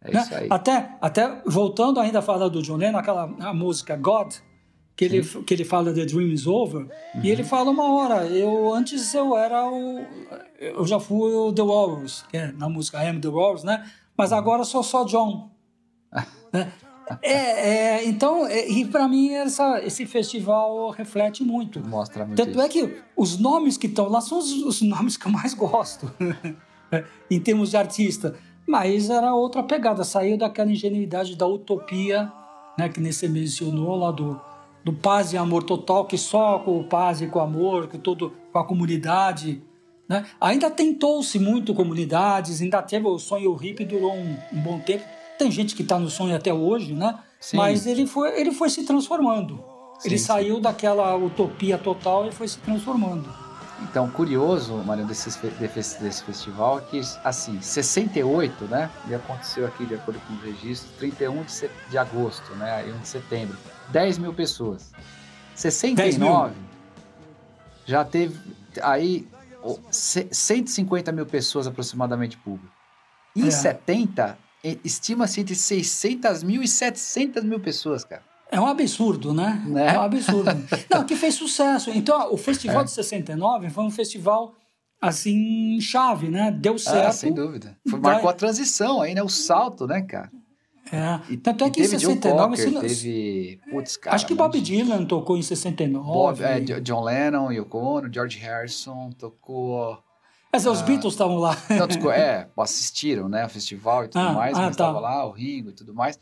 É 0.00 0.12
né? 0.12 0.20
isso 0.20 0.34
aí. 0.34 0.46
Até, 0.50 0.96
até 1.00 1.42
voltando 1.44 2.00
ainda 2.00 2.20
a 2.20 2.22
falar 2.22 2.48
do 2.48 2.62
John 2.62 2.76
Lennon, 2.76 2.98
aquela 2.98 3.26
música 3.52 3.96
God, 3.96 4.34
que 4.96 5.04
ele, 5.04 5.24
que 5.24 5.54
ele 5.54 5.64
fala 5.64 5.92
The 5.92 6.04
Dream 6.04 6.28
is 6.28 6.46
Over, 6.46 6.82
uhum. 6.82 6.88
e 7.22 7.30
ele 7.30 7.42
fala 7.42 7.70
uma 7.70 7.92
hora, 7.92 8.26
eu 8.26 8.72
antes 8.72 9.12
eu 9.14 9.36
era 9.36 9.68
o. 9.68 10.04
Eu 10.60 10.86
já 10.86 11.00
fui 11.00 11.32
o 11.32 11.52
The 11.52 11.62
Walrus, 11.62 12.24
que 12.30 12.36
é 12.36 12.52
na 12.52 12.68
música 12.68 13.02
I 13.02 13.08
Am 13.08 13.20
The 13.20 13.28
Walrus, 13.28 13.64
né? 13.64 13.84
Mas 14.16 14.30
uhum. 14.30 14.38
agora 14.38 14.64
sou 14.64 14.82
só 14.82 15.04
John. 15.04 15.50
né? 16.52 16.72
É, 17.20 17.98
é, 17.98 18.08
então, 18.08 18.46
é, 18.46 18.66
e 18.66 18.86
para 18.86 19.06
mim 19.06 19.30
essa, 19.30 19.78
esse 19.84 20.06
festival 20.06 20.88
reflete 20.88 21.44
muito. 21.44 21.86
Mostra 21.86 22.24
muito. 22.24 22.38
Tanto 22.38 22.52
isso. 22.52 22.60
é 22.62 22.68
que 22.68 22.96
os 23.14 23.38
nomes 23.38 23.76
que 23.76 23.86
estão 23.86 24.08
lá 24.08 24.22
são 24.22 24.38
os, 24.38 24.50
os, 24.52 24.80
nomes 24.80 25.14
que 25.14 25.26
eu 25.26 25.30
mais 25.30 25.52
gosto. 25.52 26.10
é, 26.90 27.04
em 27.30 27.38
termos 27.38 27.68
de 27.68 27.76
artista. 27.76 28.34
Mas 28.66 29.10
era 29.10 29.34
outra 29.34 29.62
pegada, 29.62 30.02
saiu 30.02 30.38
daquela 30.38 30.72
ingenuidade 30.72 31.36
da 31.36 31.46
utopia, 31.46 32.32
né, 32.78 32.88
que 32.88 32.98
nem 32.98 33.12
você 33.12 33.28
mencionou 33.28 33.94
lá 33.96 34.10
do, 34.10 34.40
do 34.84 34.92
paz 34.92 35.32
e 35.32 35.36
amor 35.36 35.62
total, 35.62 36.04
que 36.04 36.18
só 36.18 36.58
com 36.58 36.78
o 36.78 36.84
paz 36.84 37.22
e 37.22 37.26
com 37.26 37.38
o 37.38 37.42
amor, 37.42 37.88
com, 37.88 37.98
todo, 37.98 38.32
com 38.52 38.58
a 38.58 38.64
comunidade. 38.64 39.62
Né? 40.06 40.26
Ainda 40.38 40.70
tentou-se 40.70 41.38
muito 41.38 41.72
comunidades, 41.72 42.60
ainda 42.60 42.82
teve 42.82 43.08
o 43.08 43.18
sonho 43.18 43.54
hippie, 43.54 43.86
durou 43.86 44.12
um, 44.12 44.36
um 44.52 44.60
bom 44.60 44.78
tempo. 44.78 45.04
Tem 45.38 45.50
gente 45.50 45.74
que 45.74 45.82
está 45.82 45.98
no 45.98 46.10
sonho 46.10 46.36
até 46.36 46.52
hoje, 46.52 46.92
né? 46.92 47.18
Sim. 47.40 47.58
mas 47.58 47.86
ele 47.86 48.06
foi, 48.06 48.40
ele 48.40 48.52
foi 48.52 48.70
se 48.70 48.84
transformando. 48.84 49.62
Sim, 49.98 50.08
ele 50.08 50.18
sim. 50.18 50.24
saiu 50.24 50.60
daquela 50.60 51.14
utopia 51.14 51.76
total 51.76 52.26
e 52.26 52.32
foi 52.32 52.48
se 52.48 52.58
transformando. 52.58 53.43
Então, 53.88 54.10
curioso, 54.10 54.74
Mário, 54.78 55.06
desse, 55.06 55.30
desse, 55.60 56.02
desse 56.02 56.24
festival, 56.24 56.80
que, 56.80 57.00
assim, 57.22 57.60
68, 57.60 58.64
né? 58.64 58.90
E 59.08 59.14
aconteceu 59.14 59.66
aqui, 59.66 59.86
de 59.86 59.94
acordo 59.94 60.20
com 60.20 60.34
os 60.34 60.42
registros, 60.42 60.90
31 60.98 61.44
de, 61.44 61.70
de 61.90 61.98
agosto, 61.98 62.54
né? 62.54 62.76
Aí 62.76 62.92
1 62.92 62.98
de 62.98 63.08
setembro. 63.08 63.56
10 63.90 64.18
mil 64.18 64.32
pessoas. 64.34 64.90
69 65.54 66.54
já 67.86 68.04
teve 68.04 68.38
aí 68.82 69.28
150 69.90 71.12
mil 71.12 71.26
pessoas 71.26 71.66
aproximadamente 71.66 72.36
público. 72.38 72.72
Em 73.36 73.48
é. 73.48 73.50
70, 73.50 74.38
estima-se 74.84 75.40
entre 75.40 75.54
600 75.54 76.42
mil 76.42 76.62
e 76.62 76.68
700 76.68 77.44
mil 77.44 77.60
pessoas, 77.60 78.04
cara. 78.04 78.22
É 78.54 78.60
um 78.60 78.66
absurdo, 78.66 79.34
né? 79.34 79.60
né? 79.66 79.96
É 79.96 79.98
um 79.98 80.02
absurdo. 80.02 80.50
Não, 80.88 81.04
que 81.04 81.16
fez 81.16 81.34
sucesso. 81.34 81.90
Então, 81.90 82.32
o 82.32 82.36
Festival 82.36 82.82
é. 82.82 82.84
de 82.84 82.92
69 82.92 83.68
foi 83.68 83.82
um 83.82 83.90
festival 83.90 84.54
assim, 85.00 85.80
chave, 85.80 86.28
né? 86.28 86.52
Deu 86.52 86.74
ah, 86.74 86.78
certo. 86.78 87.06
Ah, 87.08 87.12
sem 87.12 87.32
dúvida. 87.32 87.76
Foi, 87.88 87.98
marcou 87.98 88.30
a 88.30 88.32
transição 88.32 89.02
aí, 89.02 89.12
né? 89.12 89.24
O 89.24 89.28
salto, 89.28 89.88
né, 89.88 90.02
cara? 90.02 90.30
É. 90.92 91.32
E, 91.32 91.36
Tanto 91.36 91.64
é 91.64 91.70
que 91.70 91.80
em 91.80 91.84
69 91.84 92.56
Cocker, 92.56 92.80
teve. 92.80 93.60
Putz, 93.68 93.96
cara. 93.96 94.14
Acho 94.14 94.24
que 94.24 94.36
Bob 94.36 94.60
Dylan 94.60 95.04
tocou 95.04 95.36
em 95.36 95.42
69. 95.42 96.06
Bob, 96.06 96.42
é, 96.44 96.60
John 96.80 97.02
Lennon, 97.02 97.50
Yoko 97.50 97.76
Ono, 97.76 98.12
George 98.12 98.38
Harrison 98.38 99.10
tocou. 99.18 99.98
Mas 100.52 100.64
os 100.64 100.80
uh, 100.80 100.84
Beatles 100.84 101.14
estavam 101.14 101.38
lá. 101.38 101.56
Não, 101.70 102.12
é, 102.12 102.48
assistiram, 102.56 103.28
né? 103.28 103.44
O 103.46 103.48
festival 103.48 104.04
e 104.04 104.08
tudo 104.08 104.20
ah, 104.20 104.32
mais, 104.32 104.56
ah, 104.56 104.60
mas 104.60 104.70
estava 104.70 104.94
tá. 104.94 105.00
lá, 105.00 105.26
o 105.26 105.32
Ringo 105.32 105.70
e 105.70 105.72
tudo 105.72 105.92
mais. 105.92 106.16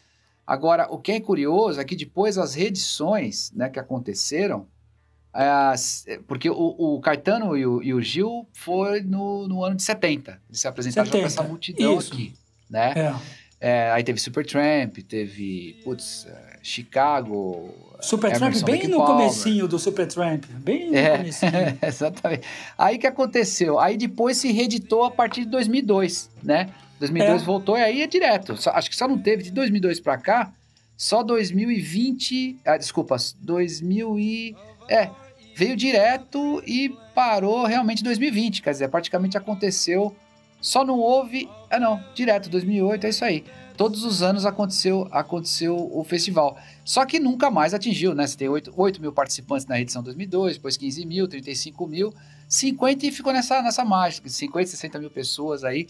Agora, 0.46 0.86
o 0.90 0.98
que 0.98 1.12
é 1.12 1.20
curioso 1.20 1.80
é 1.80 1.84
que 1.84 1.96
depois 1.96 2.36
as 2.36 2.54
reedições 2.54 3.52
né, 3.52 3.68
que 3.68 3.78
aconteceram, 3.78 4.66
é, 5.34 5.74
porque 6.26 6.50
o, 6.50 6.74
o 6.78 7.00
Caetano 7.00 7.56
e 7.56 7.64
o, 7.64 7.82
e 7.82 7.94
o, 7.94 8.00
Gil 8.00 8.46
foi 8.52 9.00
no, 9.00 9.48
no 9.48 9.64
ano 9.64 9.76
de 9.76 9.82
70. 9.82 10.40
Eles 10.48 10.60
se 10.60 10.68
apresentaram 10.68 11.06
70. 11.06 11.16
já 11.16 11.22
com 11.22 11.26
essa 11.26 11.48
multidão 11.48 11.98
Isso. 11.98 12.12
aqui. 12.12 12.34
Né? 12.68 12.92
É. 12.96 13.42
É, 13.64 13.92
aí 13.92 14.02
teve 14.02 14.18
Supertramp, 14.18 14.98
teve, 15.08 15.80
putz, 15.84 16.26
é, 16.26 16.58
Chicago. 16.64 17.72
Supertramp 18.00 18.56
bem 18.64 18.88
no 18.88 18.96
Palmer. 18.96 19.16
comecinho 19.18 19.68
do 19.68 19.78
Supertramp, 19.78 20.44
bem 20.58 20.90
no 20.90 20.96
é, 20.96 21.18
comecinho. 21.18 21.52
exatamente. 21.80 22.42
Aí 22.76 22.98
que 22.98 23.06
aconteceu? 23.06 23.78
Aí 23.78 23.96
depois 23.96 24.36
se 24.38 24.50
reeditou 24.50 25.04
a 25.04 25.12
partir 25.12 25.44
de 25.44 25.50
2002, 25.50 26.28
né? 26.42 26.70
2002 27.02 27.42
é. 27.42 27.44
voltou 27.44 27.76
e 27.76 27.82
aí 27.82 28.02
é 28.02 28.06
direto. 28.06 28.56
Só, 28.56 28.70
acho 28.70 28.88
que 28.88 28.96
só 28.96 29.08
não 29.08 29.18
teve 29.18 29.42
de 29.42 29.50
2002 29.50 30.00
para 30.00 30.16
cá, 30.16 30.52
só 30.96 31.22
2020, 31.22 32.58
ah, 32.64 32.76
desculpa, 32.76 33.16
2000 33.40 34.18
e 34.18 34.56
é, 34.88 35.10
veio 35.56 35.76
direto 35.76 36.62
e 36.66 36.94
parou 37.14 37.66
realmente 37.66 38.00
em 38.00 38.04
2020, 38.04 38.62
quer 38.62 38.70
dizer, 38.70 38.88
praticamente 38.88 39.36
aconteceu, 39.36 40.14
só 40.60 40.84
não 40.84 40.98
houve, 40.98 41.48
ah 41.68 41.80
não, 41.80 42.02
direto 42.14 42.48
2008, 42.48 43.06
é 43.06 43.10
isso 43.10 43.24
aí. 43.24 43.44
Todos 43.76 44.04
os 44.04 44.22
anos 44.22 44.46
aconteceu 44.46 45.08
aconteceu 45.10 45.74
o 45.74 46.04
festival. 46.04 46.56
Só 46.84 47.04
que 47.06 47.18
nunca 47.18 47.50
mais 47.50 47.72
atingiu, 47.74 48.14
né? 48.14 48.26
Você 48.26 48.36
tem 48.36 48.48
8, 48.48 48.72
8 48.76 49.00
mil 49.00 49.12
participantes 49.12 49.66
na 49.66 49.80
edição 49.80 50.02
2002, 50.02 50.56
depois 50.56 50.76
15 50.76 51.06
mil, 51.06 51.26
35 51.26 51.86
mil, 51.86 52.14
50 52.46 53.06
e 53.06 53.10
ficou 53.10 53.32
nessa, 53.32 53.60
nessa 53.62 53.84
mágica, 53.84 54.28
50, 54.28 54.66
60 54.68 54.98
mil 55.00 55.10
pessoas 55.10 55.64
aí 55.64 55.88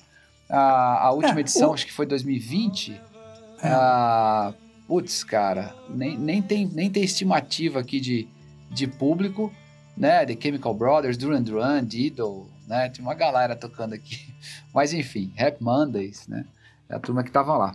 a, 0.53 1.07
a 1.07 1.13
última 1.13 1.39
é, 1.39 1.41
edição, 1.41 1.71
o... 1.71 1.75
acho 1.75 1.87
que 1.87 1.93
foi 1.93 2.05
2020. 2.07 2.93
É. 3.63 3.69
Ah, 3.69 4.53
putz, 4.87 5.25
cara, 5.25 5.75
nem, 5.89 6.19
nem, 6.19 6.43
tem, 6.43 6.67
nem 6.67 6.91
tem 6.91 7.03
estimativa 7.03 7.81
aqui 7.81 7.99
de, 7.99 8.29
de 8.71 8.87
público, 8.87 9.53
né? 9.97 10.27
The 10.27 10.37
Chemical 10.41 10.75
Brothers, 10.75 11.17
Duran 11.17 11.43
Duran, 11.43 11.85
Diddle, 11.85 12.47
né? 12.67 12.89
Tem 12.91 13.03
uma 13.03 13.15
galera 13.15 13.57
tocando 13.57 13.95
aqui. 13.95 14.35
Mas 14.75 14.93
enfim, 14.93 15.33
Rap 15.35 15.63
Mondays, 15.63 16.27
né? 16.29 16.45
É 16.89 16.97
a 16.97 16.99
turma 16.99 17.23
que 17.23 17.31
tava 17.31 17.57
lá. 17.57 17.75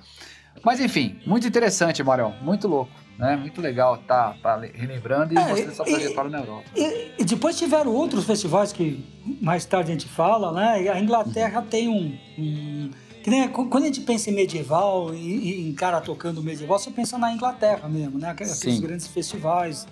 Mas 0.63 0.79
enfim, 0.79 1.19
muito 1.25 1.47
interessante, 1.47 2.03
Marão, 2.03 2.35
muito 2.41 2.67
louco. 2.67 2.91
Né? 3.17 3.35
Muito 3.35 3.59
legal 3.61 3.97
tá, 3.97 4.35
tá 4.43 4.59
relembrando 4.73 5.33
e 5.33 5.37
é, 5.37 5.47
mostrando 5.47 5.71
essa 5.71 5.83
trajetória 5.83 6.29
na 6.29 6.39
Europa. 6.39 6.65
E, 6.75 7.11
e, 7.17 7.25
depois 7.25 7.57
tiveram 7.57 7.91
outros 7.91 8.25
festivais 8.25 8.71
que 8.71 9.03
mais 9.41 9.65
tarde 9.65 9.89
a 9.89 9.93
gente 9.93 10.07
fala, 10.07 10.51
né? 10.51 10.89
A 10.89 10.99
Inglaterra 10.99 11.61
uhum. 11.61 11.67
tem 11.67 11.87
um, 11.89 12.15
um 12.37 12.91
que 13.23 13.31
nem, 13.31 13.47
quando 13.49 13.83
a 13.83 13.87
gente 13.87 14.01
pensa 14.01 14.29
em 14.29 14.33
medieval 14.33 15.13
e, 15.13 15.67
em 15.67 15.73
cara 15.73 15.99
tocando 15.99 16.41
medieval, 16.41 16.79
você 16.79 16.91
pensa 16.91 17.17
na 17.17 17.33
Inglaterra 17.33 17.89
mesmo, 17.89 18.19
né? 18.19 18.29
Aqueles 18.29 18.53
Sim. 18.53 18.79
grandes 18.79 19.07
festivais 19.07 19.87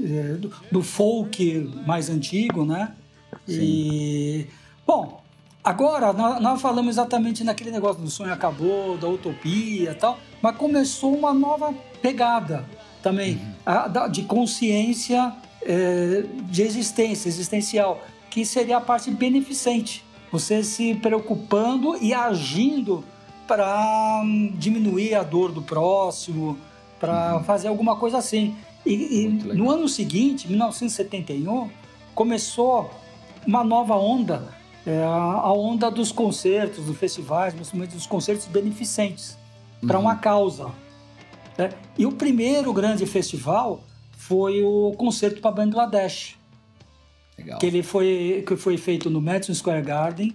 é, 0.00 0.32
do, 0.34 0.52
do, 0.72 0.82
folk 0.82 1.70
mais 1.86 2.08
antigo, 2.08 2.64
né? 2.64 2.94
Sim. 3.46 3.60
E 3.60 4.46
bom, 4.86 5.22
agora 5.62 6.12
nós, 6.12 6.42
nós 6.42 6.60
falamos 6.60 6.94
exatamente 6.94 7.44
naquele 7.44 7.70
negócio 7.70 8.02
do 8.02 8.10
sonho 8.10 8.32
acabou, 8.32 8.96
da 8.96 9.06
utopia, 9.06 9.90
e 9.90 9.94
tal, 9.94 10.18
mas 10.42 10.56
começou 10.56 11.14
uma 11.14 11.34
nova 11.34 11.72
pegada 12.02 12.64
também 13.02 13.34
uhum. 13.34 13.52
a, 13.66 14.08
de 14.08 14.22
consciência 14.22 15.34
é, 15.62 16.24
de 16.44 16.62
existência, 16.62 17.28
existencial, 17.28 18.02
que 18.30 18.44
seria 18.44 18.78
a 18.78 18.80
parte 18.80 19.10
beneficente. 19.10 20.04
Você 20.32 20.62
se 20.62 20.94
preocupando 20.94 21.96
e 22.00 22.14
agindo 22.14 23.04
para 23.46 24.22
hum, 24.24 24.52
diminuir 24.54 25.14
a 25.14 25.22
dor 25.22 25.50
do 25.50 25.60
próximo, 25.60 26.56
para 26.98 27.36
uhum. 27.36 27.44
fazer 27.44 27.68
alguma 27.68 27.96
coisa 27.96 28.18
assim. 28.18 28.56
E, 28.86 29.24
e 29.24 29.28
no 29.28 29.70
ano 29.70 29.88
seguinte, 29.88 30.48
1971, 30.48 31.68
começou 32.14 32.90
uma 33.46 33.64
nova 33.64 33.96
onda, 33.96 34.48
é, 34.86 35.02
a 35.02 35.52
onda 35.52 35.90
dos 35.90 36.12
concertos, 36.12 36.84
dos 36.84 36.96
festivais, 36.96 37.52
principalmente 37.52 37.94
dos 37.94 38.06
concertos 38.06 38.46
beneficentes, 38.46 39.36
uhum. 39.82 39.88
para 39.88 39.98
uma 39.98 40.16
causa. 40.16 40.70
Né? 41.60 41.70
E 41.98 42.06
o 42.06 42.12
primeiro 42.12 42.72
grande 42.72 43.04
festival 43.04 43.84
foi 44.12 44.62
o 44.62 44.92
concerto 44.96 45.40
para 45.40 45.50
Bangladesh. 45.50 46.36
Legal. 47.36 47.58
Que 47.58 47.66
ele 47.66 47.82
foi, 47.82 48.44
que 48.46 48.56
foi 48.56 48.76
feito 48.76 49.10
no 49.10 49.20
Madison 49.20 49.54
Square 49.54 49.82
Garden. 49.82 50.34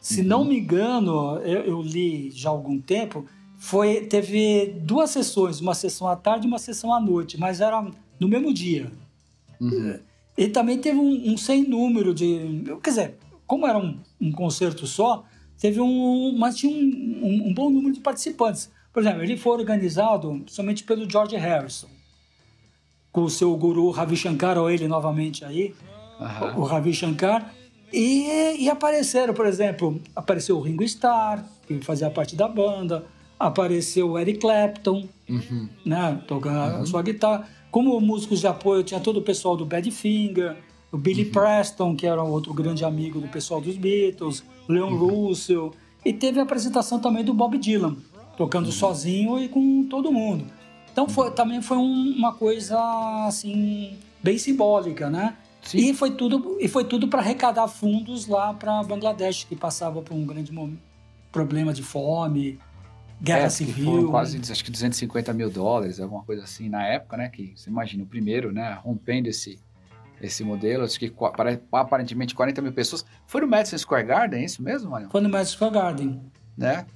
Se 0.00 0.20
uhum. 0.20 0.26
não 0.26 0.44
me 0.44 0.58
engano, 0.58 1.38
eu, 1.38 1.62
eu, 1.62 1.82
li 1.82 2.30
já 2.30 2.48
há 2.48 2.52
algum 2.52 2.80
tempo, 2.80 3.26
foi, 3.58 4.02
teve 4.02 4.74
duas 4.82 5.10
sessões, 5.10 5.60
uma 5.60 5.74
sessão 5.74 6.06
à 6.06 6.14
tarde 6.14 6.46
e 6.46 6.48
uma 6.48 6.58
sessão 6.58 6.92
à 6.92 7.00
noite, 7.00 7.38
mas 7.38 7.60
era 7.60 7.84
no 8.20 8.28
mesmo 8.28 8.52
dia. 8.52 8.90
Uhum. 9.60 9.98
E 10.36 10.48
também 10.48 10.78
teve 10.78 10.98
um, 10.98 11.32
um, 11.32 11.36
sem 11.36 11.66
número 11.66 12.14
de. 12.14 12.62
Quer 12.82 12.90
dizer, 12.90 13.14
como 13.46 13.66
era 13.66 13.78
um, 13.78 13.98
um 14.20 14.30
concerto 14.30 14.86
só, 14.86 15.24
teve 15.58 15.80
um. 15.80 16.36
Mas 16.38 16.56
tinha 16.56 16.70
um, 16.72 17.48
um, 17.48 17.54
bom 17.54 17.70
número 17.70 17.94
de 17.94 18.00
participantes. 18.00 18.70
Por 18.96 19.02
exemplo, 19.02 19.22
ele 19.22 19.36
foi 19.36 19.52
organizado 19.58 20.42
somente 20.46 20.82
pelo 20.82 21.06
George 21.06 21.36
Harrison, 21.36 21.88
com 23.12 23.24
o 23.24 23.28
seu 23.28 23.54
guru 23.54 23.90
Ravi 23.90 24.16
Shankar, 24.16 24.56
ou 24.56 24.70
ele 24.70 24.88
novamente 24.88 25.44
aí, 25.44 25.74
uhum. 26.18 26.62
o 26.62 26.64
Ravi 26.64 26.94
Shankar. 26.94 27.52
E, 27.92 28.56
e, 28.58 28.70
apareceram, 28.70 29.34
por 29.34 29.44
exemplo, 29.44 30.00
apareceu 30.14 30.56
o 30.56 30.62
Ringo 30.62 30.82
Starr, 30.82 31.44
que 31.66 31.78
fazia 31.82 32.08
parte 32.08 32.34
da 32.34 32.48
banda, 32.48 33.04
apareceu 33.38 34.12
o 34.12 34.18
Eric 34.18 34.38
Clapton, 34.38 35.06
uhum. 35.28 35.68
né, 35.84 36.18
tocando 36.26 36.56
uhum. 36.56 36.82
a 36.82 36.86
sua 36.86 37.02
guitarra. 37.02 37.46
Como 37.70 38.00
músicos 38.00 38.40
de 38.40 38.46
apoio, 38.46 38.82
tinha 38.82 38.98
todo 38.98 39.18
o 39.18 39.22
pessoal 39.22 39.58
do 39.58 39.66
Badfinger, 39.66 40.56
o 40.90 40.96
Billy 40.96 41.24
uhum. 41.24 41.32
Preston, 41.32 41.94
que 41.94 42.06
era 42.06 42.22
outro 42.22 42.54
grande 42.54 42.82
amigo 42.82 43.20
do 43.20 43.28
pessoal 43.28 43.60
dos 43.60 43.76
Beatles, 43.76 44.42
Leon 44.66 44.88
uhum. 44.90 45.26
Russell, 45.26 45.74
e 46.02 46.14
teve 46.14 46.40
a 46.40 46.44
apresentação 46.44 46.98
também 46.98 47.22
do 47.22 47.34
Bob 47.34 47.58
Dylan 47.58 47.94
tocando 48.36 48.66
uhum. 48.66 48.72
sozinho 48.72 49.38
e 49.38 49.48
com 49.48 49.84
todo 49.88 50.12
mundo. 50.12 50.44
Então 50.92 51.08
foi, 51.08 51.30
também 51.30 51.60
foi 51.60 51.76
um, 51.76 52.14
uma 52.16 52.32
coisa 52.32 52.78
assim 53.26 53.96
bem 54.22 54.38
simbólica, 54.38 55.10
né? 55.10 55.36
Sim. 55.62 55.78
E 55.78 55.94
foi 55.94 56.12
tudo 56.12 56.56
e 56.60 56.68
foi 56.68 56.84
tudo 56.84 57.08
para 57.08 57.20
arrecadar 57.20 57.66
fundos 57.68 58.26
lá 58.26 58.54
para 58.54 58.82
Bangladesh 58.82 59.44
que 59.44 59.56
passava 59.56 60.00
por 60.00 60.14
um 60.14 60.24
grande 60.24 60.52
problema 61.32 61.72
de 61.72 61.82
fome, 61.82 62.58
guerra 63.20 63.46
é, 63.46 63.48
civil. 63.48 64.08
Quase 64.10 64.40
acho 64.50 64.64
que 64.64 64.70
250 64.70 65.32
mil 65.32 65.50
dólares, 65.50 66.00
alguma 66.00 66.22
coisa 66.22 66.44
assim 66.44 66.68
na 66.68 66.86
época, 66.86 67.16
né? 67.16 67.28
Que 67.28 67.52
você 67.56 67.68
imagina 67.68 68.04
o 68.04 68.06
primeiro, 68.06 68.52
né? 68.52 68.78
Rompendo 68.82 69.28
esse 69.28 69.58
esse 70.18 70.42
modelo, 70.42 70.82
acho 70.82 70.98
que 70.98 71.12
aparentemente 71.70 72.34
40 72.34 72.62
mil 72.62 72.72
pessoas. 72.72 73.04
Foi 73.26 73.40
no 73.42 73.46
Madison 73.46 73.76
Square 73.76 74.06
Garden, 74.06 74.40
é 74.40 74.44
isso 74.46 74.62
mesmo, 74.62 74.90
Mário? 74.90 75.10
Foi 75.10 75.20
no 75.20 75.28
Madison 75.28 75.56
Square 75.56 75.74
Garden. 75.74 76.22
Né? 76.56 76.86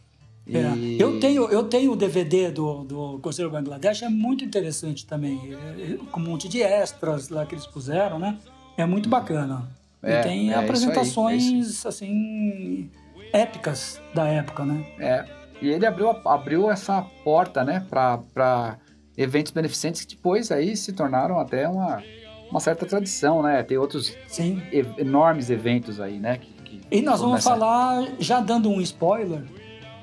E... 0.46 0.56
É. 0.56 0.72
Eu 0.98 1.20
tenho 1.20 1.48
eu 1.48 1.64
tenho 1.64 1.92
o 1.92 1.96
DVD 1.96 2.50
do, 2.50 2.84
do 2.84 3.18
Conselho 3.20 3.50
Bangladesh, 3.50 4.02
é 4.02 4.08
muito 4.08 4.44
interessante 4.44 5.06
também, 5.06 5.40
é, 5.52 5.92
é, 5.92 5.98
com 6.10 6.20
um 6.20 6.24
monte 6.24 6.48
de 6.48 6.62
extras 6.62 7.28
lá 7.28 7.46
que 7.46 7.54
eles 7.54 7.66
puseram, 7.66 8.18
né? 8.18 8.38
É 8.76 8.86
muito 8.86 9.08
bacana. 9.08 9.68
É, 10.02 10.20
e 10.20 10.22
tem 10.22 10.50
é 10.50 10.54
apresentações, 10.54 11.44
aí, 11.44 11.60
é 11.60 11.88
assim, 11.88 12.90
épicas 13.32 14.00
da 14.14 14.26
época, 14.26 14.64
né? 14.64 14.84
É, 14.98 15.24
e 15.60 15.68
ele 15.68 15.84
abriu, 15.84 16.10
abriu 16.24 16.70
essa 16.70 17.02
porta, 17.22 17.62
né, 17.62 17.84
para 17.90 18.78
eventos 19.16 19.52
beneficentes 19.52 20.04
que 20.04 20.16
depois 20.16 20.50
aí 20.50 20.74
se 20.76 20.92
tornaram 20.92 21.38
até 21.38 21.68
uma, 21.68 22.02
uma 22.50 22.60
certa 22.60 22.86
tradição, 22.86 23.42
né? 23.42 23.62
Tem 23.62 23.76
outros. 23.76 24.16
E, 24.38 25.00
enormes 25.00 25.50
eventos 25.50 26.00
aí, 26.00 26.18
né? 26.18 26.38
Que, 26.38 26.78
que 26.78 26.80
e 26.90 27.02
nós 27.02 27.20
vamos 27.20 27.44
falar, 27.44 28.06
já 28.18 28.40
dando 28.40 28.70
um 28.70 28.80
spoiler, 28.80 29.42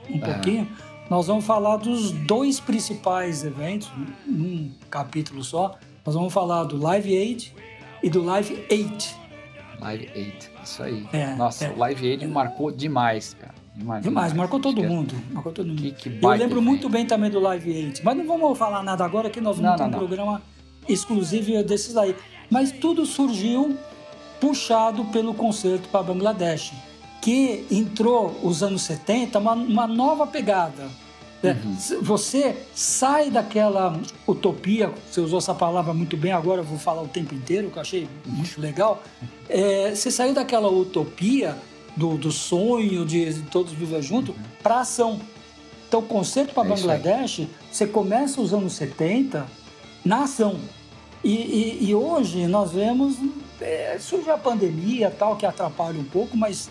um 0.09 0.19
pouquinho, 0.19 0.67
nós 1.09 1.27
vamos 1.27 1.45
falar 1.45 1.77
dos 1.77 2.11
dois 2.11 2.59
principais 2.59 3.43
eventos, 3.43 3.89
num 4.25 4.71
capítulo 4.89 5.43
só. 5.43 5.77
Nós 6.05 6.15
vamos 6.15 6.33
falar 6.33 6.63
do 6.65 6.77
Live 6.77 7.17
Aid 7.17 7.53
e 8.01 8.09
do 8.09 8.23
Live 8.23 8.65
8. 8.69 9.15
Live 9.79 10.09
8, 10.15 10.51
isso 10.63 10.83
aí. 10.83 11.07
É, 11.13 11.35
Nossa, 11.35 11.65
é. 11.65 11.69
o 11.69 11.77
Live 11.77 12.11
Aid 12.11 12.27
marcou 12.27 12.71
demais, 12.71 13.35
cara. 13.39 13.55
Demais, 13.75 14.03
demais, 14.03 14.33
marcou 14.33 14.59
todo 14.59 14.83
é 14.83 14.87
mundo. 14.87 15.13
Marcou 15.31 15.51
todo 15.51 15.67
mundo. 15.67 15.79
Que, 15.79 15.91
que 15.91 16.19
Eu 16.21 16.29
lembro 16.29 16.61
muito 16.61 16.89
bem 16.89 17.05
também 17.05 17.29
do 17.29 17.39
Live 17.39 17.69
8. 17.69 18.01
Mas 18.03 18.17
não 18.17 18.25
vamos 18.25 18.57
falar 18.57 18.81
nada 18.81 19.05
agora, 19.05 19.29
que 19.29 19.39
nós 19.39 19.57
vamos 19.57 19.69
não, 19.69 19.77
ter 19.77 19.83
não, 19.83 19.89
um 19.89 19.91
não. 19.91 19.99
programa 19.99 20.41
exclusivo 20.89 21.63
desses 21.63 21.95
aí. 21.95 22.15
Mas 22.49 22.71
tudo 22.71 23.05
surgiu 23.05 23.77
puxado 24.39 25.05
pelo 25.05 25.33
concerto 25.33 25.89
para 25.89 26.03
Bangladesh, 26.03 26.73
que 27.21 27.65
entrou 27.71 28.39
os 28.43 28.63
anos 28.63 28.83
70, 28.83 29.39
uma, 29.39 29.53
uma 29.53 29.87
nova 29.87 30.25
pegada 30.25 30.87
é, 31.43 31.51
uhum. 31.51 32.01
Você 32.01 32.55
sai 32.73 33.29
daquela 33.29 33.99
utopia, 34.27 34.91
você 35.09 35.21
usou 35.21 35.37
essa 35.37 35.53
palavra 35.53 35.93
muito 35.93 36.17
bem 36.17 36.31
agora, 36.31 36.61
eu 36.61 36.65
vou 36.65 36.79
falar 36.79 37.03
o 37.03 37.07
tempo 37.07 37.35
inteiro, 37.35 37.69
que 37.69 37.77
eu 37.77 37.81
achei 37.81 38.09
muito 38.25 38.59
legal. 38.59 39.03
É, 39.47 39.93
você 39.93 40.09
saiu 40.09 40.33
daquela 40.33 40.67
utopia 40.67 41.55
do, 41.95 42.17
do 42.17 42.31
sonho 42.31 43.05
de, 43.05 43.33
de 43.33 43.41
todos 43.43 43.71
viver 43.71 44.01
junto 44.01 44.31
uhum. 44.31 44.37
para 44.63 44.79
ação. 44.79 45.19
Então, 45.87 45.99
o 45.99 46.03
conceito 46.03 46.53
para 46.53 46.67
é 46.67 46.75
Bangladesh, 46.75 47.47
você 47.71 47.85
começa 47.85 48.41
os 48.41 48.53
anos 48.53 48.73
70 48.73 49.45
na 50.03 50.23
ação. 50.23 50.59
E, 51.23 51.33
e, 51.33 51.89
e 51.89 51.95
hoje 51.95 52.47
nós 52.47 52.71
vemos, 52.71 53.15
é, 53.61 53.97
surge 53.99 54.29
a 54.29 54.37
pandemia 54.37 55.13
tal, 55.17 55.35
que 55.35 55.45
atrapalha 55.45 55.99
um 55.99 56.03
pouco, 56.03 56.35
mas 56.35 56.69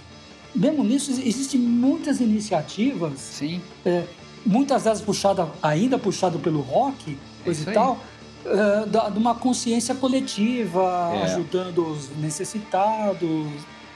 mesmo 0.57 0.83
nisso 0.83 1.11
existem 1.11 1.61
muitas 1.61 2.21
iniciativas. 2.21 3.19
Sim. 3.19 3.61
É, 3.85 4.05
muitas 4.45 4.85
vezes 4.85 5.03
puxada, 5.03 5.49
ainda 5.63 5.99
puxado 5.99 6.39
pelo 6.39 6.61
rock, 6.61 7.17
coisa 7.45 7.69
é 7.69 7.71
e 7.71 7.75
tal, 7.75 7.99
uh, 8.45 8.87
da, 8.87 9.09
de 9.11 9.19
uma 9.19 9.35
consciência 9.35 9.95
coletiva, 9.95 11.13
é. 11.15 11.23
ajudando 11.25 11.87
os 11.87 12.09
necessitados. 12.17 13.47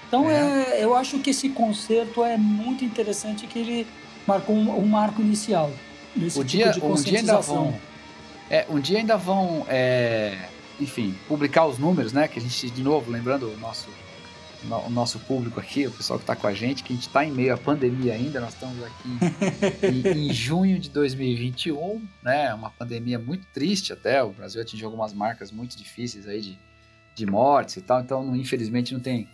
Então, 0.06 0.28
é. 0.28 0.80
é. 0.80 0.84
eu 0.84 0.94
acho 0.94 1.18
que 1.20 1.30
esse 1.30 1.48
concerto 1.48 2.24
é 2.24 2.36
muito 2.36 2.84
interessante, 2.84 3.46
que 3.46 3.58
ele 3.58 3.86
marcou 4.26 4.54
um, 4.54 4.78
um 4.78 4.86
marco 4.86 5.22
inicial 5.22 5.70
nesse 6.14 6.38
o 6.38 6.44
tipo 6.44 6.64
dia, 6.64 6.72
de 6.72 6.80
conscientização. 6.80 7.68
Um 7.68 7.70
dia 7.70 7.78
ainda 7.78 7.78
vão, 7.78 7.80
é, 8.50 8.66
um 8.68 8.80
dia 8.80 8.98
ainda 8.98 9.16
vão, 9.16 9.66
é, 9.68 10.48
enfim, 10.80 11.14
publicar 11.28 11.66
os 11.66 11.78
números, 11.78 12.12
né? 12.12 12.28
Que 12.28 12.38
a 12.38 12.42
gente, 12.42 12.70
de 12.70 12.82
novo, 12.82 13.10
lembrando 13.10 13.48
o 13.48 13.56
nosso 13.58 13.88
o 14.86 14.90
nosso 14.90 15.18
público 15.20 15.58
aqui, 15.58 15.86
o 15.86 15.90
pessoal 15.90 16.18
que 16.18 16.22
está 16.22 16.36
com 16.36 16.46
a 16.46 16.52
gente, 16.52 16.82
que 16.82 16.92
a 16.92 16.96
gente 16.96 17.06
está 17.06 17.24
em 17.24 17.30
meio 17.30 17.54
à 17.54 17.56
pandemia 17.56 18.12
ainda, 18.14 18.40
nós 18.40 18.52
estamos 18.54 18.82
aqui 18.82 19.08
em, 19.82 20.28
em, 20.28 20.32
junho 20.32 20.78
de 20.78 20.90
2021, 20.90 22.06
né? 22.22 22.52
Uma 22.52 22.70
pandemia 22.70 23.18
muito 23.18 23.46
triste 23.52 23.92
até, 23.92 24.22
o 24.22 24.30
Brasil 24.30 24.60
atingiu 24.60 24.88
algumas 24.88 25.12
marcas 25.12 25.50
muito 25.50 25.76
difíceis 25.76 26.28
aí 26.28 26.40
de, 26.40 26.58
de 27.14 27.26
mortes 27.26 27.76
e 27.76 27.80
tal, 27.80 28.00
então 28.00 28.36
infelizmente 28.36 28.92
não 28.92 29.00
tem, 29.00 29.28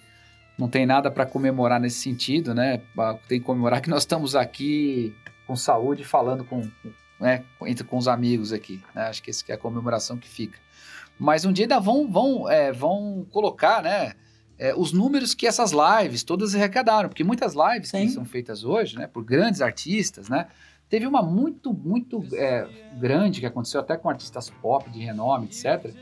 não 0.56 0.68
tem 0.68 0.86
nada 0.86 1.10
para 1.10 1.26
comemorar 1.26 1.80
nesse 1.80 2.00
sentido, 2.00 2.54
né? 2.54 2.82
Tem 3.28 3.40
que 3.40 3.46
comemorar 3.46 3.80
que 3.80 3.90
nós 3.90 4.02
estamos 4.02 4.36
aqui 4.36 5.14
com 5.46 5.56
saúde, 5.56 6.04
falando 6.04 6.44
com, 6.44 6.68
né, 7.20 7.44
entre 7.62 7.84
com 7.84 7.96
os 7.96 8.06
amigos 8.06 8.52
aqui, 8.52 8.82
né? 8.94 9.08
Acho 9.08 9.22
que 9.22 9.30
essa 9.30 9.44
é 9.48 9.54
a 9.54 9.58
comemoração 9.58 10.16
que 10.16 10.28
fica. 10.28 10.58
Mas 11.18 11.44
um 11.44 11.52
dia 11.52 11.64
ainda 11.64 11.80
vão, 11.80 12.06
vão, 12.06 12.48
é, 12.48 12.72
vão 12.72 13.26
colocar, 13.30 13.82
né? 13.82 14.14
É, 14.58 14.74
os 14.74 14.92
números 14.92 15.34
que 15.34 15.46
essas 15.46 15.72
lives 15.72 16.22
todas 16.22 16.54
arrecadaram, 16.54 17.08
porque 17.08 17.24
muitas 17.24 17.54
lives 17.54 17.90
Sim. 17.90 18.06
que 18.06 18.12
são 18.12 18.24
feitas 18.24 18.64
hoje, 18.64 18.96
né, 18.96 19.06
por 19.06 19.24
grandes 19.24 19.60
artistas, 19.60 20.28
né, 20.28 20.46
teve 20.88 21.06
uma 21.06 21.22
muito, 21.22 21.72
muito 21.72 22.24
é, 22.34 22.66
grande 22.98 23.40
que 23.40 23.46
aconteceu 23.46 23.80
até 23.80 23.96
com 23.96 24.08
artistas 24.08 24.50
pop 24.50 24.88
de 24.90 25.00
renome, 25.00 25.46
etc. 25.46 25.92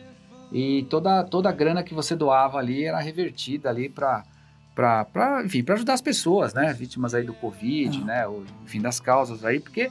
E 0.53 0.85
toda, 0.85 1.25
toda 1.25 1.49
a 1.49 1.53
grana 1.53 1.83
que 1.83 1.95
você 1.95 2.15
doava 2.15 2.59
ali 2.59 2.85
era 2.85 3.01
revertida 3.01 3.69
ali 3.69 3.89
para 3.89 4.25
para 4.75 5.43
enfim 5.45 5.63
para 5.63 5.77
ajudar 5.77 5.95
as 5.95 6.01
pessoas 6.01 6.53
né 6.53 6.73
vítimas 6.73 7.15
aí 7.15 7.23
do 7.23 7.33
covid 7.33 7.97
uhum. 7.97 8.05
né 8.05 8.27
o 8.27 8.45
enfim 8.65 8.81
das 8.81 8.99
causas 8.99 9.45
aí 9.45 9.61
porque 9.61 9.89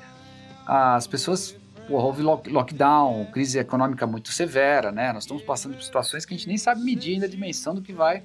as 0.68 1.08
pessoas 1.08 1.56
porra, 1.88 2.04
houve 2.04 2.22
lockdown 2.22 3.26
crise 3.32 3.58
econômica 3.58 4.06
muito 4.06 4.28
severa 4.34 4.92
né 4.92 5.14
nós 5.14 5.24
estamos 5.24 5.42
passando 5.42 5.76
por 5.76 5.82
situações 5.84 6.26
que 6.26 6.34
a 6.34 6.38
gente 6.38 6.50
nem 6.50 6.58
sabe 6.58 6.84
medir 6.84 7.14
ainda 7.14 7.28
a 7.28 7.30
dimensão 7.30 7.74
do 7.74 7.82
que 7.82 7.94
vai 7.94 8.24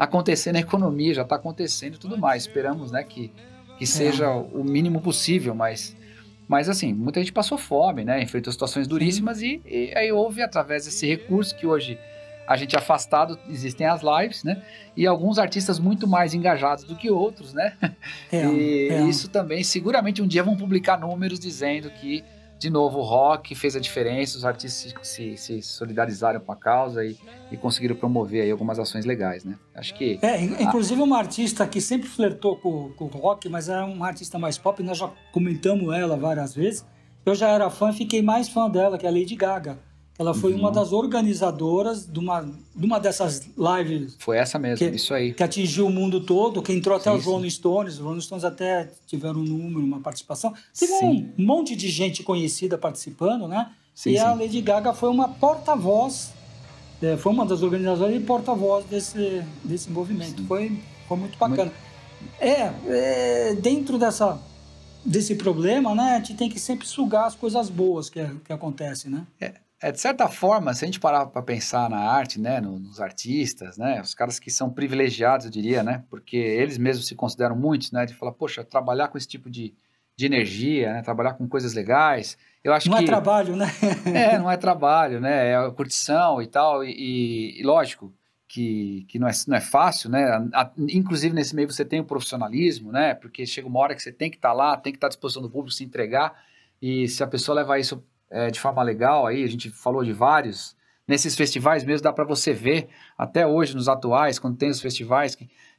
acontecer 0.00 0.50
na 0.50 0.60
economia, 0.60 1.12
já 1.12 1.22
está 1.22 1.36
acontecendo 1.36 1.96
e 1.96 1.98
tudo 1.98 2.16
mais. 2.16 2.44
Esperamos, 2.44 2.90
né, 2.90 3.04
que, 3.04 3.30
que 3.78 3.86
seja 3.86 4.24
é. 4.24 4.28
o 4.28 4.64
mínimo 4.64 4.98
possível, 5.02 5.54
mas, 5.54 5.94
mas 6.48 6.70
assim, 6.70 6.94
muita 6.94 7.20
gente 7.20 7.34
passou 7.34 7.58
fome, 7.58 8.02
né, 8.02 8.22
enfrentou 8.22 8.50
situações 8.50 8.88
duríssimas 8.88 9.42
e, 9.42 9.60
e, 9.66 9.92
aí 9.94 10.10
houve, 10.10 10.40
através 10.40 10.86
desse 10.86 11.06
recurso 11.06 11.54
que 11.54 11.66
hoje 11.66 11.98
a 12.48 12.56
gente 12.56 12.74
é 12.74 12.78
afastado, 12.78 13.38
existem 13.48 13.86
as 13.86 14.00
lives, 14.00 14.42
né, 14.42 14.62
e 14.96 15.06
alguns 15.06 15.38
artistas 15.38 15.78
muito 15.78 16.08
mais 16.08 16.32
engajados 16.32 16.84
do 16.84 16.96
que 16.96 17.10
outros, 17.10 17.52
né, 17.52 17.74
é, 18.32 18.46
e 18.48 18.88
é. 18.88 19.02
isso 19.02 19.28
também, 19.28 19.62
seguramente 19.62 20.22
um 20.22 20.26
dia 20.26 20.42
vão 20.42 20.56
publicar 20.56 20.98
números 20.98 21.38
dizendo 21.38 21.90
que 21.90 22.24
de 22.60 22.68
novo, 22.68 22.98
o 22.98 23.02
rock 23.02 23.54
fez 23.54 23.74
a 23.74 23.80
diferença, 23.80 24.36
os 24.36 24.44
artistas 24.44 24.94
se, 25.02 25.34
se 25.38 25.62
solidarizaram 25.62 26.38
com 26.40 26.52
a 26.52 26.56
causa 26.56 27.02
e, 27.02 27.16
e, 27.50 27.56
conseguiram 27.56 27.96
promover 27.96 28.42
aí 28.42 28.50
algumas 28.50 28.78
ações 28.78 29.06
legais, 29.06 29.44
né? 29.44 29.58
Acho 29.74 29.94
que... 29.94 30.18
É, 30.20 30.38
inclusive 30.42 31.00
uma 31.00 31.16
artista 31.16 31.66
que 31.66 31.80
sempre 31.80 32.06
flertou 32.06 32.58
com, 32.58 32.90
com 32.90 33.06
o 33.06 33.08
rock, 33.08 33.48
mas 33.48 33.70
é 33.70 33.80
uma 33.80 34.08
artista 34.08 34.38
mais 34.38 34.58
pop, 34.58 34.82
nós 34.82 34.98
já 34.98 35.10
comentamos 35.32 35.90
ela 35.94 36.18
várias 36.18 36.54
vezes. 36.54 36.86
Eu 37.24 37.34
já 37.34 37.48
era 37.48 37.70
fã, 37.70 37.94
fiquei 37.94 38.20
mais 38.20 38.46
fã 38.50 38.68
dela, 38.68 38.98
que 38.98 39.06
é 39.06 39.08
a 39.08 39.12
Lady 39.12 39.36
Gaga. 39.36 39.78
Ela 40.20 40.34
foi 40.34 40.52
uhum. 40.52 40.58
uma 40.58 40.70
das 40.70 40.92
organizadoras 40.92 42.06
de 42.06 42.18
uma, 42.18 42.42
de 42.42 42.84
uma 42.84 43.00
dessas 43.00 43.48
lives. 43.56 44.16
Foi 44.18 44.36
essa 44.36 44.58
mesmo, 44.58 44.76
que, 44.76 44.94
isso 44.94 45.14
aí. 45.14 45.32
Que 45.32 45.42
atingiu 45.42 45.86
o 45.86 45.90
mundo 45.90 46.20
todo, 46.20 46.60
que 46.60 46.74
entrou 46.74 46.94
até 46.94 47.10
sim, 47.10 47.16
os 47.16 47.24
Rolling 47.24 47.48
Stones. 47.48 47.94
Os 47.94 48.00
Rolling 48.00 48.20
Stones 48.20 48.44
até 48.44 48.90
tiveram 49.06 49.40
um 49.40 49.44
número, 49.44 49.80
uma 49.80 49.98
participação. 50.00 50.52
Teve 50.78 50.92
sim. 50.92 51.32
um 51.38 51.42
monte 51.42 51.74
de 51.74 51.88
gente 51.88 52.22
conhecida 52.22 52.76
participando, 52.76 53.48
né? 53.48 53.70
Sim, 53.94 54.10
e 54.10 54.18
a 54.18 54.34
Lady 54.34 54.60
Gaga 54.60 54.92
foi 54.92 55.08
uma 55.08 55.26
porta-voz, 55.26 56.34
é, 57.00 57.16
foi 57.16 57.32
uma 57.32 57.46
das 57.46 57.62
organizadoras 57.62 58.14
e 58.14 58.20
porta-voz 58.20 58.84
desse, 58.84 59.42
desse 59.64 59.90
movimento. 59.90 60.44
Foi, 60.44 60.78
foi 61.08 61.16
muito 61.16 61.38
bacana. 61.38 61.72
Muito... 61.72 62.34
É, 62.38 62.74
é, 62.88 63.54
dentro 63.54 63.96
dessa, 63.96 64.38
desse 65.02 65.34
problema, 65.36 65.94
né? 65.94 66.16
A 66.16 66.18
gente 66.18 66.34
tem 66.34 66.50
que 66.50 66.60
sempre 66.60 66.86
sugar 66.86 67.24
as 67.24 67.34
coisas 67.34 67.70
boas 67.70 68.10
que, 68.10 68.22
que 68.44 68.52
acontecem, 68.52 69.10
né? 69.10 69.26
É 69.40 69.54
é, 69.82 69.90
de 69.90 69.98
certa 69.98 70.28
forma, 70.28 70.74
se 70.74 70.84
a 70.84 70.86
gente 70.86 71.00
parar 71.00 71.26
para 71.26 71.42
pensar 71.42 71.88
na 71.88 71.98
arte, 71.98 72.38
né, 72.38 72.60
nos 72.60 73.00
artistas, 73.00 73.78
né, 73.78 74.00
os 74.02 74.14
caras 74.14 74.38
que 74.38 74.50
são 74.50 74.68
privilegiados, 74.68 75.46
eu 75.46 75.52
diria, 75.52 75.82
né, 75.82 76.04
porque 76.10 76.36
eles 76.36 76.76
mesmos 76.76 77.06
se 77.06 77.14
consideram 77.14 77.56
muitos, 77.56 77.90
né, 77.90 78.04
de 78.04 78.14
falar, 78.14 78.32
poxa, 78.32 78.62
trabalhar 78.62 79.08
com 79.08 79.16
esse 79.16 79.26
tipo 79.26 79.48
de, 79.48 79.72
de 80.14 80.26
energia, 80.26 80.92
né, 80.92 81.02
trabalhar 81.02 81.32
com 81.32 81.48
coisas 81.48 81.72
legais, 81.72 82.36
eu 82.62 82.74
acho 82.74 82.90
não 82.90 82.98
que... 82.98 83.04
Não 83.08 83.08
é 83.08 83.10
trabalho, 83.10 83.56
né? 83.56 83.66
é, 84.14 84.38
não 84.38 84.50
é 84.50 84.56
trabalho, 84.58 85.18
né, 85.18 85.52
é 85.52 85.70
curtição 85.70 86.42
e 86.42 86.46
tal, 86.46 86.84
e, 86.84 87.58
e, 87.58 87.62
lógico 87.64 88.12
que, 88.46 89.06
que 89.08 89.18
não, 89.18 89.28
é, 89.28 89.32
não 89.48 89.56
é 89.56 89.62
fácil, 89.62 90.10
né, 90.10 90.24
a, 90.52 90.70
inclusive 90.90 91.34
nesse 91.34 91.56
meio 91.56 91.72
você 91.72 91.86
tem 91.86 92.00
o 92.00 92.04
profissionalismo, 92.04 92.92
né, 92.92 93.14
porque 93.14 93.46
chega 93.46 93.66
uma 93.66 93.80
hora 93.80 93.94
que 93.94 94.02
você 94.02 94.12
tem 94.12 94.30
que 94.30 94.36
estar 94.36 94.50
tá 94.50 94.54
lá, 94.54 94.76
tem 94.76 94.92
que 94.92 94.98
estar 94.98 95.06
tá 95.06 95.08
à 95.08 95.14
disposição 95.14 95.40
do 95.40 95.48
público, 95.48 95.72
se 95.72 95.84
entregar, 95.84 96.34
e 96.82 97.08
se 97.08 97.22
a 97.22 97.26
pessoa 97.26 97.56
levar 97.56 97.78
isso 97.78 98.04
é, 98.30 98.50
de 98.50 98.60
forma 98.60 98.82
legal 98.82 99.26
aí, 99.26 99.42
a 99.42 99.48
gente 99.48 99.70
falou 99.70 100.04
de 100.04 100.12
vários. 100.12 100.76
Nesses 101.06 101.34
festivais 101.34 101.82
mesmo 101.82 102.04
dá 102.04 102.12
para 102.12 102.24
você 102.24 102.52
ver, 102.52 102.88
até 103.18 103.44
hoje 103.44 103.74
nos 103.74 103.88
atuais, 103.88 104.38
quando 104.38 104.56
tem 104.56 104.70
os 104.70 104.80
festivais, 104.80 105.36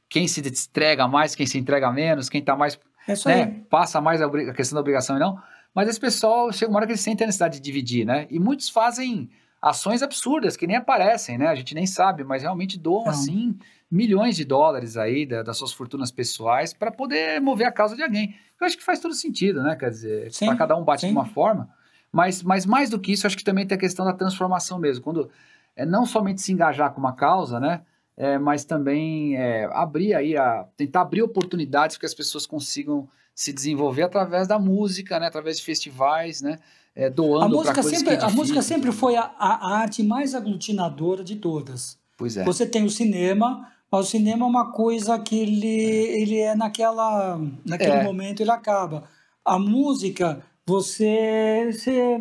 quem 0.08 0.28
se 0.28 0.40
entrega 0.40 1.08
mais, 1.08 1.34
quem 1.34 1.46
se 1.46 1.56
entrega 1.58 1.90
menos, 1.90 2.28
quem 2.28 2.42
tá 2.42 2.54
mais. 2.54 2.78
É 3.08 3.14
isso 3.14 3.26
né, 3.28 3.44
aí. 3.44 3.50
Passa 3.70 4.00
mais 4.00 4.20
a, 4.20 4.26
a, 4.26 4.52
questão 4.52 4.76
da 4.76 4.80
obrigação 4.80 5.16
e 5.16 5.18
não. 5.18 5.40
Mas 5.74 5.88
esse 5.88 5.98
pessoal 5.98 6.52
chega 6.52 6.70
uma 6.70 6.76
hora 6.76 6.86
que 6.86 6.92
eles 6.92 7.00
sentem 7.00 7.24
a 7.24 7.28
necessidade 7.28 7.54
de 7.54 7.62
dividir, 7.62 8.04
né? 8.04 8.26
E 8.28 8.38
muitos 8.38 8.68
fazem 8.68 9.30
ações 9.60 10.02
absurdas 10.02 10.54
que 10.54 10.66
nem 10.66 10.76
aparecem, 10.76 11.38
né? 11.38 11.46
A 11.46 11.54
gente 11.54 11.74
nem 11.74 11.86
sabe, 11.86 12.24
mas 12.24 12.42
realmente 12.42 12.78
doam, 12.78 13.04
Não. 13.04 13.10
assim, 13.10 13.56
milhões 13.90 14.36
de 14.36 14.44
dólares 14.44 14.98
aí 14.98 15.24
da, 15.24 15.42
das 15.42 15.56
suas 15.56 15.72
fortunas 15.72 16.10
pessoais 16.10 16.74
para 16.74 16.90
poder 16.90 17.40
mover 17.40 17.66
a 17.66 17.72
causa 17.72 17.96
de 17.96 18.02
alguém. 18.02 18.34
Eu 18.60 18.66
acho 18.66 18.76
que 18.76 18.84
faz 18.84 18.98
todo 19.00 19.14
sentido, 19.14 19.62
né? 19.62 19.76
Quer 19.76 19.88
dizer, 19.88 20.30
para 20.38 20.56
cada 20.56 20.76
um 20.76 20.84
bate 20.84 21.02
sim. 21.02 21.06
de 21.06 21.12
uma 21.12 21.24
forma. 21.24 21.70
Mas, 22.12 22.42
mas 22.42 22.66
mais 22.66 22.90
do 22.90 23.00
que 23.00 23.12
isso, 23.12 23.26
acho 23.26 23.36
que 23.36 23.44
também 23.44 23.66
tem 23.66 23.76
a 23.76 23.80
questão 23.80 24.04
da 24.04 24.12
transformação 24.12 24.78
mesmo. 24.78 25.02
Quando 25.02 25.30
é 25.74 25.86
não 25.86 26.04
somente 26.04 26.42
se 26.42 26.52
engajar 26.52 26.92
com 26.92 27.00
uma 27.00 27.14
causa, 27.14 27.58
né? 27.58 27.80
É, 28.14 28.38
mas 28.38 28.64
também 28.64 29.36
é, 29.36 29.64
abrir 29.72 30.14
aí 30.14 30.36
a 30.36 30.66
tentar 30.76 31.00
abrir 31.00 31.22
oportunidades 31.22 31.96
para 31.96 32.00
que 32.00 32.06
as 32.06 32.14
pessoas 32.14 32.44
consigam 32.44 33.08
se 33.34 33.52
desenvolver 33.52 34.02
através 34.02 34.46
da 34.46 34.58
música, 34.58 35.18
né? 35.18 35.26
Através 35.26 35.56
de 35.56 35.64
festivais, 35.64 36.42
né? 36.42 36.58
É, 36.94 37.08
doando 37.08 37.46
a 37.46 37.48
música 37.48 37.82
sempre 37.82 38.16
A 38.16 38.28
música 38.28 38.60
sempre 38.60 38.92
foi 38.92 39.16
a, 39.16 39.22
a, 39.38 39.76
arte 39.78 40.02
mais 40.02 40.34
aglutinadora 40.34 41.24
de 41.24 41.36
todas. 41.36 41.98
Pois 42.18 42.36
é. 42.36 42.44
Você 42.44 42.66
tem 42.66 42.84
o 42.84 42.90
cinema, 42.90 43.66
mas 43.90 44.06
o 44.06 44.10
cinema 44.10 44.44
é 44.44 44.48
uma 44.48 44.72
coisa 44.72 45.18
que 45.18 45.38
ele, 45.38 45.66
ele 45.66 46.38
é 46.38 46.54
naquela, 46.54 47.40
naquele 47.64 47.92
é. 47.92 48.04
momento 48.04 48.40
ele 48.40 48.50
acaba. 48.50 49.04
A 49.42 49.58
música, 49.58 50.44
você, 50.66 51.70
você 51.72 52.20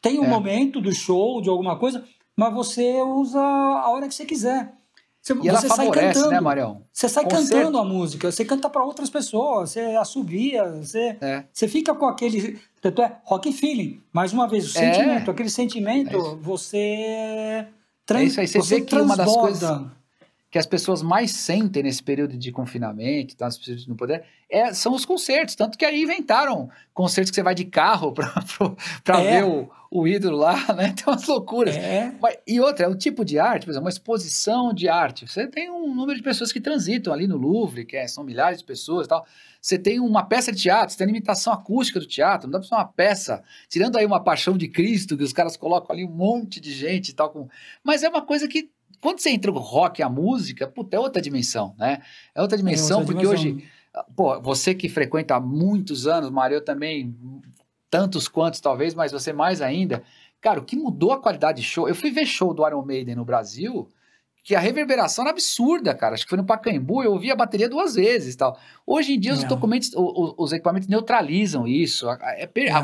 tem 0.00 0.18
um 0.18 0.24
é. 0.24 0.28
momento 0.28 0.80
do 0.80 0.92
show, 0.92 1.40
de 1.40 1.48
alguma 1.48 1.78
coisa, 1.78 2.04
mas 2.36 2.52
você 2.54 3.00
usa 3.02 3.40
a 3.40 3.90
hora 3.90 4.08
que 4.08 4.14
você 4.14 4.24
quiser. 4.24 4.72
Você, 5.20 5.34
e 5.42 5.48
ela 5.48 5.60
você 5.60 5.66
favorece, 5.66 5.92
sai 5.92 6.12
cantando, 6.12 6.30
né, 6.30 6.40
Marião? 6.40 6.82
Você 6.92 7.08
sai 7.08 7.24
Concerto. 7.24 7.50
cantando 7.50 7.78
a 7.78 7.84
música, 7.84 8.30
você 8.30 8.44
canta 8.44 8.70
para 8.70 8.84
outras 8.84 9.10
pessoas, 9.10 9.70
você 9.70 9.80
assobia, 9.80 10.64
você, 10.70 11.16
é. 11.20 11.44
você 11.52 11.66
fica 11.66 11.92
com 11.94 12.06
aquele. 12.06 12.60
Tanto 12.80 13.02
é 13.02 13.18
rock 13.24 13.52
feeling. 13.52 14.00
Mais 14.12 14.32
uma 14.32 14.46
vez, 14.46 14.72
o 14.72 14.78
é. 14.78 14.92
sentimento, 14.92 15.30
aquele 15.30 15.50
sentimento, 15.50 16.16
é 16.16 16.36
você. 16.36 17.66
Trans, 18.04 18.22
é 18.22 18.24
isso 18.24 18.40
aí, 18.40 18.46
você, 18.46 18.58
você 18.60 18.74
vê 18.76 18.80
que 18.82 18.94
uma 18.94 19.16
das 19.16 19.34
coisas 19.34 19.86
que 20.56 20.58
as 20.58 20.64
pessoas 20.64 21.02
mais 21.02 21.32
sentem 21.32 21.82
nesse 21.82 22.02
período 22.02 22.34
de 22.34 22.50
confinamento, 22.50 23.36
tá, 23.36 23.46
no 23.86 23.94
poder, 23.94 24.24
é, 24.48 24.72
são 24.72 24.94
os 24.94 25.04
concertos. 25.04 25.54
Tanto 25.54 25.76
que 25.76 25.84
aí 25.84 26.02
inventaram 26.02 26.70
concertos 26.94 27.30
que 27.30 27.34
você 27.34 27.42
vai 27.42 27.54
de 27.54 27.66
carro 27.66 28.14
para 29.04 29.20
é. 29.20 29.42
ver 29.42 29.44
o, 29.44 29.68
o 29.90 30.08
ídolo 30.08 30.38
lá, 30.38 30.56
né? 30.72 30.94
Tem 30.96 31.04
umas 31.06 31.26
loucuras. 31.26 31.76
É. 31.76 32.10
Mas, 32.22 32.38
e 32.46 32.58
outra, 32.58 32.86
é 32.86 32.88
um 32.88 32.96
tipo 32.96 33.22
de 33.22 33.38
arte, 33.38 33.66
por 33.66 33.72
exemplo, 33.72 33.84
uma 33.84 33.90
exposição 33.90 34.72
de 34.72 34.88
arte. 34.88 35.28
Você 35.28 35.46
tem 35.46 35.70
um 35.70 35.94
número 35.94 36.16
de 36.16 36.22
pessoas 36.22 36.50
que 36.50 36.60
transitam 36.60 37.12
ali 37.12 37.26
no 37.26 37.36
Louvre, 37.36 37.84
que 37.84 37.94
é, 37.94 38.08
são 38.08 38.24
milhares 38.24 38.60
de 38.60 38.64
pessoas 38.64 39.04
e 39.04 39.10
tal. 39.10 39.26
Você 39.60 39.78
tem 39.78 40.00
uma 40.00 40.24
peça 40.24 40.50
de 40.50 40.62
teatro, 40.62 40.90
você 40.90 40.96
tem 40.96 41.04
a 41.04 41.08
limitação 41.08 41.52
acústica 41.52 42.00
do 42.00 42.06
teatro, 42.06 42.46
não 42.46 42.52
dá 42.52 42.60
para 42.60 42.68
ser 42.68 42.74
uma 42.76 42.86
peça. 42.86 43.42
Tirando 43.68 43.98
aí 43.98 44.06
uma 44.06 44.24
paixão 44.24 44.56
de 44.56 44.68
Cristo, 44.68 45.18
que 45.18 45.24
os 45.24 45.34
caras 45.34 45.54
colocam 45.54 45.94
ali 45.94 46.02
um 46.02 46.10
monte 46.10 46.60
de 46.60 46.72
gente 46.72 47.10
e 47.10 47.14
tal. 47.14 47.28
Com... 47.28 47.46
Mas 47.84 48.02
é 48.02 48.08
uma 48.08 48.22
coisa 48.22 48.48
que 48.48 48.70
quando 49.00 49.20
você 49.20 49.30
entra 49.30 49.50
no 49.50 49.58
rock, 49.58 50.02
a 50.02 50.08
música, 50.08 50.66
puta, 50.66 50.96
é 50.96 51.00
outra 51.00 51.20
dimensão, 51.20 51.74
né? 51.78 52.02
É 52.34 52.40
outra 52.40 52.56
dimensão, 52.56 52.98
é 52.98 53.00
outra 53.00 53.14
porque 53.14 53.26
dimensão. 53.26 53.56
hoje, 53.56 53.68
pô, 54.14 54.40
você 54.40 54.74
que 54.74 54.88
frequenta 54.88 55.34
há 55.36 55.40
muitos 55.40 56.06
anos, 56.06 56.30
Mário, 56.30 56.56
eu 56.56 56.64
também, 56.64 57.14
tantos 57.90 58.28
quantos 58.28 58.60
talvez, 58.60 58.94
mas 58.94 59.12
você 59.12 59.32
mais 59.32 59.60
ainda, 59.60 60.02
cara, 60.40 60.60
o 60.60 60.64
que 60.64 60.76
mudou 60.76 61.12
a 61.12 61.20
qualidade 61.20 61.60
de 61.60 61.66
show? 61.66 61.88
Eu 61.88 61.94
fui 61.94 62.10
ver 62.10 62.26
show 62.26 62.52
do 62.52 62.66
Iron 62.66 62.84
Maiden 62.84 63.16
no 63.16 63.24
Brasil, 63.24 63.88
que 64.46 64.54
a 64.54 64.60
reverberação 64.60 65.24
era 65.24 65.32
absurda, 65.32 65.92
cara. 65.92 66.14
Acho 66.14 66.22
que 66.22 66.30
foi 66.30 66.38
no 66.38 66.44
Pacaembu, 66.44 67.02
eu 67.02 67.10
ouvi 67.10 67.32
a 67.32 67.34
bateria 67.34 67.68
duas 67.68 67.96
vezes 67.96 68.36
tal. 68.36 68.56
Hoje 68.86 69.14
em 69.14 69.18
dia, 69.18 69.32
os 69.32 69.42
é. 69.42 69.46
documentos, 69.48 69.90
os, 69.92 70.34
os, 70.38 70.52
equipamentos 70.52 70.86
neutralizam 70.86 71.66
isso. 71.66 72.08
É, 72.08 72.48
é. 72.54 72.70
A, 72.70 72.80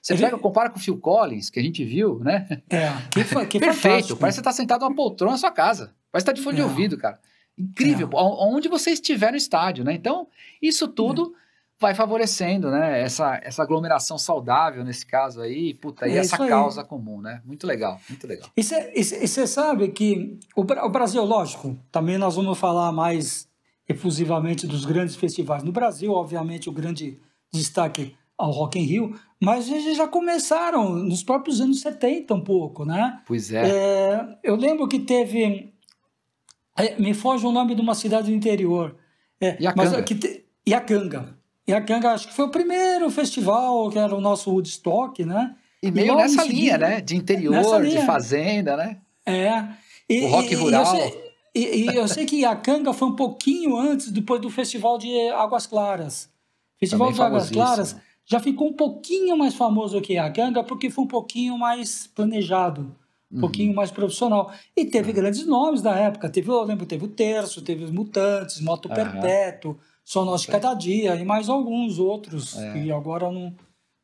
você 0.00 0.16
pega, 0.16 0.38
compara 0.38 0.70
com 0.70 0.78
o 0.78 0.80
Phil 0.80 0.96
Collins, 0.96 1.50
que 1.50 1.60
a 1.60 1.62
gente 1.62 1.84
viu, 1.84 2.18
né? 2.20 2.62
É, 2.70 2.90
que, 3.12 3.24
que 3.44 3.58
Perfeito. 3.58 3.74
Fantástico. 3.74 4.18
Parece 4.18 4.38
que 4.38 4.40
você 4.44 4.48
está 4.48 4.52
sentado 4.52 4.86
numa 4.86 4.96
poltrona 4.96 5.32
na 5.32 5.38
sua 5.38 5.50
casa. 5.50 5.94
Parece 6.10 6.24
que 6.24 6.30
tá 6.30 6.32
de 6.32 6.40
fone 6.40 6.56
de 6.56 6.62
é. 6.62 6.64
ouvido, 6.64 6.96
cara. 6.96 7.20
Incrível. 7.58 8.08
É. 8.10 8.16
Onde 8.16 8.70
você 8.70 8.92
estiver 8.92 9.32
no 9.32 9.36
estádio, 9.36 9.84
né? 9.84 9.92
Então, 9.92 10.28
isso 10.62 10.88
tudo 10.88 11.34
vai 11.82 11.94
favorecendo, 11.94 12.70
né? 12.70 13.02
Essa, 13.02 13.40
essa 13.42 13.62
aglomeração 13.62 14.16
saudável 14.16 14.84
nesse 14.84 15.04
caso 15.04 15.40
aí, 15.40 15.74
puta, 15.74 16.06
e 16.06 16.12
é 16.12 16.18
essa 16.18 16.38
causa 16.38 16.84
comum, 16.84 17.20
né? 17.20 17.42
Muito 17.44 17.66
legal, 17.66 18.00
muito 18.08 18.26
legal. 18.26 18.48
E 18.56 18.62
você 18.62 19.46
sabe 19.46 19.88
que 19.88 20.38
o, 20.56 20.60
o, 20.60 20.88
Brasil, 20.88 21.22
lógico, 21.24 21.76
também 21.90 22.16
nós 22.16 22.36
vamos 22.36 22.56
falar 22.56 22.92
mais 22.92 23.48
efusivamente 23.88 24.66
dos 24.66 24.84
grandes 24.84 25.16
festivais. 25.16 25.64
No 25.64 25.72
Brasil, 25.72 26.12
obviamente, 26.12 26.68
o 26.68 26.72
grande 26.72 27.20
destaque 27.52 28.16
ao 28.38 28.52
Rock 28.52 28.78
in 28.78 28.84
Rio, 28.84 29.20
mas 29.40 29.68
eles 29.68 29.96
já 29.96 30.06
começaram 30.06 30.94
nos 30.94 31.22
próprios 31.22 31.60
anos 31.60 31.80
70 31.80 32.32
um 32.32 32.40
pouco, 32.40 32.84
né? 32.84 33.20
Pois 33.26 33.52
é. 33.52 33.68
é 33.68 34.38
eu 34.42 34.54
lembro 34.54 34.86
que 34.86 35.00
teve... 35.00 35.72
É, 36.78 36.98
me 36.98 37.12
foge 37.12 37.44
o 37.44 37.52
nome 37.52 37.74
de 37.74 37.82
uma 37.82 37.94
cidade 37.94 38.30
do 38.30 38.34
interior. 38.34 38.96
É, 39.40 39.60
Iacanga. 39.60 39.90
Mas, 39.90 40.04
que 40.04 40.14
te, 40.14 40.46
Iacanga. 40.66 41.41
E 41.66 41.72
a 41.72 41.80
Ganga, 41.80 42.10
acho 42.10 42.28
que 42.28 42.34
foi 42.34 42.46
o 42.46 42.50
primeiro 42.50 43.08
festival 43.10 43.88
que 43.90 43.98
era 43.98 44.14
o 44.14 44.20
nosso 44.20 44.50
Woodstock, 44.50 45.24
né? 45.24 45.54
E 45.82 45.90
meio 45.90 46.12
e 46.12 46.16
nessa 46.16 46.44
linha, 46.44 46.78
né? 46.78 47.00
De 47.00 47.16
interior, 47.16 47.82
de 47.82 48.04
fazenda, 48.04 48.76
né? 48.76 48.98
É. 49.26 49.64
E, 50.08 50.24
o 50.24 50.28
rock 50.28 50.52
e, 50.52 50.54
rural. 50.54 50.82
Eu 50.82 50.86
sei, 50.86 51.32
e, 51.54 51.86
eu 51.86 52.08
sei 52.08 52.26
que 52.26 52.44
a 52.44 52.56
Canga 52.56 52.92
foi 52.92 53.08
um 53.08 53.16
pouquinho 53.16 53.76
antes, 53.76 54.10
depois 54.10 54.40
do 54.40 54.50
Festival 54.50 54.98
de 54.98 55.12
Águas 55.30 55.66
Claras. 55.66 56.28
Festival 56.78 57.08
Também 57.08 57.16
de 57.16 57.22
Águas 57.22 57.50
Claras 57.50 57.96
já 58.24 58.40
ficou 58.40 58.68
um 58.68 58.72
pouquinho 58.72 59.36
mais 59.36 59.54
famoso 59.54 60.00
que 60.00 60.16
a 60.16 60.30
Canga, 60.30 60.64
porque 60.64 60.90
foi 60.90 61.04
um 61.04 61.08
pouquinho 61.08 61.58
mais 61.58 62.06
planejado, 62.06 62.94
um 63.30 63.36
uhum. 63.36 63.40
pouquinho 63.40 63.74
mais 63.74 63.90
profissional. 63.90 64.52
E 64.76 64.84
teve 64.84 65.10
uhum. 65.10 65.16
grandes 65.16 65.46
nomes 65.46 65.82
da 65.82 65.94
época. 65.96 66.28
Teve, 66.28 66.48
eu 66.48 66.62
lembro, 66.62 66.86
teve 66.86 67.04
o 67.04 67.08
Terço, 67.08 67.62
teve 67.62 67.84
os 67.84 67.90
Mutantes, 67.90 68.60
Moto 68.60 68.88
uhum. 68.88 68.94
Perpétuo. 68.94 69.78
Só 70.04 70.24
Nós 70.24 70.42
de 70.42 70.48
Cada 70.48 70.74
Dia 70.74 71.16
e 71.16 71.24
mais 71.24 71.48
alguns 71.48 71.98
outros, 71.98 72.58
é. 72.58 72.72
que 72.72 72.90
agora 72.90 73.26
eu 73.26 73.32
não, 73.32 73.54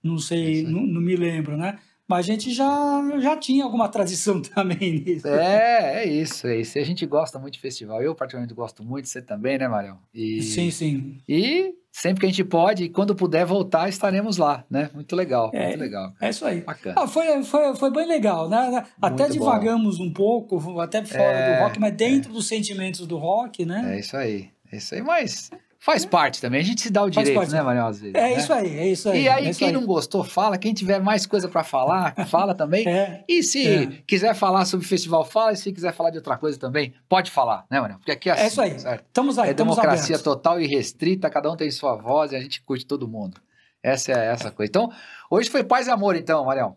não 0.03 0.19
sei, 0.19 0.61
é 0.61 0.63
não, 0.63 0.83
não, 0.83 1.01
me 1.01 1.17
lembro, 1.17 1.57
né? 1.57 1.79
Mas 2.07 2.21
a 2.21 2.33
gente 2.33 2.51
já, 2.53 3.19
já 3.21 3.37
tinha 3.37 3.65
alguma 3.65 3.89
tradição 3.89 4.41
também 4.55 5.05
nisso. 5.05 5.29
É, 5.29 6.05
é 6.05 6.09
isso, 6.09 6.47
é 6.47 6.61
isso. 6.61 6.79
E 6.79 6.81
a 6.81 6.85
gente 6.85 7.05
gosta 7.05 7.39
muito 7.39 7.55
de 7.55 7.61
festival. 7.61 8.01
Eu, 8.01 8.15
particularmente, 8.15 8.55
gosto 8.55 8.83
muito, 8.83 9.09
você 9.09 9.21
também, 9.21 9.59
né, 9.59 9.69
Marião? 9.69 9.99
E, 10.15 10.43
sim, 10.43 10.71
sim. 10.71 11.19
E 11.29 11.75
sempre 11.93 12.21
que 12.21 12.27
a 12.27 12.29
gente 12.31 12.45
pode, 12.45 12.85
e 12.85 12.89
quando 12.89 13.15
puder 13.15 13.45
voltar, 13.45 13.89
estaremos 13.89 14.37
lá, 14.39 14.65
né? 14.71 14.89
Muito 14.95 15.15
legal, 15.17 15.51
é, 15.53 15.69
muito 15.69 15.81
legal. 15.81 16.13
É 16.21 16.31
isso 16.31 16.47
aí. 16.47 16.61
Bacana. 16.61 16.95
Ah, 16.99 17.07
foi, 17.07 17.43
foi, 17.43 17.77
foi 17.77 17.91
bem 17.91 18.07
legal, 18.07 18.49
né? 18.49 18.87
Até 19.03 19.25
muito 19.25 19.33
divagamos 19.33 19.99
bom. 19.99 20.05
um 20.05 20.13
pouco, 20.13 20.81
até 20.81 21.05
fora 21.05 21.23
é, 21.23 21.57
do 21.57 21.65
rock, 21.65 21.81
mas 21.81 21.95
dentro 21.95 22.31
é. 22.31 22.35
dos 22.35 22.47
sentimentos 22.47 23.07
do 23.07 23.19
rock, 23.19 23.67
né? 23.67 23.97
É 23.97 24.01
isso 24.01 24.17
aí, 24.17 24.49
é 24.73 24.77
isso 24.77 24.95
aí. 24.95 25.03
Mas 25.03 25.51
Faz 25.81 26.05
parte 26.05 26.41
também, 26.41 26.61
a 26.61 26.65
gente 26.65 26.81
se 26.81 26.91
dá 26.91 27.05
o 27.05 27.09
direito, 27.09 27.53
né, 27.53 27.63
Manuel, 27.63 27.87
às 27.87 28.01
vezes. 28.01 28.15
É 28.17 28.21
né? 28.21 28.37
isso 28.37 28.53
aí, 28.53 28.79
é 28.79 28.89
isso 28.89 29.09
aí. 29.09 29.23
E 29.23 29.29
aí, 29.29 29.47
é 29.47 29.55
quem 29.55 29.69
aí. 29.69 29.73
não 29.73 29.87
gostou, 29.87 30.25
fala. 30.25 30.59
Quem 30.59 30.75
tiver 30.75 31.01
mais 31.01 31.25
coisa 31.25 31.49
para 31.49 31.63
falar, 31.63 32.15
fala 32.27 32.53
também. 32.53 32.87
É, 32.87 33.25
e 33.29 33.45
se 33.45 33.67
é. 33.67 33.87
quiser 34.05 34.35
falar 34.35 34.65
sobre 34.65 34.85
o 34.85 34.89
festival, 34.89 35.25
fala. 35.25 35.53
E 35.53 35.57
se 35.57 35.73
quiser 35.73 35.95
falar 35.95 36.11
de 36.11 36.17
outra 36.17 36.37
coisa 36.37 36.59
também, 36.59 36.93
pode 37.09 37.31
falar, 37.31 37.65
né, 37.71 37.81
Manuel? 37.81 37.99
Porque 37.99 38.11
aqui 38.11 38.29
é 38.29 38.33
assim. 38.33 38.43
É 38.43 38.47
isso 38.49 38.61
aí. 38.61 38.79
Certo? 38.81 39.05
Estamos 39.07 39.39
aí, 39.39 39.51
É 39.51 39.55
democracia 39.55 40.17
abertos. 40.17 40.23
total 40.23 40.61
e 40.61 40.67
restrita, 40.67 41.31
cada 41.31 41.49
um 41.49 41.57
tem 41.57 41.71
sua 41.71 41.95
voz 41.95 42.33
e 42.33 42.37
a 42.37 42.41
gente 42.41 42.61
curte 42.63 42.85
todo 42.85 43.07
mundo. 43.07 43.41
Essa 43.81 44.11
é 44.13 44.27
essa 44.33 44.51
coisa. 44.51 44.69
Então, 44.69 44.91
hoje 45.31 45.49
foi 45.49 45.63
paz 45.63 45.87
e 45.87 45.91
amor, 45.93 46.17
então, 46.17 46.45
Marião. 46.45 46.77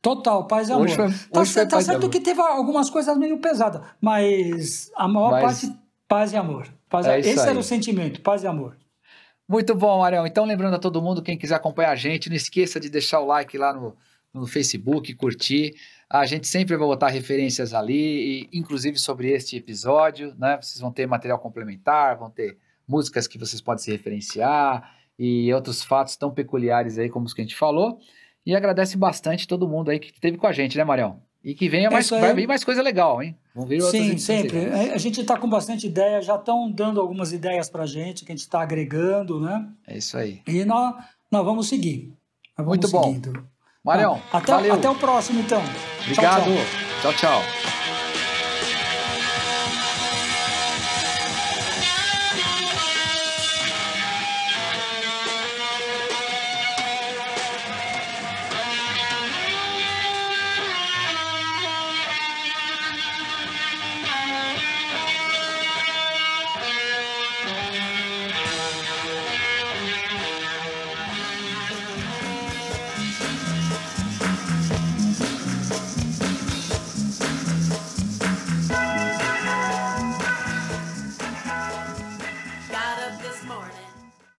Total, 0.00 0.46
paz 0.46 0.68
e 0.68 0.72
amor. 0.72 0.84
Hoje 0.84 0.94
foi, 0.94 1.08
tá, 1.08 1.40
hoje 1.40 1.52
foi 1.52 1.66
tá 1.66 1.80
certo 1.80 2.08
que 2.08 2.20
teve 2.20 2.40
algumas 2.40 2.88
coisas 2.88 3.18
meio 3.18 3.38
pesadas, 3.38 3.82
mas 4.00 4.88
a 4.94 5.08
maior 5.08 5.32
mas... 5.32 5.42
parte, 5.42 5.76
paz 6.06 6.32
e 6.32 6.36
amor. 6.36 6.75
Paz 6.88 7.06
é 7.06 7.18
Esse 7.20 7.40
aí. 7.40 7.48
era 7.48 7.58
o 7.58 7.62
sentimento, 7.62 8.20
paz 8.20 8.42
e 8.42 8.46
amor. 8.46 8.76
Muito 9.48 9.74
bom, 9.74 10.02
Ariel. 10.02 10.26
Então, 10.26 10.44
lembrando 10.44 10.74
a 10.74 10.78
todo 10.78 11.00
mundo, 11.00 11.22
quem 11.22 11.38
quiser 11.38 11.54
acompanhar 11.54 11.90
a 11.90 11.96
gente, 11.96 12.28
não 12.28 12.36
esqueça 12.36 12.80
de 12.80 12.90
deixar 12.90 13.20
o 13.20 13.26
like 13.26 13.56
lá 13.56 13.72
no, 13.72 13.96
no 14.34 14.46
Facebook, 14.46 15.14
curtir. 15.14 15.74
A 16.10 16.26
gente 16.26 16.46
sempre 16.46 16.76
vai 16.76 16.86
botar 16.86 17.08
referências 17.08 17.72
ali, 17.72 18.48
e, 18.52 18.58
inclusive 18.58 18.98
sobre 18.98 19.30
este 19.30 19.56
episódio, 19.56 20.34
né? 20.38 20.58
Vocês 20.60 20.80
vão 20.80 20.92
ter 20.92 21.06
material 21.06 21.38
complementar, 21.38 22.16
vão 22.16 22.30
ter 22.30 22.58
músicas 22.86 23.26
que 23.26 23.38
vocês 23.38 23.60
podem 23.60 23.82
se 23.82 23.90
referenciar 23.90 24.94
e 25.18 25.52
outros 25.52 25.82
fatos 25.82 26.16
tão 26.16 26.30
peculiares 26.30 26.98
aí 26.98 27.08
como 27.08 27.26
os 27.26 27.34
que 27.34 27.40
a 27.40 27.44
gente 27.44 27.56
falou. 27.56 27.98
E 28.44 28.54
agradece 28.54 28.96
bastante 28.96 29.46
todo 29.46 29.68
mundo 29.68 29.90
aí 29.90 29.98
que 29.98 30.12
esteve 30.12 30.36
com 30.36 30.46
a 30.46 30.52
gente, 30.52 30.76
né, 30.76 30.84
Marião? 30.84 31.20
E 31.46 31.54
que 31.54 31.68
venha 31.68 31.88
mais, 31.88 32.10
vai 32.10 32.34
vir 32.34 32.48
mais 32.48 32.64
coisa 32.64 32.82
legal, 32.82 33.22
hein? 33.22 33.36
Vão 33.54 33.64
vir 33.64 33.80
Sim, 33.82 34.18
sempre. 34.18 34.66
A 34.92 34.98
gente 34.98 35.20
está 35.20 35.38
com 35.38 35.48
bastante 35.48 35.86
ideia, 35.86 36.20
já 36.20 36.34
estão 36.34 36.68
dando 36.68 37.00
algumas 37.00 37.32
ideias 37.32 37.70
para 37.70 37.84
a 37.84 37.86
gente, 37.86 38.24
que 38.24 38.32
a 38.32 38.34
gente 38.34 38.42
está 38.42 38.62
agregando, 38.62 39.40
né? 39.40 39.64
É 39.86 39.96
isso 39.96 40.16
aí. 40.18 40.42
E 40.44 40.64
nós, 40.64 40.96
nós 41.30 41.44
vamos 41.44 41.68
seguir. 41.68 42.12
Nós 42.58 42.66
vamos 42.66 42.70
Muito 42.70 42.88
seguindo. 42.88 43.32
bom. 43.32 43.42
Marião, 43.84 44.20
até, 44.32 44.52
valeu. 44.54 44.74
até 44.74 44.90
o 44.90 44.96
próximo, 44.96 45.38
então. 45.38 45.62
Obrigado. 46.02 46.46
tchau. 47.00 47.12
tchau. 47.12 47.40
tchau. 47.40 47.75